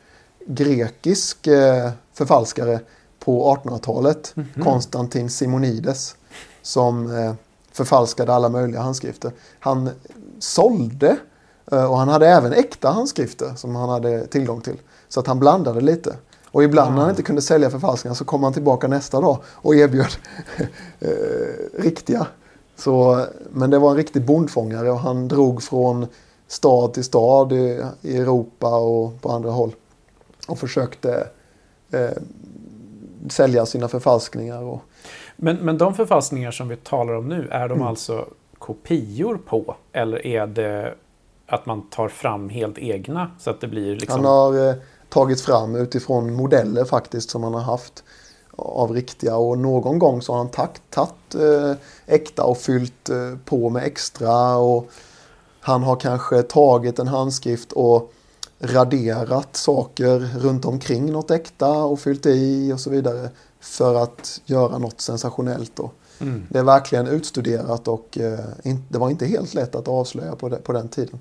grekisk 0.46 1.46
eh, 1.46 1.90
förfalskare 2.12 2.80
på 3.18 3.56
1800-talet, 3.56 4.32
mm 4.36 4.48
-hmm. 4.54 4.64
Konstantin 4.64 5.30
Simonides, 5.30 6.16
som 6.62 7.16
eh, 7.16 7.34
förfalskade 7.72 8.34
alla 8.34 8.48
möjliga 8.48 8.80
handskrifter. 8.80 9.32
Han 9.58 9.90
sålde 10.38 11.16
eh, 11.72 11.90
och 11.90 11.98
han 11.98 12.08
hade 12.08 12.28
även 12.28 12.52
äkta 12.52 12.90
handskrifter 12.90 13.54
som 13.56 13.76
han 13.76 13.88
hade 13.88 14.26
tillgång 14.26 14.60
till. 14.60 14.76
Så 15.08 15.20
att 15.20 15.26
han 15.26 15.38
blandade 15.38 15.80
lite. 15.80 16.16
Och 16.50 16.64
ibland 16.64 16.94
när 16.94 17.00
han 17.00 17.10
inte 17.10 17.22
kunde 17.22 17.42
sälja 17.42 17.70
förfalskningar 17.70 18.14
så 18.14 18.24
kom 18.24 18.42
han 18.42 18.52
tillbaka 18.52 18.88
nästa 18.88 19.20
dag 19.20 19.38
och 19.44 19.74
erbjöd 19.74 20.16
eh, 21.00 21.08
riktiga. 21.82 22.26
Så, 22.76 23.24
men 23.50 23.70
det 23.70 23.78
var 23.78 23.90
en 23.90 23.96
riktig 23.96 24.24
bondfångare 24.24 24.90
och 24.90 24.98
han 24.98 25.28
drog 25.28 25.62
från 25.62 26.06
stad 26.48 26.94
till 26.94 27.04
stad 27.04 27.52
i, 27.52 27.84
i 28.02 28.16
Europa 28.16 28.78
och 28.78 29.20
på 29.22 29.30
andra 29.30 29.50
håll. 29.50 29.74
Och 30.48 30.58
försökte 30.58 31.28
eh, 31.90 32.10
sälja 33.28 33.66
sina 33.66 33.88
förfalskningar. 33.88 34.62
Och... 34.62 34.80
Men, 35.36 35.56
men 35.56 35.78
de 35.78 35.94
förfalskningar 35.94 36.50
som 36.50 36.68
vi 36.68 36.76
talar 36.76 37.12
om 37.12 37.28
nu, 37.28 37.48
är 37.50 37.68
de 37.68 37.74
mm. 37.74 37.86
alltså 37.86 38.26
kopior 38.58 39.40
på? 39.46 39.76
Eller 39.92 40.26
är 40.26 40.46
det 40.46 40.94
att 41.46 41.66
man 41.66 41.82
tar 41.82 42.08
fram 42.08 42.48
helt 42.48 42.78
egna? 42.78 43.30
Så 43.38 43.50
att 43.50 43.60
det 43.60 43.68
blir 43.68 43.96
liksom... 43.96 44.24
Han 44.24 44.24
har 44.24 44.68
eh, 44.68 44.74
tagit 45.08 45.40
fram 45.40 45.76
utifrån 45.76 46.34
modeller 46.34 46.84
faktiskt 46.84 47.30
som 47.30 47.42
han 47.42 47.54
har 47.54 47.60
haft 47.60 48.04
av 48.56 48.92
riktiga 48.92 49.36
och 49.36 49.58
någon 49.58 49.98
gång 49.98 50.22
så 50.22 50.32
har 50.32 50.38
han 50.38 50.48
tagit 50.90 51.34
eh, 51.34 51.72
äkta 52.06 52.44
och 52.44 52.58
fyllt 52.58 53.08
eh, 53.08 53.38
på 53.44 53.70
med 53.70 53.84
extra 53.84 54.56
och 54.56 54.88
han 55.60 55.82
har 55.82 55.96
kanske 55.96 56.42
tagit 56.42 56.98
en 56.98 57.08
handskrift 57.08 57.72
och 57.72 58.12
raderat 58.60 59.56
saker 59.56 60.18
runt 60.38 60.64
omkring 60.64 61.12
något 61.12 61.30
äkta 61.30 61.70
och 61.70 62.00
fyllt 62.00 62.26
i 62.26 62.72
och 62.72 62.80
så 62.80 62.90
vidare 62.90 63.30
för 63.60 63.94
att 64.02 64.40
göra 64.44 64.78
något 64.78 65.00
sensationellt. 65.00 65.72
Då. 65.74 65.90
Mm. 66.20 66.46
Det 66.48 66.58
är 66.58 66.62
verkligen 66.62 67.06
utstuderat 67.06 67.88
och 67.88 68.18
eh, 68.18 68.38
in, 68.62 68.84
det 68.88 68.98
var 68.98 69.10
inte 69.10 69.26
helt 69.26 69.54
lätt 69.54 69.74
att 69.74 69.88
avslöja 69.88 70.36
på, 70.36 70.50
på 70.50 70.72
den 70.72 70.88
tiden. 70.88 71.20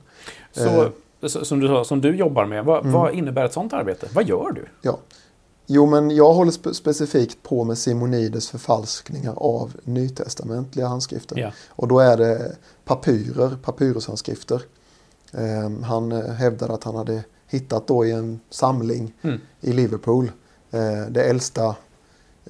Så, 0.52 0.90
som, 1.30 1.60
du, 1.60 1.84
som 1.86 2.02
du 2.02 2.16
jobbar 2.16 2.46
med, 2.46 2.66
vad, 2.66 2.80
mm. 2.80 2.92
vad, 2.92 3.14
innebär 3.14 3.46
ett 3.46 3.54
sånt 3.54 3.74
arbete? 3.74 4.08
Vad 4.14 4.28
gör 4.28 4.52
du? 4.52 4.66
Ja. 4.82 4.98
Jo, 5.66 5.86
men 5.86 6.12
jag 6.12 6.34
håller 6.34 6.52
spe 6.52 6.74
specifikt 6.74 7.44
på 7.44 7.64
med 7.64 7.78
Simonides 7.78 8.50
förfalskningar 8.50 9.34
av 9.38 9.74
nytestamentliga 9.84 10.88
handskrifter. 10.88 11.38
Ja. 11.40 11.52
Och 11.70 11.88
då 11.88 12.00
är 12.00 12.18
det 12.18 12.56
papyrer, 12.86 13.58
papyrushandskrifter. 13.64 14.62
Eh, 15.32 15.84
han 15.84 16.12
hävdade 16.12 16.74
att 16.74 16.84
han 16.84 16.96
hade 16.96 17.24
hittat 17.48 17.88
då 17.88 18.06
i 18.06 18.12
en 18.12 18.40
samling 18.50 19.14
mm. 19.22 19.40
i 19.62 19.74
Liverpool 19.74 20.32
eh, 20.72 21.06
det 21.10 21.24
äldsta 21.24 21.76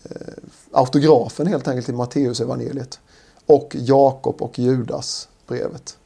eh, 0.03 0.34
autografen 0.71 1.47
helt 1.47 1.67
enkelt 1.67 1.89
i 1.89 1.93
Matteus 1.93 2.41
evangeliet 2.41 2.99
och 3.45 3.75
Jakob 3.80 4.41
och 4.41 4.59
Judas 4.59 5.30
brevet. 5.47 5.96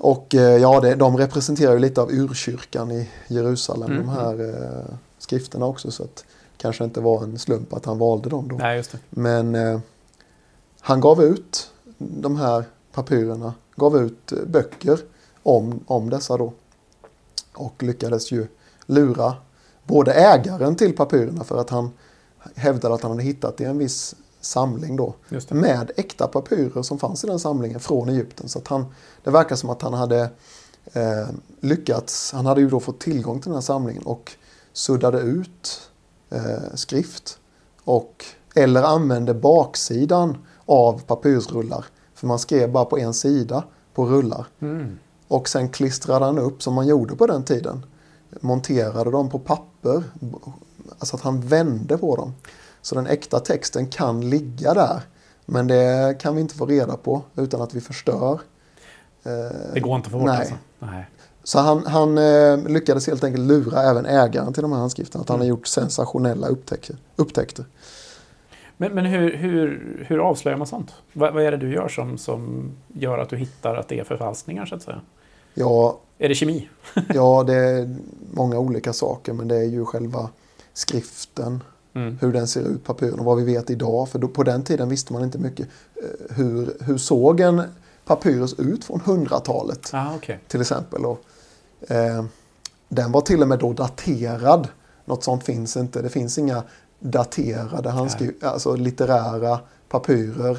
Och 0.00 0.34
eh, 0.34 0.56
ja, 0.56 0.80
det, 0.80 0.94
de 0.94 1.16
representerar 1.16 1.72
ju 1.72 1.78
lite 1.78 2.00
av 2.00 2.10
urkyrkan 2.10 2.90
i 2.90 3.08
Jerusalem, 3.28 3.90
mm. 3.90 4.06
de 4.06 4.08
här 4.08 4.48
eh, 4.48 4.94
skrifterna 5.18 5.66
också. 5.66 5.90
Så 5.90 6.02
att 6.02 6.24
kanske 6.56 6.84
inte 6.84 7.00
var 7.00 7.22
en 7.22 7.38
slump 7.38 7.72
att 7.72 7.84
han 7.84 7.98
valde 7.98 8.28
dem 8.28 8.48
då. 8.48 8.56
Nej. 8.56 8.82
Men 9.10 9.54
eh, 9.54 9.80
han 10.80 11.00
gav 11.00 11.22
ut 11.22 11.70
de 11.98 12.36
här 12.36 12.64
papyrerna, 12.92 13.54
gav 13.76 13.96
ut 13.96 14.32
eh, 14.32 14.38
böcker 14.46 14.98
om, 15.42 15.80
om 15.86 16.10
dessa 16.10 16.36
då. 16.36 16.52
Och 17.54 17.82
lyckades 17.82 18.32
ju 18.32 18.46
lura 18.86 19.34
både 19.84 20.12
ägaren 20.12 20.76
till 20.76 20.96
papyrerna 20.96 21.44
för 21.44 21.60
att 21.60 21.70
han 21.70 21.90
hävdade 22.54 22.94
att 22.94 23.02
han 23.02 23.10
hade 23.10 23.22
hittat 23.22 23.60
i 23.60 23.64
en 23.64 23.78
viss 23.78 24.14
samling 24.40 24.96
då. 24.96 25.14
Med 25.48 25.90
äkta 25.96 26.26
papyrer 26.26 26.82
som 26.82 26.98
fanns 26.98 27.24
i 27.24 27.26
den 27.26 27.38
samlingen 27.38 27.80
från 27.80 28.08
Egypten. 28.08 28.48
Så 28.48 28.58
att 28.58 28.68
han, 28.68 28.86
det 29.24 29.30
verkar 29.30 29.56
som 29.56 29.70
att 29.70 29.82
han 29.82 29.94
hade 29.94 30.30
eh, 30.92 31.28
lyckats. 31.60 32.32
Han 32.32 32.46
hade 32.46 32.60
ju 32.60 32.68
då 32.68 32.80
fått 32.80 33.00
tillgång 33.00 33.40
till 33.40 33.48
den 33.48 33.56
här 33.56 33.60
samlingen 33.60 34.02
och 34.02 34.32
suddade 34.72 35.20
ut 35.20 35.90
eh, 36.30 36.74
skrift. 36.74 37.38
Och, 37.84 38.24
eller 38.54 38.82
använde 38.82 39.34
baksidan 39.34 40.36
av 40.66 41.00
papyrsrullar. 41.00 41.84
För 42.14 42.26
man 42.26 42.38
skrev 42.38 42.72
bara 42.72 42.84
på 42.84 42.98
en 42.98 43.14
sida 43.14 43.64
på 43.94 44.06
rullar. 44.06 44.46
Mm. 44.60 44.98
Och 45.28 45.48
sen 45.48 45.68
klistrade 45.68 46.24
han 46.24 46.38
upp 46.38 46.62
som 46.62 46.74
man 46.74 46.86
gjorde 46.86 47.16
på 47.16 47.26
den 47.26 47.44
tiden. 47.44 47.86
Monterade 48.40 49.10
dem 49.10 49.30
på 49.30 49.38
papper. 49.38 50.02
Alltså 50.98 51.16
att 51.16 51.22
han 51.22 51.40
vände 51.40 51.98
på 51.98 52.16
dem. 52.16 52.32
Så 52.82 52.94
den 52.94 53.06
äkta 53.06 53.40
texten 53.40 53.86
kan 53.86 54.30
ligga 54.30 54.74
där. 54.74 55.02
Men 55.46 55.66
det 55.66 56.16
kan 56.20 56.34
vi 56.34 56.40
inte 56.40 56.54
få 56.54 56.66
reda 56.66 56.96
på 56.96 57.22
utan 57.36 57.62
att 57.62 57.74
vi 57.74 57.80
förstör. 57.80 58.40
Eh, 59.22 59.32
det 59.74 59.80
går 59.80 59.96
inte 59.96 60.10
få 60.10 60.18
bort 60.18 60.26
nej. 60.26 60.38
alltså? 60.38 60.54
Nej. 60.78 61.04
Så 61.44 61.58
han, 61.58 61.86
han 61.86 62.18
eh, 62.18 62.68
lyckades 62.68 63.06
helt 63.06 63.24
enkelt 63.24 63.46
lura 63.46 63.82
även 63.82 64.06
ägaren 64.06 64.52
till 64.52 64.62
de 64.62 64.72
här 64.72 64.78
handskrifterna. 64.78 65.22
Att 65.22 65.28
han 65.28 65.38
har 65.38 65.44
mm. 65.44 65.56
gjort 65.56 65.66
sensationella 65.66 66.46
upptäckter. 66.46 66.96
upptäckter. 67.16 67.64
Men, 68.76 68.94
men 68.94 69.06
hur, 69.06 69.36
hur, 69.36 70.04
hur 70.08 70.18
avslöjar 70.18 70.58
man 70.58 70.66
sånt? 70.66 70.90
Vad, 71.12 71.34
vad, 71.34 71.42
är 71.42 71.50
det 71.50 71.56
du 71.56 71.72
gör 71.72 71.88
som, 71.88 72.18
som 72.18 72.70
gör 72.88 73.18
att 73.18 73.28
du 73.28 73.36
hittar 73.36 73.74
att 73.74 73.88
det 73.88 73.98
är 74.00 74.04
förfalskningar 74.04 74.66
så 74.66 74.74
att 74.74 74.82
säga? 74.82 75.00
Ja, 75.54 75.98
Är 76.18 76.28
det 76.28 76.34
kemi? 76.34 76.68
Ja, 77.14 77.44
det 77.46 77.54
är 77.54 77.96
många 78.32 78.58
olika 78.58 78.92
saker 78.92 79.32
men 79.32 79.48
det 79.48 79.56
är 79.56 79.64
ju 79.64 79.84
själva 79.84 80.28
skriften, 80.72 81.62
Mm. 81.94 82.18
hur 82.20 82.32
den 82.32 82.48
ser 82.48 82.60
ut, 82.60 82.84
papyren 82.84 83.18
och 83.18 83.24
vad 83.24 83.36
vi 83.38 83.44
vet 83.44 83.70
idag. 83.70 84.08
För 84.08 84.18
då, 84.18 84.28
på 84.28 84.42
den 84.42 84.62
tiden 84.62 84.88
visste 84.88 85.12
man 85.12 85.22
inte 85.22 85.38
mycket. 85.38 85.68
eh, 85.96 86.36
Hur, 86.36 86.76
hur 86.80 86.98
såg 86.98 87.40
en 87.40 87.62
papyrus 88.04 88.54
ut 88.58 88.84
från 88.84 89.00
hundratalet 89.00 89.90
Ah, 89.92 90.14
okej. 90.16 90.40
till 90.48 90.60
exempel? 90.60 91.04
Och, 91.06 91.20
eh, 91.88 92.24
den 92.88 93.12
var 93.12 93.20
till 93.20 93.42
och 93.42 93.48
med 93.48 93.58
då 93.58 93.72
daterad. 93.72 94.68
Något 95.04 95.24
sånt 95.24 95.44
finns 95.44 95.76
inte. 95.76 96.02
Det 96.02 96.08
finns 96.08 96.38
inga 96.38 96.62
daterade 96.98 97.90
handskri- 97.90 98.44
alltså 98.44 98.74
litterära 98.76 99.60
papyrer 99.88 100.58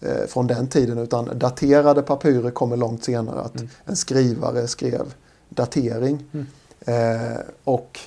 eh, 0.00 0.26
från 0.28 0.46
den 0.46 0.68
tiden. 0.68 0.98
Utan 0.98 1.38
daterade 1.38 2.02
papyrer 2.02 2.50
kommer 2.50 2.76
långt 2.76 3.04
senare. 3.04 3.40
Att 3.40 3.56
Mm. 3.56 3.68
en 3.84 3.96
skrivare 3.96 4.66
skrev 4.68 5.14
datering. 5.48 6.24
Mm. 6.32 6.46
Eh, 6.86 7.38
och 7.64 7.98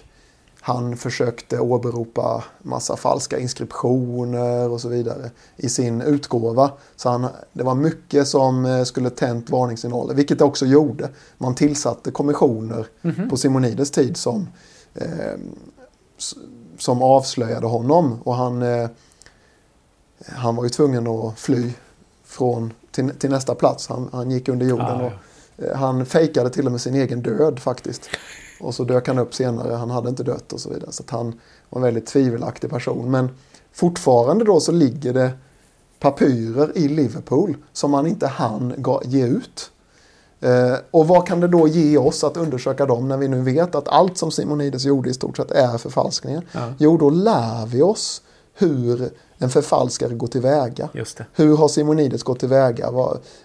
han 0.67 0.97
försökte 0.97 1.59
åberopa 1.59 2.43
massa 2.61 2.95
falska 2.97 3.39
inskriptioner 3.39 4.69
och 4.69 4.81
så 4.81 4.89
vidare 4.89 5.31
i 5.55 5.69
sin 5.69 6.01
utgåva. 6.01 6.71
Så 6.95 7.09
han, 7.09 7.27
det 7.53 7.63
var 7.63 7.75
mycket 7.75 8.27
som 8.27 8.65
eh, 8.65 8.83
skulle 8.83 9.09
tänt 9.09 9.49
varningssignaler, 9.49 10.13
vilket 10.13 10.39
det 10.39 10.45
också 10.45 10.65
gjorde. 10.65 11.09
Man 11.37 11.55
tillsatte 11.55 12.11
kommissioner 12.11 12.87
Mhm. 13.01 13.29
på 13.29 13.37
Simonides 13.37 13.91
tid 13.91 14.17
som, 14.17 14.47
eh, 14.93 15.39
som 16.77 17.01
avslöjade 17.01 17.67
honom. 17.67 18.19
Och 18.23 18.35
han, 18.35 18.61
eh, 18.61 18.89
han 20.27 20.55
var 20.55 20.63
ju 20.63 20.69
tvungen 20.69 21.07
att 21.07 21.39
fly 21.39 21.73
från, 22.23 22.73
till, 22.91 23.09
till 23.09 23.29
nästa 23.29 23.55
plats. 23.55 23.87
Han, 23.87 24.09
han 24.11 24.31
gick 24.31 24.49
under 24.49 24.65
jorden. 24.65 24.85
Ah, 24.85 24.95
och, 24.95 25.01
ja. 25.01 25.05
Eh, 25.07 25.13
Han 25.75 26.05
fejkade 26.05 26.49
till 26.49 26.65
och 26.65 26.71
med 26.71 26.81
sin 26.81 26.95
egen 26.95 27.21
död 27.21 27.59
faktiskt. 27.59 28.09
Och 28.59 28.75
så 28.75 28.83
dök 28.83 29.07
han 29.07 29.19
upp 29.19 29.35
senare, 29.35 29.73
han 29.73 29.89
hade 29.89 30.09
inte 30.09 30.23
dött 30.23 30.53
och 30.53 30.59
så 30.59 30.69
vidare. 30.69 30.91
Så 30.91 31.03
han 31.07 31.39
var 31.69 31.79
en 31.79 31.83
väldigt 31.83 32.05
tvivelaktig 32.05 32.69
person. 32.69 33.11
Men 33.11 33.29
fortfarande 33.73 34.45
då 34.45 34.59
så 34.59 34.71
ligger 34.71 35.13
det 35.13 35.31
papyrer 35.99 36.77
i 36.77 36.87
Liverpool 36.87 37.57
som 37.73 37.91
man 37.91 38.07
inte 38.07 38.27
hann 38.27 38.85
ge 39.03 39.25
ut. 39.25 39.71
Eh, 40.41 40.75
och 40.91 41.07
vad 41.07 41.27
kan 41.27 41.39
det 41.39 41.47
då 41.47 41.67
ge 41.67 41.97
oss 41.97 42.23
att 42.23 42.37
undersöka 42.37 42.85
dem 42.85 43.07
när 43.07 43.17
vi 43.17 43.27
nu 43.27 43.41
vet 43.41 43.75
att 43.75 43.87
allt 43.87 44.17
som 44.17 44.31
Simonides 44.31 44.85
gjorde 44.85 45.09
i 45.09 45.13
stort 45.13 45.37
sett 45.37 45.51
är 45.51 45.77
förfalskningar? 45.77 46.43
Ja. 46.51 46.73
Jo, 46.77 46.97
då 46.97 47.09
lär 47.09 47.65
vi 47.65 47.81
oss 47.81 48.21
hur 48.53 49.09
en 49.37 49.49
förfalskare 49.49 50.13
går 50.13 50.27
tillväga. 50.27 50.89
Just 50.93 51.17
det. 51.17 51.25
Hur 51.33 51.57
har 51.57 51.67
Simonides 51.67 52.23
gått 52.23 52.39
tillväga? 52.39 52.85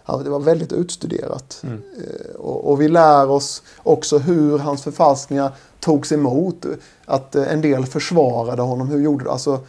Det 0.07 0.31
var 0.31 0.39
väldigt 0.41 0.73
utstuderat. 0.73 1.61
Mm. 1.63 1.83
Eh, 1.99 2.37
Och, 2.37 2.71
och 2.71 2.81
vi 2.81 2.89
lär 2.89 3.31
oss 3.31 3.63
också 3.83 4.19
hur 4.19 4.59
hans 4.59 4.83
förfalskningar 4.83 5.53
togs 5.81 6.13
emot. 6.13 6.67
Att 7.05 7.35
eh, 7.37 7.53
en 7.53 7.61
del 7.61 7.87
försvarade 7.87 8.63
honom. 8.63 8.89
Hur 8.89 9.01
gjorde 9.01 9.25
det? 9.25 9.31
Alltså, 9.31 9.61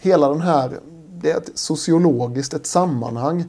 hela 0.00 0.28
den 0.28 0.40
här, 0.40 0.78
det 1.22 1.30
är 1.30 1.36
ett 1.36 1.50
sociologiskt 1.54 2.54
ett 2.54 2.66
sammanhang. 2.66 3.44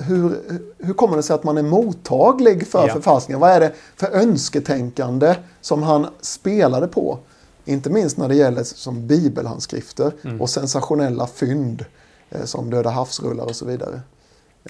Hur, 0.00 0.40
hur 0.78 0.94
kommer 0.94 1.16
det 1.16 1.22
sig 1.22 1.34
att 1.34 1.44
man 1.44 1.58
är 1.58 1.62
mottaglig 1.62 2.66
för 2.66 2.86
Ja. 2.86 2.94
förfalskningar? 2.94 3.38
Vad 3.40 3.50
är 3.50 3.60
det 3.60 3.72
för 3.96 4.06
önsketänkande 4.10 5.34
som 5.60 5.82
han 5.82 6.06
spelade 6.20 6.86
på? 6.88 7.18
Inte 7.64 7.90
minst 7.90 8.16
när 8.16 8.28
det 8.28 8.34
gäller 8.34 8.64
som 8.64 9.06
bibelhandskrifter 9.06 10.12
Mm. 10.24 10.40
och 10.40 10.50
sensationella 10.50 11.26
fynd 11.26 11.84
eh, 12.30 12.44
som 12.44 12.70
Döda 12.70 12.90
havsrullar 12.90 13.44
och 13.44 13.56
så 13.56 13.64
vidare. 13.66 14.00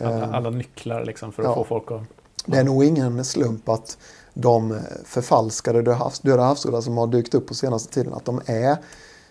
Alla, 0.01 0.17
Eh, 0.27 0.35
alla 0.35 0.51
nycklar 0.51 1.05
liksom 1.05 1.33
för 1.33 1.43
att 1.43 1.49
ja. 1.49 1.55
få 1.55 1.65
folk 1.65 1.91
att... 1.91 2.03
det 2.47 2.57
är 2.59 2.65
nog 2.65 2.85
ingen 2.85 3.25
slump 3.25 3.69
att 3.69 3.99
de 4.35 4.73
eh, 4.73 4.79
förfalskade 5.05 5.83
Döda, 5.83 5.97
havs, 5.97 6.21
Döda 6.21 6.43
havsrullar 6.43 6.81
som 6.81 6.97
har 6.97 7.07
dykt 7.07 7.35
upp 7.35 7.47
på 7.47 7.55
senaste 7.55 7.95
tiden, 7.95 8.13
att 8.15 8.25
de 8.25 8.41
är 8.47 8.77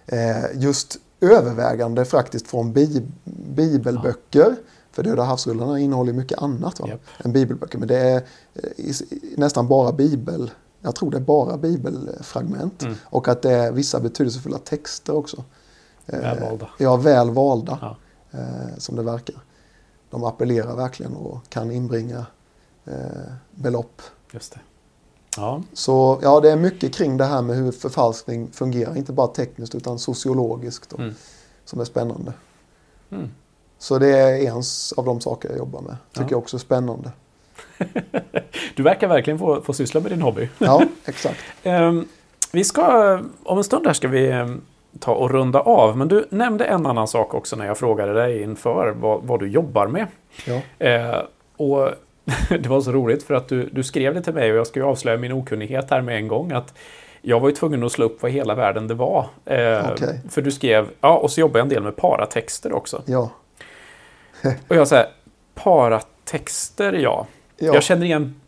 eh, 0.05 0.43
just 0.55 0.97
övervägande 1.21 2.05
faktiskt 2.05 2.47
från 2.47 2.73
bi, 2.73 3.07
bibelböcker. 3.55 4.55
För 4.91 5.03
Döda 5.03 5.23
havsrullarna 5.23 5.79
innehåller 5.79 6.13
mycket 6.13 6.37
annat 6.37 6.79
va? 6.79 6.87
Japp. 6.89 7.01
än 7.25 7.33
bibelböcker. 7.33 7.77
Men 7.77 7.87
det 7.87 7.97
är 7.97 8.23
nästan 9.37 9.67
bara 9.67 9.91
bibel, 9.91 10.51
jag 10.81 10.95
tror 10.95 11.11
det 11.11 11.17
är 11.17 11.21
bara 11.21 11.57
bibelfragment. 11.57 12.81
Mm. 12.83 12.95
Och 13.03 13.27
att 13.27 13.41
det 13.41 13.51
är 13.51 13.71
vissa 13.71 13.99
betydelsefulla 13.99 14.57
texter 14.57 15.15
också. 15.15 15.43
Eh, 16.05 16.19
Välvalda. 16.19 16.69
Ja, 16.77 16.95
väl 16.95 17.29
valda. 17.31 17.77
Ja. 17.81 17.95
Eh, 18.39 18.77
som 18.77 18.95
det 18.95 19.03
verkar. 19.03 19.35
De 20.09 20.23
appellerar 20.23 20.75
verkligen 20.75 21.15
och 21.15 21.49
kan 21.49 21.71
inbringa 21.71 22.25
eh, 22.85 22.93
belopp. 23.51 24.01
Just 24.31 24.53
det. 24.53 24.59
Ja, 25.37 25.61
Så 25.73 26.19
ja, 26.21 26.39
det 26.39 26.51
är 26.51 26.55
mycket 26.57 26.93
kring 26.93 27.17
det 27.17 27.25
här 27.25 27.41
med 27.41 27.55
hur 27.55 27.71
förfalskning 27.71 28.51
fungerar. 28.51 28.97
Inte 28.97 29.13
bara 29.13 29.27
tekniskt 29.27 29.75
utan 29.75 29.99
sociologiskt. 29.99 30.93
Och, 30.93 30.99
Mm. 30.99 31.13
Som 31.65 31.79
är 31.79 31.85
spännande. 31.85 32.33
Mm. 33.11 33.29
Så 33.77 33.99
det 33.99 34.17
är 34.19 34.47
en 34.51 34.63
av 34.97 35.05
de 35.05 35.21
saker 35.21 35.49
jag 35.49 35.57
jobbar 35.57 35.81
med. 35.81 35.95
Tycker 36.11 36.21
Ja. 36.23 36.27
jag 36.31 36.39
också 36.39 36.57
är 36.57 36.59
spännande. 36.59 37.11
Du 38.75 38.83
verkar 38.83 39.07
verkligen 39.07 39.39
få, 39.39 39.61
få 39.61 39.73
syssla 39.73 39.99
med 39.99 40.11
din 40.11 40.21
hobby. 40.21 40.49
Ja, 40.57 40.83
exakt. 41.05 41.39
Ehm, 41.63 42.07
vi 42.51 42.63
ska, 42.63 43.19
om 43.43 43.57
en 43.57 43.63
stund 43.63 43.87
här 43.87 43.93
ska 43.93 44.07
vi 44.07 44.31
ehm, 44.31 44.61
ta 44.99 45.13
och 45.13 45.31
runda 45.31 45.59
av. 45.59 45.97
Men 45.97 46.07
du 46.07 46.25
nämnde 46.29 46.65
en 46.65 46.85
annan 46.85 47.07
sak 47.07 47.33
också 47.33 47.55
när 47.55 47.65
jag 47.65 47.77
frågade 47.77 48.13
dig 48.13 48.41
inför 48.41 48.91
vad, 48.91 49.23
vad 49.23 49.39
du 49.39 49.47
jobbar 49.47 49.87
med. 49.87 50.07
Ja. 50.45 50.85
Eh, 50.85 51.21
och 51.57 51.89
det 52.49 52.67
var 52.67 52.81
så 52.81 52.91
roligt 52.91 53.23
för 53.23 53.33
att 53.33 53.47
du, 53.47 53.69
du 53.71 53.83
skrev 53.83 54.13
det 54.13 54.21
till 54.21 54.33
mig 54.33 54.51
och 54.51 54.57
jag 54.57 54.67
ska 54.67 54.79
ju 54.79 54.85
avslöja 54.85 55.17
min 55.17 55.31
okunnighet 55.31 55.89
här 55.89 56.01
med 56.01 56.17
en 56.17 56.27
gång. 56.27 56.51
Att 56.51 56.73
jag 57.21 57.39
var 57.39 57.49
ju 57.49 57.55
tvungen 57.55 57.83
att 57.83 57.91
slå 57.91 58.05
upp 58.05 58.21
vad 58.21 58.31
hela 58.31 58.55
världen 58.55 58.87
det 58.87 58.93
var. 58.93 59.27
Eh, 59.45 59.91
Okej. 59.91 60.19
För 60.29 60.41
du 60.41 60.51
skrev, 60.51 60.87
ja 61.01 61.17
och 61.17 61.31
så 61.31 61.41
jobbar 61.41 61.59
jag 61.59 61.65
en 61.65 61.69
del 61.69 61.83
med 61.83 61.95
paratexter 61.95 62.73
också. 62.73 63.03
Ja. 63.05 63.29
Och 64.67 64.75
jag 64.75 64.87
säger, 64.87 65.07
paratexter 65.53 66.93
ja. 66.93 67.27
Ja. 67.57 67.73
Jag 67.73 67.83
känner 67.83 68.05
igen 68.05 68.40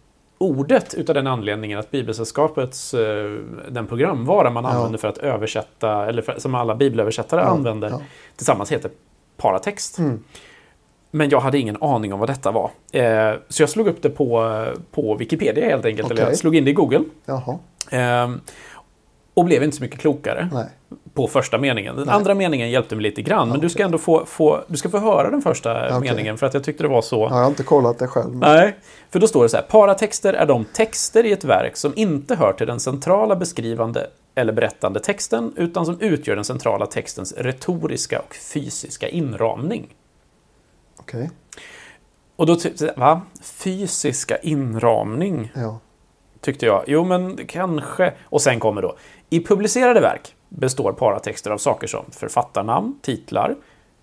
ordet 0.44 0.94
utav 0.94 1.14
den 1.16 1.28
anledningen 1.28 1.80
att 1.80 1.92
Bibelsällskapets, 1.92 2.94
eh, 2.94 3.32
den 3.70 3.88
programvara 3.88 4.50
man 4.50 4.64
Ja. 4.64 4.70
använder 4.70 4.98
för 5.00 5.08
att 5.08 5.18
översätta, 5.18 6.06
eller 6.06 6.22
för, 6.22 6.36
som 6.40 6.56
alla 6.56 6.76
bibelöversättare 6.76 7.42
Ja, 7.42 7.48
använder, 7.48 7.90
ja. 7.90 8.02
tillsammans 8.36 8.72
heter 8.72 8.92
paratext. 9.38 9.98
Mm. 10.00 10.24
Men 11.12 11.30
jag 11.30 11.40
hade 11.40 11.58
ingen 11.60 11.78
aning 11.84 12.14
om 12.14 12.20
vad 12.20 12.30
detta 12.30 12.52
var. 12.52 12.72
Eh, 12.92 13.34
så 13.50 13.62
jag 13.64 13.70
slog 13.70 13.88
upp 13.88 14.02
det 14.02 14.10
på, 14.10 14.66
på 14.92 15.16
Wikipedia 15.16 15.66
helt 15.66 15.86
enkelt. 15.86 16.12
Eller 16.12 16.22
jag 16.22 16.38
slog 16.38 16.56
in 16.56 16.66
det 16.66 16.72
i 16.72 16.74
Google. 16.74 17.04
Eh, 17.92 18.32
och 19.34 19.46
blev 19.46 19.64
inte 19.64 19.78
så 19.78 19.84
mycket 19.84 20.00
klokare 20.00 20.50
Nej. 20.54 20.66
På 21.14 21.28
första 21.28 21.58
meningen. 21.58 21.96
Den 21.96 22.06
Nej. 22.06 22.16
andra 22.16 22.34
meningen 22.36 22.72
hjälpte 22.72 22.96
mig 22.96 23.04
lite 23.04 23.22
grann. 23.22 23.50
Men 23.50 23.60
du 23.60 23.70
ska 23.70 23.84
ändå 23.84 23.98
få, 23.98 24.26
få, 24.26 24.64
du 24.68 24.78
ska 24.78 24.90
få 24.90 24.98
höra 24.98 25.32
den 25.32 25.42
första 25.42 25.98
Okej. 25.98 26.10
meningen 26.10 26.38
för 26.38 26.46
att 26.46 26.54
jag 26.54 26.64
tyckte 26.64 26.84
det 26.84 26.88
var 26.90 27.02
så. 27.02 27.16
Ja, 27.16 27.36
jag 27.36 27.44
har 27.44 27.48
inte 27.48 27.64
kollat 27.64 28.00
det 28.00 28.08
själv. 28.08 28.30
Men... 28.36 28.56
Nej, 28.56 28.76
för 29.10 29.20
då 29.20 29.28
står 29.28 29.44
det 29.44 29.50
så 29.50 29.58
här. 29.58 29.64
Paratexter 29.64 30.34
är 30.34 30.46
de 30.46 30.66
texter 30.66 31.26
i 31.26 31.32
ett 31.32 31.44
verk 31.44 31.78
som 31.78 31.94
inte 31.96 32.36
hör 32.36 32.54
till 32.54 32.68
den 32.68 32.80
centrala 32.80 33.36
beskrivande 33.36 34.08
eller 34.36 34.54
berättande 34.54 35.00
texten 35.00 35.54
utan 35.58 35.86
som 35.86 36.00
utgör 36.00 36.36
den 36.36 36.46
centrala 36.46 36.86
textens 36.86 37.34
retoriska 37.38 38.20
och 38.20 38.36
fysiska 38.36 39.10
inramning. 39.10 39.88
Okej. 41.00 41.30
Och 42.36 42.46
då 42.46 42.56
tyckte 42.56 42.86
jag, 42.86 42.96
va? 42.96 43.22
Fysiska 43.44 44.38
inramning, 44.38 45.52
Ja. 45.56 45.80
tyckte 46.42 46.66
jag. 46.66 46.84
Jo, 46.88 47.04
men 47.06 47.40
kanske. 47.48 48.14
Och 48.24 48.42
sen 48.42 48.60
kommer 48.60 48.82
då. 48.82 48.96
I 49.30 49.44
publicerade 49.44 50.00
verk 50.02 50.36
består 50.58 50.92
paratexter 50.94 51.52
av 51.52 51.58
saker 51.58 51.88
som 51.88 52.06
författarnamn, 52.12 53.00
titlar, 53.02 53.56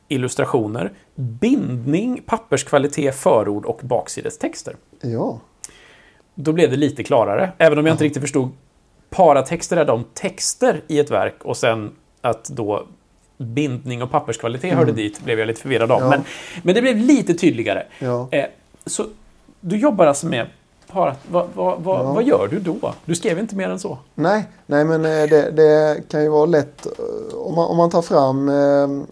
illustrationer, 0.09 0.93
bindning, 1.15 2.23
papperskvalitet, 2.27 3.15
förord 3.15 3.65
och 3.65 3.81
baksidestexter. 3.83 4.77
Ja. 5.01 5.41
Då 6.35 6.53
blev 6.53 6.71
det 6.71 6.77
lite 6.77 7.03
klarare, 7.03 7.53
även 7.59 7.79
om 7.79 7.87
jag 7.87 7.95
inte 7.95 8.05
riktigt 8.05 8.23
förstod. 8.23 8.51
Paratexter 9.11 9.77
är 9.77 9.85
de 9.85 10.05
texter 10.15 10.81
i 10.89 10.99
ett 10.99 11.11
verk 11.11 11.45
och 11.45 11.57
sen 11.57 11.93
att 12.21 12.45
då 12.45 12.87
bindning 13.39 14.03
och 14.03 14.11
papperskvalitet 14.11 14.75
hörde 14.75 14.93
dit 14.93 15.25
blev 15.25 15.39
jag 15.39 15.47
lite 15.47 15.61
förvirrad 15.61 15.91
av. 15.91 16.03
Mm. 16.03 16.13
Ja. 16.13 16.17
Men, 16.17 16.25
men 16.63 16.75
det 16.75 16.83
blev 16.83 16.97
lite 16.97 17.35
tydligare. 17.35 17.87
Ja. 17.99 18.29
Eh, 18.31 18.47
så 18.87 19.07
du 19.61 19.77
jobbar 19.77 20.07
alltså 20.07 20.27
med 20.27 20.47
parat... 20.91 21.19
Vad, 21.31 21.49
vad, 21.55 21.81
vad, 21.83 22.01
Ja. 22.01 22.13
vad 22.13 22.25
gör 22.25 22.49
du 22.49 22.61
då? 22.61 22.95
Du 23.05 23.15
skrev 23.15 23.39
inte 23.39 23.57
mer 23.57 23.69
än 23.71 23.79
så. 23.81 23.99
Nej, 24.15 24.49
nej 24.67 24.85
men 24.85 25.05
eh, 25.05 25.11
det, 25.29 25.51
det 25.51 26.03
kan 26.09 26.23
ju 26.23 26.29
vara 26.29 26.47
lätt 26.47 26.87
eh, 26.87 27.37
om 27.37 27.55
man, 27.55 27.67
om 27.69 27.77
man 27.77 27.91
tar 27.91 28.03
fram 28.03 28.49
eh, 28.49 29.07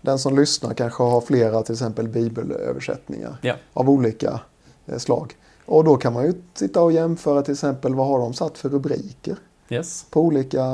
den 0.00 0.18
som 0.18 0.36
lyssnar 0.36 0.74
kanske 0.74 1.02
har 1.02 1.20
flera 1.20 1.62
till 1.62 1.72
exempel 1.72 2.08
bibelöversättningar 2.08 3.36
Ja. 3.42 3.54
av 3.72 3.90
olika 3.90 4.40
eh, 4.86 4.98
slag. 4.98 5.34
Och 5.66 5.84
då 5.84 5.96
kan 5.96 6.12
man 6.12 6.24
ju 6.24 6.34
sitta 6.54 6.82
och 6.82 6.92
jämföra 6.92 7.42
till 7.42 7.52
exempel 7.52 7.94
vad 7.94 8.06
har 8.06 8.18
de 8.18 8.34
satt 8.34 8.58
för 8.58 8.68
rubriker 8.68 9.36
Yes. 9.70 10.06
på 10.10 10.20
olika 10.20 10.64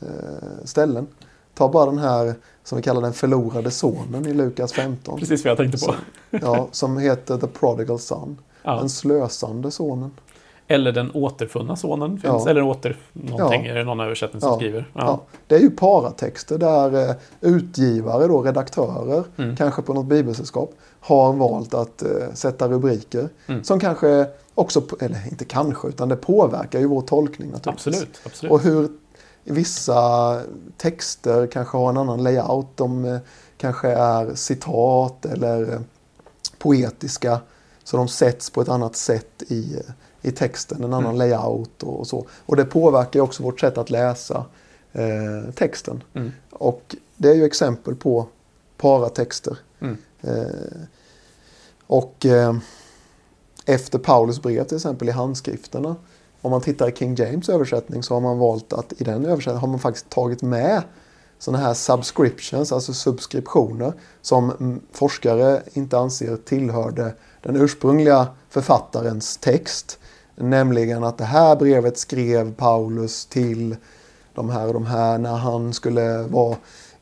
eh, 0.00 0.64
ställen. 0.64 1.06
Ta 1.54 1.68
bara 1.68 1.86
den 1.86 1.98
här 1.98 2.34
som 2.64 2.76
vi 2.76 2.82
kallar 2.82 3.00
den 3.00 3.12
förlorade 3.12 3.70
sonen 3.70 4.26
i 4.26 4.32
Lukas 4.34 4.72
15. 4.72 5.18
Precis 5.18 5.44
vad 5.44 5.50
jag 5.50 5.58
tänkte 5.58 5.86
på. 5.86 5.94
Ja, 6.30 6.68
som 6.72 6.98
heter 6.98 7.36
The 7.38 7.46
Prodigal 7.46 7.98
Son. 7.98 8.38
Ja. 8.72 8.78
Den 8.78 8.88
slösande 8.90 9.70
sonen. 9.70 10.10
Eller 10.70 10.92
den 10.92 11.10
återfunna 11.14 11.76
sonen 11.76 12.10
finns. 12.10 12.42
Ja. 12.44 12.50
Eller 12.50 12.62
åter... 12.62 12.96
Någonting 13.12 13.64
Ja. 13.64 13.70
är 13.72 13.74
det 13.74 13.84
någon 13.84 14.00
översättning 14.00 14.40
som 14.40 14.50
Ja. 14.50 14.56
skriver. 14.56 14.90
Ja. 14.94 15.20
Det 15.46 15.54
är 15.54 15.60
ju 15.60 15.70
paratexter 15.70 16.58
där 16.58 17.08
eh, 17.10 17.14
utgivare, 17.40 18.26
då, 18.26 18.42
redaktörer, 18.42 19.24
Mm. 19.38 19.56
kanske 19.56 19.82
på 19.82 19.94
något 19.94 20.06
bibelsällskap, 20.06 20.72
har 21.00 21.32
valt 21.32 21.74
att 21.74 22.02
eh, 22.02 22.08
sätta 22.34 22.68
rubriker. 22.68 23.28
Mm. 23.46 23.64
Som 23.64 23.80
kanske 23.80 24.26
också, 24.54 24.82
eller 25.00 25.28
inte 25.30 25.44
kanske, 25.44 25.88
utan 25.88 26.08
det 26.08 26.16
påverkar 26.16 26.78
ju 26.78 26.86
vår 26.86 27.00
tolkning 27.00 27.50
naturligtvis. 27.50 27.94
Absolut. 27.96 28.20
absolut. 28.26 28.52
Och 28.52 28.60
hur 28.60 28.88
vissa 29.44 30.40
texter 30.76 31.46
kanske 31.46 31.76
har 31.78 31.88
en 31.90 31.96
annan 31.96 32.22
layout. 32.22 32.66
De 32.76 33.04
eh, 33.04 33.18
kanske 33.56 33.88
är 33.88 34.34
citat 34.34 35.24
eller 35.26 35.72
eh, 35.72 35.80
poetiska. 36.58 37.40
Så 37.88 37.96
de 37.96 38.08
sätts 38.08 38.50
på 38.50 38.60
ett 38.60 38.68
annat 38.68 38.96
sätt 38.96 39.42
i, 39.48 39.76
i 40.22 40.30
texten, 40.30 40.84
en 40.84 40.94
annan 40.94 41.14
Mm. 41.14 41.16
layout 41.16 41.82
och, 41.82 42.00
och 42.00 42.06
så. 42.06 42.26
Och 42.46 42.56
det 42.56 42.64
påverkar 42.64 43.20
också 43.20 43.42
vårt 43.42 43.60
sätt 43.60 43.78
att 43.78 43.90
läsa 43.90 44.44
eh, 44.92 45.52
texten. 45.54 46.02
Mm. 46.14 46.32
Och 46.50 46.96
det 47.16 47.30
är 47.30 47.34
ju 47.34 47.44
exempel 47.44 47.94
på 47.94 48.26
paratexter. 48.76 49.58
Mm. 49.80 49.96
Eh, 50.20 50.80
och 51.86 52.26
eh, 52.26 52.56
efter 53.64 53.98
Paulus 53.98 54.42
brev 54.42 54.64
till 54.64 54.76
exempel 54.76 55.08
i 55.08 55.12
handskrifterna. 55.12 55.96
Om 56.40 56.50
man 56.50 56.60
tittar 56.60 56.88
i 56.88 56.92
King 56.92 57.14
James 57.14 57.48
översättning 57.48 58.02
så 58.02 58.14
har 58.14 58.20
man 58.20 58.38
valt 58.38 58.72
att 58.72 58.92
i 59.00 59.04
den 59.04 59.26
översättningen 59.26 59.60
har 59.60 59.68
man 59.68 59.78
faktiskt 59.78 60.10
tagit 60.10 60.42
med 60.42 60.82
sådana 61.38 61.64
här 61.64 61.74
subscriptions, 61.74 62.72
alltså 62.72 62.92
subskriptioner 62.92 63.92
som 64.22 64.80
forskare 64.92 65.62
inte 65.72 65.98
anser 65.98 66.36
tillhörde 66.36 67.14
den 67.42 67.56
ursprungliga 67.56 68.26
författarens 68.48 69.36
text. 69.36 69.98
Nämligen 70.36 71.04
att 71.04 71.18
det 71.18 71.24
här 71.24 71.56
brevet 71.56 71.98
skrev 71.98 72.54
Paulus 72.54 73.26
till 73.26 73.76
de 74.34 74.50
här 74.50 74.66
och 74.66 74.74
de 74.74 74.86
här 74.86 75.18
när 75.18 75.36
han 75.36 75.72
skulle 75.72 76.22
vara, 76.22 76.56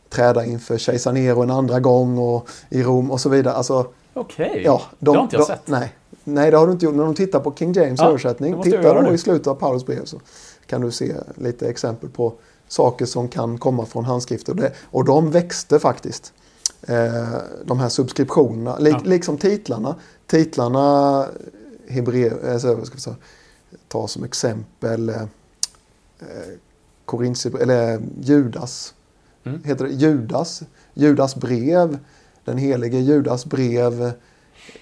träda 0.09 0.45
inför 0.45 0.78
kejsar 0.78 1.12
Nero 1.12 1.43
en 1.43 1.51
andra 1.51 1.80
gång 1.80 2.18
och 2.18 2.49
i 2.68 2.82
Rom 2.82 3.11
och 3.11 3.20
så 3.20 3.28
vidare. 3.28 3.55
Alltså, 3.55 3.87
Okej. 4.14 4.62
ja, 4.64 4.82
det 4.99 5.11
har 5.11 5.22
inte 5.22 5.37
jag 5.37 5.43
de, 5.43 5.47
sett. 5.47 5.68
Nej, 5.68 5.95
nej, 6.24 6.51
det 6.51 6.57
har 6.57 6.66
du 6.66 6.72
inte 6.72 6.84
gjort. 6.84 6.95
När 6.95 7.05
de 7.05 7.14
tittar 7.14 7.41
på 7.41 7.55
King 7.55 7.72
James 7.72 8.01
Ja, 8.01 8.09
översättning, 8.09 8.57
måste 8.57 8.68
jag 8.68 8.78
titta 8.78 8.89
göra 8.89 9.03
då 9.03 9.09
nu. 9.09 9.14
i 9.14 9.18
slutet 9.18 9.47
av 9.47 9.55
Paulus 9.55 9.87
brev 9.87 10.05
så 10.05 10.20
kan 10.66 10.80
du 10.80 10.91
se 10.91 11.14
lite 11.34 11.68
exempel 11.68 12.09
på 12.11 12.32
saker 12.68 13.07
som 13.07 13.28
kan 13.28 13.59
komma 13.59 13.87
från 13.87 14.05
handskrifter. 14.05 14.53
Och, 14.53 14.57
det, 14.57 14.72
och 14.91 15.05
de 15.05 15.30
växte 15.30 15.78
faktiskt. 15.78 16.32
Eh, 16.83 17.39
de 17.64 17.81
här 17.81 17.89
subskriptionerna, 17.89 18.79
lik, 18.79 18.95
Ja. 18.95 19.01
liksom 19.05 19.39
titlarna. 19.39 19.95
Titlarna, 20.27 21.27
Hebre, 21.89 22.53
alltså, 22.53 22.85
ska 22.85 22.95
vi 22.95 23.01
säga, 23.01 23.16
ta 23.89 24.09
som 24.09 24.24
exempel 24.24 25.09
eh, 25.09 25.22
eh, 26.18 27.61
eller 27.61 28.03
Judas. 28.20 28.95
Mm. 29.45 29.62
Heter 29.64 29.85
det 29.85 29.93
Judas? 29.93 30.62
Judas 30.95 31.37
brev, 31.37 31.99
den 32.45 32.59
helige 32.59 32.99
Judas 32.99 33.47
brev, 33.47 34.12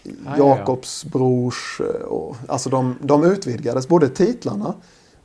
ja. 0.03 0.39
Jakobs 0.39 1.05
brors, 1.05 1.81
eh, 1.81 2.03
och, 2.03 2.37
alltså 2.49 2.71
de, 2.71 2.97
de 3.01 3.25
utvidgades, 3.25 3.89
både 3.89 4.09
titlarna 4.09 4.75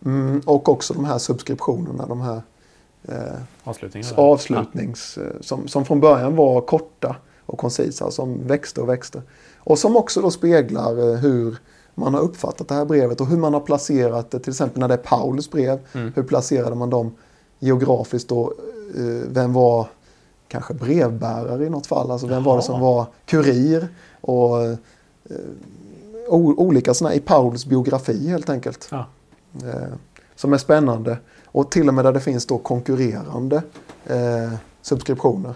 mm, 0.05 0.41
och 0.45 0.69
också 0.69 0.93
de 0.93 1.05
här 1.05 1.17
subskriptionerna, 1.17 2.05
de 2.05 2.21
här 2.21 2.41
eh, 3.07 3.15
Avslutningen. 3.63 4.07
där. 4.15 4.23
avslutnings, 4.23 5.17
eh, 5.17 5.23
som, 5.41 5.67
som 5.67 5.85
från 5.85 5.99
början 5.99 6.35
var 6.35 6.61
korta 6.61 7.15
och 7.45 7.57
koncisa, 7.57 8.11
som 8.11 8.47
växte 8.47 8.81
och 8.81 8.89
växte. 8.89 9.21
Och 9.57 9.79
som 9.79 9.97
också 9.97 10.21
då 10.21 10.31
speglar 10.31 11.09
eh, 11.13 11.15
hur 11.19 11.57
man 11.95 12.13
har 12.13 12.21
uppfattat 12.21 12.67
det 12.67 12.75
här 12.75 12.85
brevet 12.85 13.21
och 13.21 13.27
hur 13.27 13.37
man 13.37 13.53
har 13.53 13.61
placerat 13.61 14.31
det, 14.31 14.39
till 14.39 14.51
exempel 14.51 14.79
när 14.79 14.87
det 14.87 14.93
är 14.93 14.97
Paulus 14.97 15.51
brev, 15.51 15.79
Mm. 15.93 16.11
hur 16.15 16.23
placerade 16.23 16.75
man 16.75 16.89
dem 16.89 17.15
geografiskt 17.59 18.29
då? 18.29 18.53
Eh, 18.97 19.03
Vem 19.29 19.53
var 19.53 19.87
kanske 20.47 20.73
brevbärare 20.73 21.65
i 21.65 21.69
något 21.69 21.87
fall? 21.87 22.11
Alltså 22.11 22.27
vem 22.27 22.43
var 22.43 22.55
det 22.55 22.61
som 22.63 22.75
Jaha. 22.81 22.93
var 22.93 23.05
kurir? 23.25 23.87
Och 24.21 24.51
olika 26.57 26.93
sådana 26.93 27.15
i 27.15 27.19
Paulus 27.19 27.65
biografi 27.65 28.27
helt 28.29 28.49
enkelt. 28.49 28.87
Ja. 28.91 29.05
Som 30.35 30.53
är 30.53 30.57
spännande. 30.57 31.17
Och 31.51 31.71
till 31.71 31.87
och 31.87 31.93
med 31.93 32.05
där 32.05 32.13
det 32.13 32.19
finns 32.19 32.45
då 32.45 32.57
konkurrerande 32.57 33.61
eh, 34.05 34.53
subskriptioner. 34.81 35.53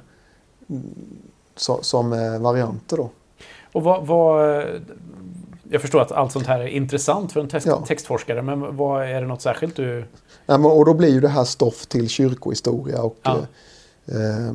Så, 1.55 1.79
som 1.81 2.13
eh, 2.13 2.39
varianter 2.39 2.97
då. 2.97 3.09
Och 3.73 3.83
vad, 3.83 4.07
vad... 4.07 4.63
Jag 5.69 5.81
förstår 5.81 6.01
att 6.01 6.11
allt 6.11 6.31
sånt 6.31 6.47
här 6.47 6.59
är 6.59 6.67
intressant 6.67 7.31
för 7.31 7.39
en 7.39 7.47
text, 7.49 7.67
Ja. 7.67 7.85
textforskare, 7.87 8.41
men 8.41 8.77
vad, 8.77 9.03
är 9.03 9.21
det 9.21 9.27
något 9.27 9.41
särskilt 9.41 9.75
du... 9.75 10.05
Ja, 10.45 10.57
men- 10.57 10.71
och 10.71 10.85
då 10.85 10.93
blir 10.93 11.09
ju 11.09 11.19
det 11.21 11.27
här 11.27 11.43
stoff 11.43 11.85
till 11.85 12.09
kyrkohistoria 12.09 13.01
och 13.01 13.17
Ja. 13.23 13.37
eh, 14.05 14.47
eh, 14.47 14.53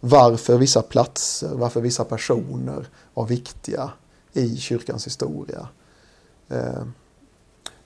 varför 0.00 0.58
vissa 0.58 0.82
platser, 0.82 1.50
varför 1.54 1.80
vissa 1.80 2.04
personer 2.04 2.86
var 3.14 3.26
viktiga 3.26 3.90
i 4.32 4.56
kyrkans 4.56 5.06
historia. 5.06 5.68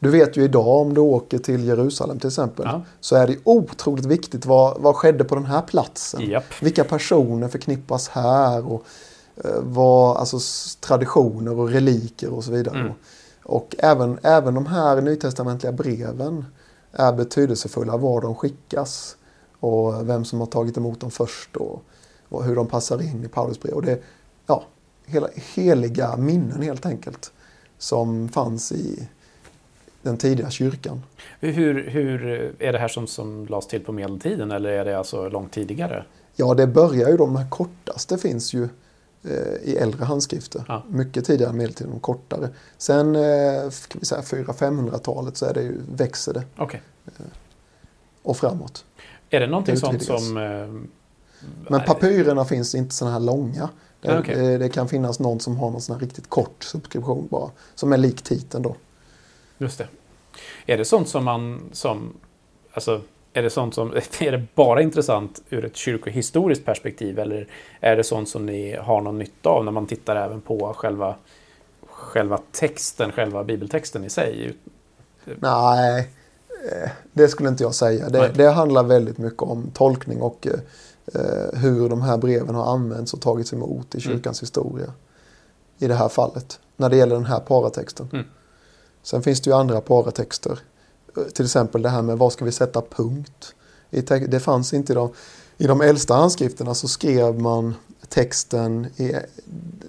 Du 0.04 0.10
vet 0.10 0.36
ju 0.36 0.44
idag 0.44 0.68
om 0.68 0.94
du 0.94 1.00
åker 1.00 1.38
till 1.38 1.64
Jerusalem 1.64 2.18
till 2.18 2.28
exempel 2.28 2.66
Ja. 2.68 2.82
så 3.00 3.16
är 3.16 3.26
det 3.26 3.36
otroligt 3.44 4.04
viktigt 4.04 4.46
vad, 4.46 4.80
vad 4.80 4.96
skedde 4.96 5.24
på 5.24 5.34
den 5.34 5.44
här 5.44 5.62
platsen. 5.62 6.30
Japp. 6.30 6.62
Vilka 6.62 6.84
personer 6.84 7.48
förknippas 7.48 8.08
här 8.08 8.72
och 8.72 8.84
eh, 9.44 9.60
vad, 9.60 10.16
alltså 10.16 10.38
traditioner 10.80 11.58
och 11.58 11.68
reliker 11.68 12.32
och 12.32 12.44
så 12.44 12.52
vidare. 12.52 12.78
Mm. 12.78 12.92
Och 13.42 13.76
även, 13.78 14.18
även 14.22 14.54
de 14.54 14.66
här 14.66 15.00
nytestamentliga 15.00 15.72
breven 15.72 16.44
är 16.92 17.12
betydelsefulla 17.12 17.96
var 17.96 18.20
de 18.20 18.34
skickas 18.34 19.16
och 19.60 20.08
vem 20.08 20.24
som 20.24 20.40
har 20.40 20.46
tagit 20.46 20.76
emot 20.76 21.00
dem 21.00 21.10
först 21.10 21.56
och, 21.56 21.82
och 22.28 22.44
hur 22.44 22.56
de 22.56 22.66
passar 22.66 23.02
in 23.02 23.24
i 23.24 23.28
Paulus 23.28 23.60
brev. 23.60 23.74
Och 23.74 23.82
det 23.82 24.02
ja, 24.46 24.64
hela, 25.06 25.28
heliga 25.54 26.16
minnen 26.16 26.62
helt 26.62 26.86
enkelt 26.86 27.32
som 27.78 28.28
fanns 28.28 28.72
i 28.72 29.08
den 30.04 30.16
tidiga 30.16 30.50
kyrkan. 30.50 31.02
Hur, 31.40 31.88
hur 31.90 32.24
är 32.58 32.72
det 32.72 32.78
här 32.78 32.88
som, 32.88 33.06
som 33.06 33.46
lades 33.46 33.66
till 33.66 33.84
på 33.84 33.92
medeltiden 33.92 34.50
eller 34.50 34.70
är 34.70 34.84
det 34.84 34.98
alltså 34.98 35.28
långt 35.28 35.52
tidigare? 35.52 36.04
Ja, 36.36 36.54
det 36.54 36.66
börjar 36.66 37.08
ju 37.10 37.16
de 37.16 37.36
här 37.36 37.50
kortaste 37.50 38.18
finns 38.18 38.52
ju 38.54 38.62
eh, 39.24 39.54
i 39.62 39.76
äldre 39.76 40.04
handskrifter. 40.04 40.64
Ja. 40.68 40.82
Mycket 40.88 41.24
tidigare 41.24 41.50
än 41.50 41.56
medeltiden, 41.56 41.90
de 41.92 42.00
kortare. 42.00 42.48
Sen 42.78 43.16
eh, 43.16 43.22
vi 44.00 44.06
säga 44.06 44.20
400-500-talet 44.20 45.36
så 45.36 45.46
är 45.46 45.54
det 45.54 45.62
ju, 45.62 45.80
växer 45.92 46.32
det 46.34 46.42
Okej. 46.56 46.82
och 48.22 48.36
framåt. 48.36 48.84
Är 49.30 49.40
det 49.40 49.46
någonting 49.46 49.74
Det 49.74 49.80
sånt 49.80 50.02
som... 50.04 50.36
eh, 50.36 50.84
Men 51.68 51.80
papyrerna 51.86 52.44
finns 52.44 52.74
inte 52.74 52.94
sådana 52.94 53.12
här 53.12 53.20
långa. 53.26 53.68
Det, 54.00 54.18
okej. 54.18 54.34
det, 54.36 54.58
det 54.58 54.68
kan 54.68 54.88
finnas 54.88 55.18
någon 55.20 55.40
som 55.40 55.56
har 55.56 55.70
någon 55.70 55.80
sån 55.80 55.94
här 55.96 56.00
riktigt 56.00 56.28
kort 56.30 56.64
subskription 56.64 57.28
bara. 57.30 57.50
Som 57.74 57.92
är 57.92 57.96
lik 57.96 58.22
titeln 58.22 58.62
då. 58.62 58.76
Just 59.58 59.78
det. 59.78 59.88
Är 60.66 60.78
det 60.78 60.84
sånt 60.84 61.08
som 61.08 61.24
man 61.24 61.60
som... 61.72 62.12
Alltså, 62.72 63.00
är 63.32 63.42
det 63.42 63.50
sånt 63.50 63.74
som... 63.74 63.92
Är 64.20 64.32
det 64.32 64.46
bara 64.54 64.82
intressant 64.82 65.42
ur 65.50 65.64
ett 65.64 65.76
kyrkohistoriskt 65.76 66.64
perspektiv 66.64 67.18
eller 67.18 67.48
är 67.80 67.96
det 67.96 68.04
sånt 68.04 68.28
som 68.28 68.46
ni 68.46 68.76
har 68.76 69.00
någon 69.00 69.18
nytta 69.18 69.48
av 69.50 69.64
när 69.64 69.72
man 69.72 69.86
tittar 69.86 70.16
även 70.16 70.40
på 70.40 70.74
själva, 70.76 71.14
själva 71.86 72.38
texten, 72.52 73.12
själva 73.12 73.44
bibeltexten 73.44 74.04
i 74.04 74.10
sig? 74.10 74.56
Nej, 75.24 76.10
eh, 76.72 76.90
det 77.12 77.28
skulle 77.28 77.48
inte 77.48 77.62
jag 77.62 77.74
säga. 77.74 78.08
Det, 78.08 78.28
det 78.34 78.50
handlar 78.50 78.82
väldigt 78.82 79.18
mycket 79.18 79.42
om 79.42 79.70
tolkning 79.74 80.22
och 80.22 80.46
eh, 81.14 81.60
hur 81.60 81.88
de 81.88 82.02
här 82.02 82.16
breven 82.18 82.54
har 82.54 82.72
använts 82.72 83.14
och 83.14 83.20
tagits 83.20 83.52
emot 83.52 83.94
i 83.94 83.98
Mm. 83.98 84.16
kyrkans 84.16 84.42
historia. 84.42 84.92
I 85.78 85.86
det 85.86 85.94
här 85.94 86.08
fallet, 86.08 86.60
när 86.76 86.90
det 86.90 86.96
gäller 86.96 87.14
den 87.14 87.26
här 87.26 87.40
paratexten. 87.40 88.08
Mm. 88.12 88.24
Sen 89.04 89.22
finns 89.22 89.40
det 89.40 89.50
ju 89.50 89.56
andra 89.56 89.80
paratexter. 89.80 90.58
Till 91.34 91.44
exempel 91.44 91.82
det 91.82 91.88
här 91.88 92.02
med 92.02 92.18
var 92.18 92.30
ska 92.30 92.44
vi 92.44 92.52
sätta 92.52 92.82
punkt? 92.82 93.54
Det 94.28 94.40
fanns 94.40 94.72
inte 94.72 94.92
i 94.92 94.94
de, 94.94 95.12
i 95.58 95.66
de 95.66 95.80
äldsta 95.80 96.14
handskrifterna 96.14 96.74
så 96.74 96.88
skrev 96.88 97.40
man 97.40 97.74
texten 98.08 98.86
i 98.96 99.12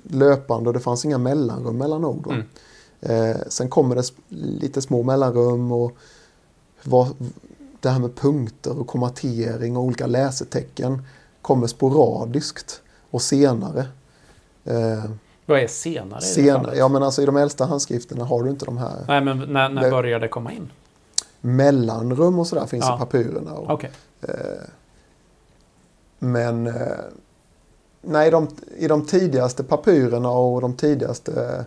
löpande 0.04 0.70
och 0.70 0.74
det 0.74 0.80
fanns 0.80 1.06
inga 1.06 1.18
mellanrum 1.18 1.78
mellan 1.78 2.06
ord. 2.06 2.28
va? 2.28 2.34
Mm. 2.34 2.46
Eh, 3.02 3.38
sen 3.48 3.70
kommer 3.70 3.96
det 3.96 4.04
lite 4.30 4.82
små 4.82 5.04
mellanrum 5.04 5.72
och 5.72 5.92
vad, 6.84 7.08
det 7.80 7.90
här 7.90 8.00
med 8.00 8.16
punkter 8.16 8.80
och 8.80 8.88
kommatering 8.88 9.78
och 9.78 9.84
olika 9.84 10.08
läsetecken 10.08 11.04
kommer 11.42 11.68
sporadiskt 11.68 12.82
och 13.12 13.22
senare. 13.22 13.88
Eh, 14.64 15.06
Vad 15.46 15.60
är 15.60 15.68
senare? 15.68 16.22
senare 16.22 16.76
ja 16.78 16.88
men 16.88 17.04
alltså 17.04 17.22
i 17.22 17.26
de 17.26 17.38
äldsta 17.38 17.66
handskrifterna 17.66 18.26
har 18.26 18.44
du 18.44 18.50
inte 18.50 18.66
de 18.66 18.78
här 18.78 19.06
Nej, 19.08 19.22
men 19.22 19.38
när, 19.40 19.70
när 19.70 19.92
börjar 19.92 20.20
det 20.20 20.28
komma 20.28 20.52
in? 20.52 20.72
mellanrum 21.42 22.40
och 22.40 22.48
sådär 22.48 22.66
finns 22.66 22.86
Ja. 22.88 22.96
i 22.96 23.00
papyrerna. 23.00 23.54
Och, 23.54 23.70
Okej. 23.74 23.92
Men 26.20 26.68
eh, 26.68 26.74
nej, 28.02 28.32
de, 28.32 28.48
i 28.78 28.88
de 28.88 29.06
tidigaste 29.06 29.64
papyrerna 29.64 30.30
och 30.30 30.62
de 30.62 30.74
tidigaste 30.74 31.66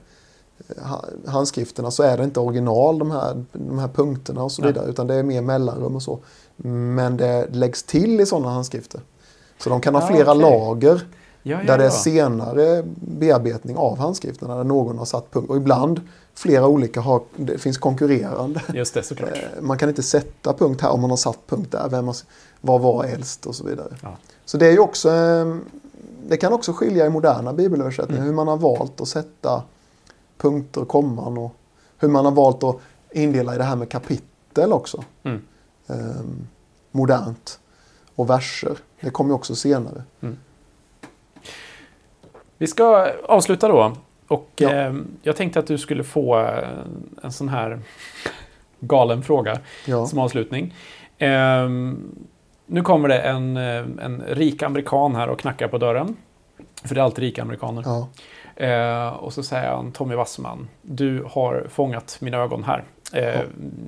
ha- 0.83 1.05
handskrifterna 1.27 1.91
så 1.91 2.03
är 2.03 2.17
det 2.19 2.25
inte 2.25 2.41
original 2.41 2.99
de 2.99 3.11
här, 3.11 3.45
de 3.53 3.79
här 3.79 3.89
punkterna 3.89 4.43
och 4.43 4.53
så 4.53 4.63
Nej. 4.63 4.73
vidare. 4.73 4.91
Utan 4.91 5.07
det 5.07 5.15
är 5.15 5.23
mer 5.23 5.43
mellanrum 5.43 5.97
och 5.97 6.03
så. 6.03 6.19
Men 6.57 7.17
det 7.17 7.47
läggs 7.53 7.83
till 7.83 8.21
i 8.21 8.27
sådana 8.27 8.51
handskrifter. 8.51 9.01
Så 9.59 9.71
de 9.71 9.81
kan 9.81 9.95
ha 9.95 10.03
Ja, 10.03 10.07
flera 10.07 10.31
okej. 10.31 10.41
lager 10.43 11.07
Ja, 11.49 11.59
ja, 11.61 11.67
där 11.67 11.79
det 11.79 11.85
är 11.85 11.91
senare 11.91 12.83
bearbetning 12.97 13.77
av 13.77 13.99
handskrifterna 13.99 14.57
där 14.57 14.65
någon 14.65 14.99
har 14.99 15.05
satt 15.05 15.31
punkt. 15.31 15.51
Och 15.51 15.57
ibland 15.57 16.01
flera 16.35 16.67
olika 16.67 17.01
har, 17.01 17.23
det 17.37 17.59
finns 17.59 17.79
konkurrerande. 17.79 18.63
Just 18.75 18.95
det, 18.95 19.03
såklart. 19.03 19.31
Eh, 19.31 19.61
Man 19.63 19.79
kan 19.79 19.89
inte 19.89 20.03
sätta 20.03 20.53
punkt 20.53 20.81
här 20.81 20.91
om 20.91 21.01
man 21.01 21.11
har 21.11 21.17
satt 21.17 21.39
punkt 21.47 21.73
där. 21.73 21.89
Vem 21.89 22.07
har, 22.07 22.17
vad 22.61 22.81
var 22.81 23.05
äldst 23.05 23.47
och 23.47 23.55
så 23.55 23.65
vidare. 23.65 23.97
Ja. 24.03 24.17
Så 24.45 24.57
det 24.57 24.67
är 24.67 24.73
ju 24.73 24.79
också 24.79 25.11
eh, 25.11 25.57
Det 26.29 26.37
kan 26.37 26.53
också 26.53 26.73
skilja 26.73 27.07
i 27.07 27.11
moderna 27.11 27.53
bibelöversättningar 27.53 28.19
Mm. 28.23 28.27
hur 28.29 28.35
man 28.37 28.49
har 28.49 28.57
valt 28.57 29.01
att 29.01 29.09
sätta 29.09 29.63
punkter 30.39 30.81
och 30.81 30.89
komman 30.89 31.39
och 31.39 31.55
hur 31.99 32.09
man 32.09 32.25
har 32.25 32.33
valt 32.33 32.63
att 32.63 32.77
indela 33.11 33.55
i 33.55 33.59
det 33.59 33.65
här 33.65 33.77
med 33.77 33.89
kapitel 33.89 34.73
också. 34.73 35.05
Mm. 35.23 35.43
Eh, 35.87 35.97
modernt. 36.91 37.59
Och 38.15 38.31
verser. 38.31 38.79
Det 39.01 39.11
kommer 39.11 39.31
ju 39.31 39.35
också 39.35 39.55
senare. 39.55 40.03
Vi 42.59 42.67
ska 42.67 43.11
avsluta 43.29 43.69
då. 43.69 43.93
Och 44.29 44.51
Ja. 44.57 44.71
eh, 44.75 44.95
jag 45.23 45.37
tänkte 45.37 45.59
att 45.59 45.67
du 45.67 45.79
skulle 45.79 46.05
få 46.05 46.39
eh, 46.41 46.69
en 47.23 47.33
sån 47.33 47.49
här 47.49 47.79
galen 48.81 49.23
fråga 49.23 49.59
Ja. 49.87 50.07
som 50.07 50.19
avslutning. 50.19 50.75
Eh, 51.19 51.69
nu 52.67 52.83
kommer 52.83 53.09
det 53.09 53.19
en, 53.19 53.57
eh, 53.57 53.77
en 54.05 54.23
rik 54.29 54.63
amerikan 54.63 55.15
här 55.15 55.29
och 55.29 55.39
knackar 55.41 55.69
på 55.69 55.79
dörren. 55.79 56.17
För 56.85 56.95
det 56.95 57.01
är 57.01 57.05
alltid 57.05 57.25
rika 57.25 57.43
amerikaner. 57.43 57.83
Ja. 57.87 58.09
Eh, 58.67 59.09
och 59.09 59.33
så 59.33 59.43
säger 59.43 59.71
han 59.71 59.93
Tommy 59.93 60.15
Wasserman, 60.15 60.69
du 60.83 61.25
har 61.31 61.67
fångat 61.71 62.17
mina 62.21 62.37
ögon 62.39 62.65
här. 62.65 62.85
Eh, 63.13 63.25
Ja. 63.25 63.41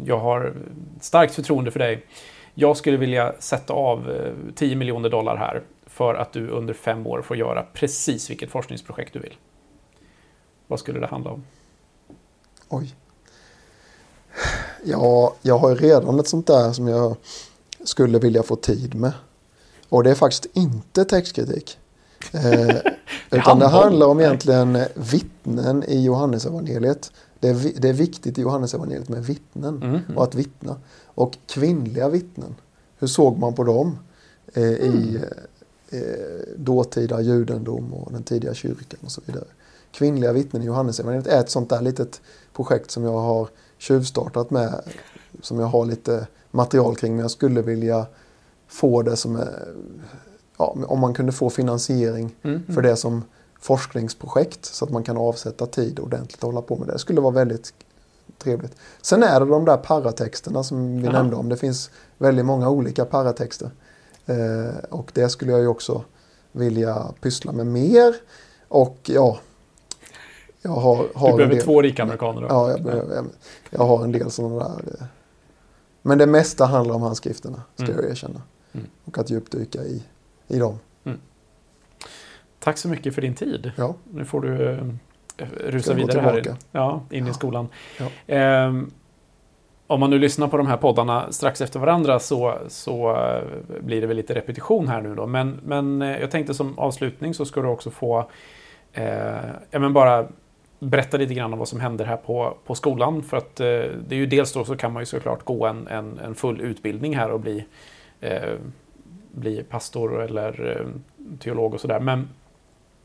Jag 0.04 0.18
har 0.18 0.52
starkt 1.00 1.34
förtroende 1.34 1.70
för 1.70 1.78
dig. 1.78 2.06
Jag 2.54 2.76
skulle 2.76 2.96
vilja 2.96 3.32
sätta 3.38 3.72
av 3.74 4.10
eh, 4.10 4.32
10 4.54 4.76
miljoner 4.76 5.08
dollar 5.08 5.36
här 5.36 5.60
för 6.00 6.14
att 6.14 6.32
du 6.32 6.48
under 6.48 6.74
fem 6.74 7.06
år 7.06 7.22
får 7.22 7.36
göra 7.36 7.62
precis 7.62 8.30
vilket 8.30 8.50
forskningsprojekt 8.50 9.12
du 9.12 9.18
vill. 9.20 9.36
Vad 10.66 10.78
skulle 10.80 11.00
det 11.00 11.06
handla 11.06 11.30
om? 11.30 11.42
Oj. 12.68 12.94
Ja, 14.84 15.34
jag 15.42 15.58
har 15.58 15.68
ju 15.70 15.74
redan 15.74 16.20
ett 16.20 16.28
sånt 16.28 16.46
där 16.46 16.72
som 16.72 16.88
jag 16.88 17.16
skulle 17.84 18.18
vilja 18.18 18.42
få 18.42 18.56
tid 18.56 18.94
med. 18.94 19.12
Och 19.88 20.04
det 20.04 20.10
är 20.10 20.14
faktiskt 20.14 20.46
inte 20.52 21.04
textkritik. 21.04 21.78
Eh, 22.32 22.76
utan 23.30 23.58
det 23.58 23.68
handlar 23.68 24.06
om 24.06 24.20
egentligen 24.20 24.78
vittnen 24.94 25.84
i 25.88 26.04
Johannesevangeliet. 26.04 27.12
Det 27.38 27.48
är, 27.48 27.80
det 27.80 27.88
är 27.88 27.92
viktigt 27.92 28.38
i 28.38 28.42
Johannesevangeliet 28.42 29.08
med 29.08 29.24
vittnen 29.24 29.82
Mm. 29.82 30.16
och 30.16 30.24
att 30.24 30.34
vittna. 30.34 30.76
Och 31.04 31.38
kvinnliga 31.46 32.08
vittnen, 32.08 32.54
hur 32.98 33.06
såg 33.06 33.38
man 33.38 33.54
på 33.54 33.64
dem 33.64 33.98
eh, 34.54 34.62
i 34.64 35.20
eh, 35.90 36.00
dåtida 36.56 37.20
judendom 37.20 37.94
och 37.94 38.12
den 38.12 38.22
tidiga 38.22 38.54
kyrkan 38.54 39.00
och 39.04 39.10
så 39.12 39.20
vidare. 39.26 39.44
Kvinnliga 39.92 40.32
vittnen 40.32 40.62
i 40.62 40.66
Johannesevangeliet 40.66 41.26
är 41.26 41.40
ett 41.40 41.50
sånt 41.50 41.70
där 41.70 41.80
litet 41.80 42.20
projekt 42.56 42.90
som 42.90 43.04
jag 43.04 43.18
har 43.18 43.48
tjuvstartat 43.78 44.50
med. 44.50 44.80
Som 45.42 45.58
jag 45.60 45.66
har 45.66 45.84
lite 45.86 46.26
material 46.50 46.96
kring 46.96 47.12
men 47.12 47.20
jag 47.22 47.30
skulle 47.30 47.62
vilja 47.62 48.06
få 48.68 49.02
det 49.02 49.16
som 49.16 49.44
ja, 50.58 50.76
om 50.86 50.98
man 51.00 51.14
kunde 51.14 51.32
få 51.32 51.50
finansiering 51.50 52.36
Mm. 52.42 52.62
för 52.74 52.82
det 52.82 52.96
som 52.96 53.22
forskningsprojekt 53.60 54.64
så 54.64 54.84
att 54.84 54.90
man 54.90 55.02
kan 55.02 55.16
avsätta 55.16 55.66
tid 55.66 55.98
ordentligt 56.00 56.42
och 56.44 56.48
hålla 56.48 56.62
på 56.62 56.76
med 56.76 56.86
det. 56.88 56.92
Det 56.92 56.98
skulle 56.98 57.20
vara 57.20 57.34
väldigt 57.34 57.72
trevligt. 58.38 58.72
Sen 59.02 59.22
är 59.22 59.40
det 59.40 59.46
de 59.46 59.64
där 59.64 59.76
paratexterna 59.76 60.62
som 60.64 60.96
vi 60.96 61.02
Jaha. 61.04 61.12
nämnde 61.12 61.36
om. 61.36 61.48
Det 61.48 61.56
finns 61.56 61.90
väldigt 62.18 62.44
många 62.46 62.68
olika 62.70 63.04
paratexter. 63.04 63.70
Eh, 64.30 64.74
och 64.90 65.10
det 65.14 65.28
skulle 65.28 65.50
jag 65.52 65.60
ju 65.60 65.66
också 65.66 66.04
vilja 66.52 67.04
pyssla 67.20 67.52
med 67.52 67.66
mer. 67.66 68.14
Och 68.68 68.98
ja, 69.02 69.38
jag 70.62 70.70
har, 70.70 70.96
har 71.14 71.30
Du 71.30 71.36
behöver 71.36 71.54
del, 71.54 71.64
två 71.64 71.82
rika 71.82 72.02
amerikaner 72.02 72.40
då. 72.40 72.46
Ja, 72.50 72.70
jag, 72.70 72.82
behöver, 72.82 73.24
jag 73.70 73.84
har 73.84 74.04
en 74.04 74.12
del 74.12 74.30
sådana 74.30 74.58
där. 74.58 74.94
eh. 75.00 75.06
Men 76.02 76.18
det 76.18 76.26
mesta 76.26 76.66
handlar 76.66 76.94
om 76.94 77.02
handskrifterna, 77.02 77.62
ska 77.74 77.84
Mm. 77.84 77.96
jag 78.02 78.10
erkänna. 78.10 78.42
Mm. 78.72 78.86
Och 79.04 79.18
att 79.18 79.30
djupdyka 79.30 79.82
i, 79.84 80.02
i 80.48 80.58
dem. 80.58 80.78
Tack 82.58 82.78
så 82.78 82.88
mycket 82.88 83.14
för 83.14 83.22
din 83.22 83.34
tid. 83.34 83.72
Ja, 83.76 83.94
Nu 84.12 84.24
får 84.24 84.40
du 84.40 84.70
eh, 84.70 85.46
rusa 85.66 85.90
jag 85.90 85.96
vidare 85.96 86.20
här 86.20 86.56
ja, 86.72 87.02
in 87.10 87.24
i 87.24 87.28
Ja. 87.28 87.34
skolan. 87.34 87.68
Ja. 87.98 88.06
Ehm, 88.26 88.90
om 89.90 90.00
man 90.00 90.10
nu 90.10 90.18
lyssnar 90.18 90.48
på 90.48 90.56
de 90.56 90.66
här 90.66 90.76
poddarna 90.76 91.32
strax 91.32 91.60
efter 91.60 91.80
varandra 91.80 92.18
så, 92.18 92.58
så 92.68 93.16
eh, 93.16 93.42
blir 93.80 94.00
det 94.00 94.06
väl 94.06 94.16
lite 94.16 94.34
repetition 94.34 94.88
här 94.88 95.00
nu 95.00 95.14
då. 95.14 95.26
Men, 95.26 95.60
men 95.64 96.02
eh, 96.02 96.20
jag 96.20 96.30
tänkte 96.30 96.54
som 96.54 96.78
avslutning 96.78 97.34
så 97.34 97.44
ska 97.44 97.62
du 97.62 97.68
också 97.68 97.90
få 97.90 98.30
eh, 98.92 99.04
ja, 99.70 99.78
men 99.78 99.92
bara 99.92 100.26
berätta 100.78 101.16
lite 101.16 101.34
grann 101.34 101.52
om 101.52 101.58
vad 101.58 101.68
som 101.68 101.80
händer 101.80 102.04
här 102.04 102.16
på, 102.16 102.56
på 102.66 102.74
skolan. 102.74 103.22
För 103.22 103.36
att 103.36 103.60
eh, 103.60 103.66
det 103.66 104.10
är 104.10 104.14
ju 104.14 104.26
dels 104.26 104.52
då 104.52 104.64
så 104.64 104.76
kan 104.76 104.92
man 104.92 105.02
ju 105.02 105.06
såklart 105.06 105.44
gå 105.44 105.66
en, 105.66 105.86
en, 105.86 106.18
en 106.18 106.34
full 106.34 106.60
utbildning 106.60 107.16
här 107.16 107.30
och 107.30 107.40
bli, 107.40 107.64
eh, 108.20 108.54
bli 109.32 109.62
pastor 109.62 110.22
eller 110.22 110.76
eh, 110.76 110.86
teolog 111.38 111.74
och 111.74 111.80
sådär. 111.80 112.00
Men 112.00 112.28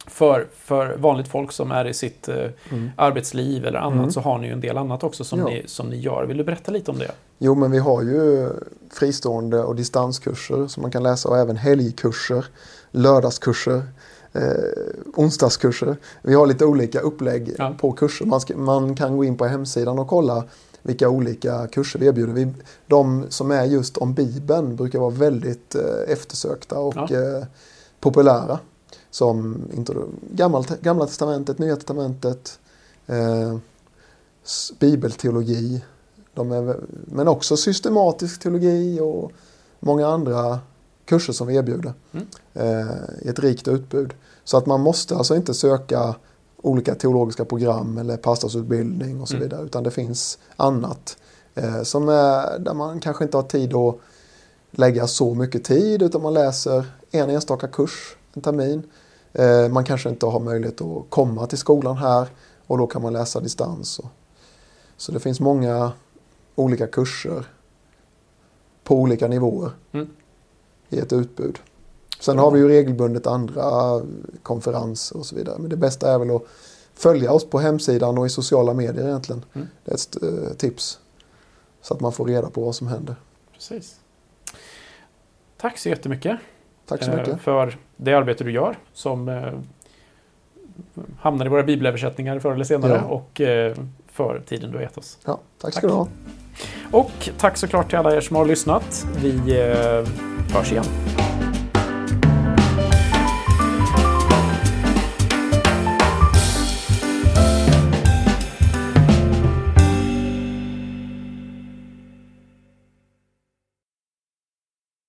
för, 0.08 0.48
för 0.58 0.98
vanligt 0.98 1.28
folk 1.28 1.52
som 1.52 1.72
är 1.72 1.86
i 1.88 1.94
sitt 1.94 2.28
eh, 2.28 2.36
mm. 2.72 2.90
arbetsliv 2.98 3.66
eller 3.66 3.80
annat 3.80 3.94
Mm. 4.00 4.12
så 4.12 4.20
har 4.20 4.38
ni 4.38 4.48
ju 4.48 4.54
en 4.54 4.62
del 4.62 4.78
annat 4.78 5.04
också 5.04 5.24
som, 5.24 5.40
Ja. 5.40 5.46
ni, 5.46 5.64
som 5.66 5.88
ni 5.90 5.98
gör. 6.00 6.26
Vill 6.26 6.38
du 6.38 6.44
berätta 6.44 6.72
lite 6.72 6.92
om 6.92 6.98
det? 7.00 7.12
Jo, 7.38 7.56
men 7.56 7.72
vi 7.72 7.78
har 7.78 8.02
ju 8.02 8.50
fristående 8.94 9.64
och 9.64 9.76
distanskurser 9.76 10.68
som 10.68 10.82
man 10.82 10.92
kan 10.92 11.04
läsa 11.04 11.30
och 11.30 11.38
även 11.38 11.58
helgkurser, 11.58 12.46
lördagskurser, 12.92 13.84
eh, 14.34 14.42
onsdagskurser. 15.16 15.98
Vi 16.22 16.34
har 16.34 16.46
lite 16.48 16.66
olika 16.66 17.00
upplägg 17.00 17.56
Ja. 17.58 17.76
på 17.80 17.92
kurser. 17.92 18.26
Man, 18.26 18.42
ska, 18.42 18.58
man 18.58 18.96
kan 18.96 19.18
gå 19.18 19.24
in 19.24 19.38
på 19.38 19.46
hemsidan 19.46 20.00
och 20.00 20.08
kolla 20.08 20.44
vilka 20.82 21.10
olika 21.10 21.68
kurser 21.68 22.00
vi 22.00 22.08
erbjuder. 22.08 22.34
Vi, 22.34 22.48
de 22.88 23.26
som 23.30 23.52
är 23.52 23.64
just 23.66 23.98
om 23.98 24.14
Bibeln 24.14 24.76
brukar 24.76 25.00
vara 25.00 25.10
väldigt 25.10 25.76
eh, 25.76 26.12
eftersökta 26.14 26.80
och 26.80 26.94
Ja. 26.96 27.04
eh, 27.12 27.46
populära. 28.00 28.60
Som 29.16 29.62
gamla, 30.32 30.64
gamla 30.82 31.06
testamentet, 31.06 31.60
nya 31.60 31.76
testamentet, 31.76 32.60
eh, 33.08 33.58
bibelteologi, 34.80 35.84
är, 36.36 36.80
men 37.06 37.28
också 37.28 37.58
systematisk 37.58 38.40
teologi 38.40 39.00
och 39.00 39.32
många 39.80 40.08
andra 40.08 40.60
kurser 41.06 41.34
som 41.34 41.48
vi 41.48 41.56
erbjuder 41.56 41.94
Mm. 42.12 42.28
eh, 42.54 42.96
i 43.22 43.28
ett 43.30 43.40
rikt 43.40 43.68
utbud. 43.68 44.14
Så 44.44 44.58
att 44.58 44.66
man 44.66 44.82
måste 44.82 45.16
alltså 45.16 45.36
inte 45.36 45.54
söka 45.54 46.16
olika 46.62 46.96
teologiska 46.96 47.46
program 47.46 47.98
eller 47.98 48.18
pastorsutbildning 48.18 49.22
och 49.22 49.28
så 49.28 49.36
Mm. 49.36 49.50
vidare. 49.50 49.66
Utan 49.66 49.84
det 49.84 49.92
finns 49.92 50.38
annat 50.56 51.18
eh, 51.56 51.82
som 51.84 52.10
är, 52.10 52.60
där 52.60 52.74
man 52.74 53.00
kanske 53.00 53.24
inte 53.24 53.38
har 53.38 53.44
tid 53.44 53.74
att 53.76 53.96
lägga 54.72 55.08
så 55.08 55.34
mycket 55.34 55.64
tid 55.64 56.02
utan 56.02 56.22
man 56.22 56.34
läser 56.34 56.86
en 57.12 57.30
enstaka 57.30 57.68
kurs 57.68 58.16
en 58.34 58.42
termin. 58.42 58.84
Eh, 59.36 59.70
man 59.70 59.84
kanske 59.84 60.10
inte 60.10 60.26
har 60.26 60.40
möjlighet 60.40 60.82
att 60.82 61.10
komma 61.10 61.48
till 61.48 61.58
skolan 61.58 61.98
här 61.98 62.28
och 62.68 62.78
då 62.78 62.88
kan 62.88 63.02
man 63.02 63.14
läsa 63.14 63.40
distans. 63.40 64.02
Så 64.98 65.12
det 65.12 65.20
finns 65.20 65.40
många 65.40 65.92
olika 66.56 66.88
kurser 66.88 67.46
på 68.84 68.96
olika 68.96 69.28
nivåer 69.28 69.72
Mm. 69.92 70.10
i 70.90 71.00
ett 71.00 71.14
utbud. 71.14 71.60
Sen 72.20 72.38
har 72.38 72.52
vi 72.52 72.60
ju 72.60 72.68
regelbundet 72.68 73.28
andra 73.28 74.02
konferenser 74.44 75.18
och 75.18 75.26
så 75.26 75.36
vidare. 75.36 75.56
Men 75.60 75.70
det 75.70 75.78
bästa 75.78 76.14
är 76.14 76.20
väl 76.20 76.36
att 76.36 76.44
följa 76.94 77.32
oss 77.32 77.46
på 77.50 77.60
hemsidan 77.60 78.18
och 78.18 78.26
i 78.26 78.30
sociala 78.30 78.74
medier 78.74 79.08
egentligen. 79.08 79.46
Mm. 79.54 79.68
Det 79.86 79.92
är 79.92 79.96
ett 79.96 80.24
eh, 80.24 80.56
tips. 80.58 81.00
Så 81.82 81.94
att 81.94 82.00
man 82.00 82.12
får 82.12 82.26
reda 82.26 82.50
på 82.50 82.62
vad 82.66 82.76
som 82.76 82.88
händer. 82.88 83.16
Precis. 83.54 84.00
Tack 85.58 85.78
så 85.78 85.90
jättemycket 85.90 86.40
Tack 86.86 87.04
så 87.04 87.12
eh, 87.12 87.18
mycket. 87.18 87.42
för 87.42 87.80
det 87.98 88.14
arbete 88.14 88.44
du 88.44 88.52
gör 88.52 88.76
som 88.94 89.30
eh, 89.30 89.54
hamnar 91.20 91.46
i 91.46 91.50
våra 91.50 91.64
bibelöversättningar 91.64 92.40
förr 92.40 92.54
eller 92.54 92.64
senare 92.64 92.94
Ja. 92.94 93.02
och 93.02 93.42
eh, 93.42 93.76
för 94.12 94.42
tiden 94.46 94.72
du 94.72 94.78
har 94.78 94.84
gett 94.84 94.98
oss. 94.98 95.18
Ja, 95.26 95.40
tack 95.62 95.74
ska 95.74 95.82
tack. 95.82 95.90
du 95.90 95.96
ha. 95.96 96.08
Och 96.92 97.30
tack 97.38 97.58
såklart 97.58 97.90
till 97.90 97.98
alla 97.98 98.16
er 98.16 98.22
som 98.22 98.36
har 98.36 98.46
lyssnat. 98.46 99.06
Vi 99.22 99.36
eh, 99.60 100.56
hörs 100.56 100.72
igen. 100.72 100.86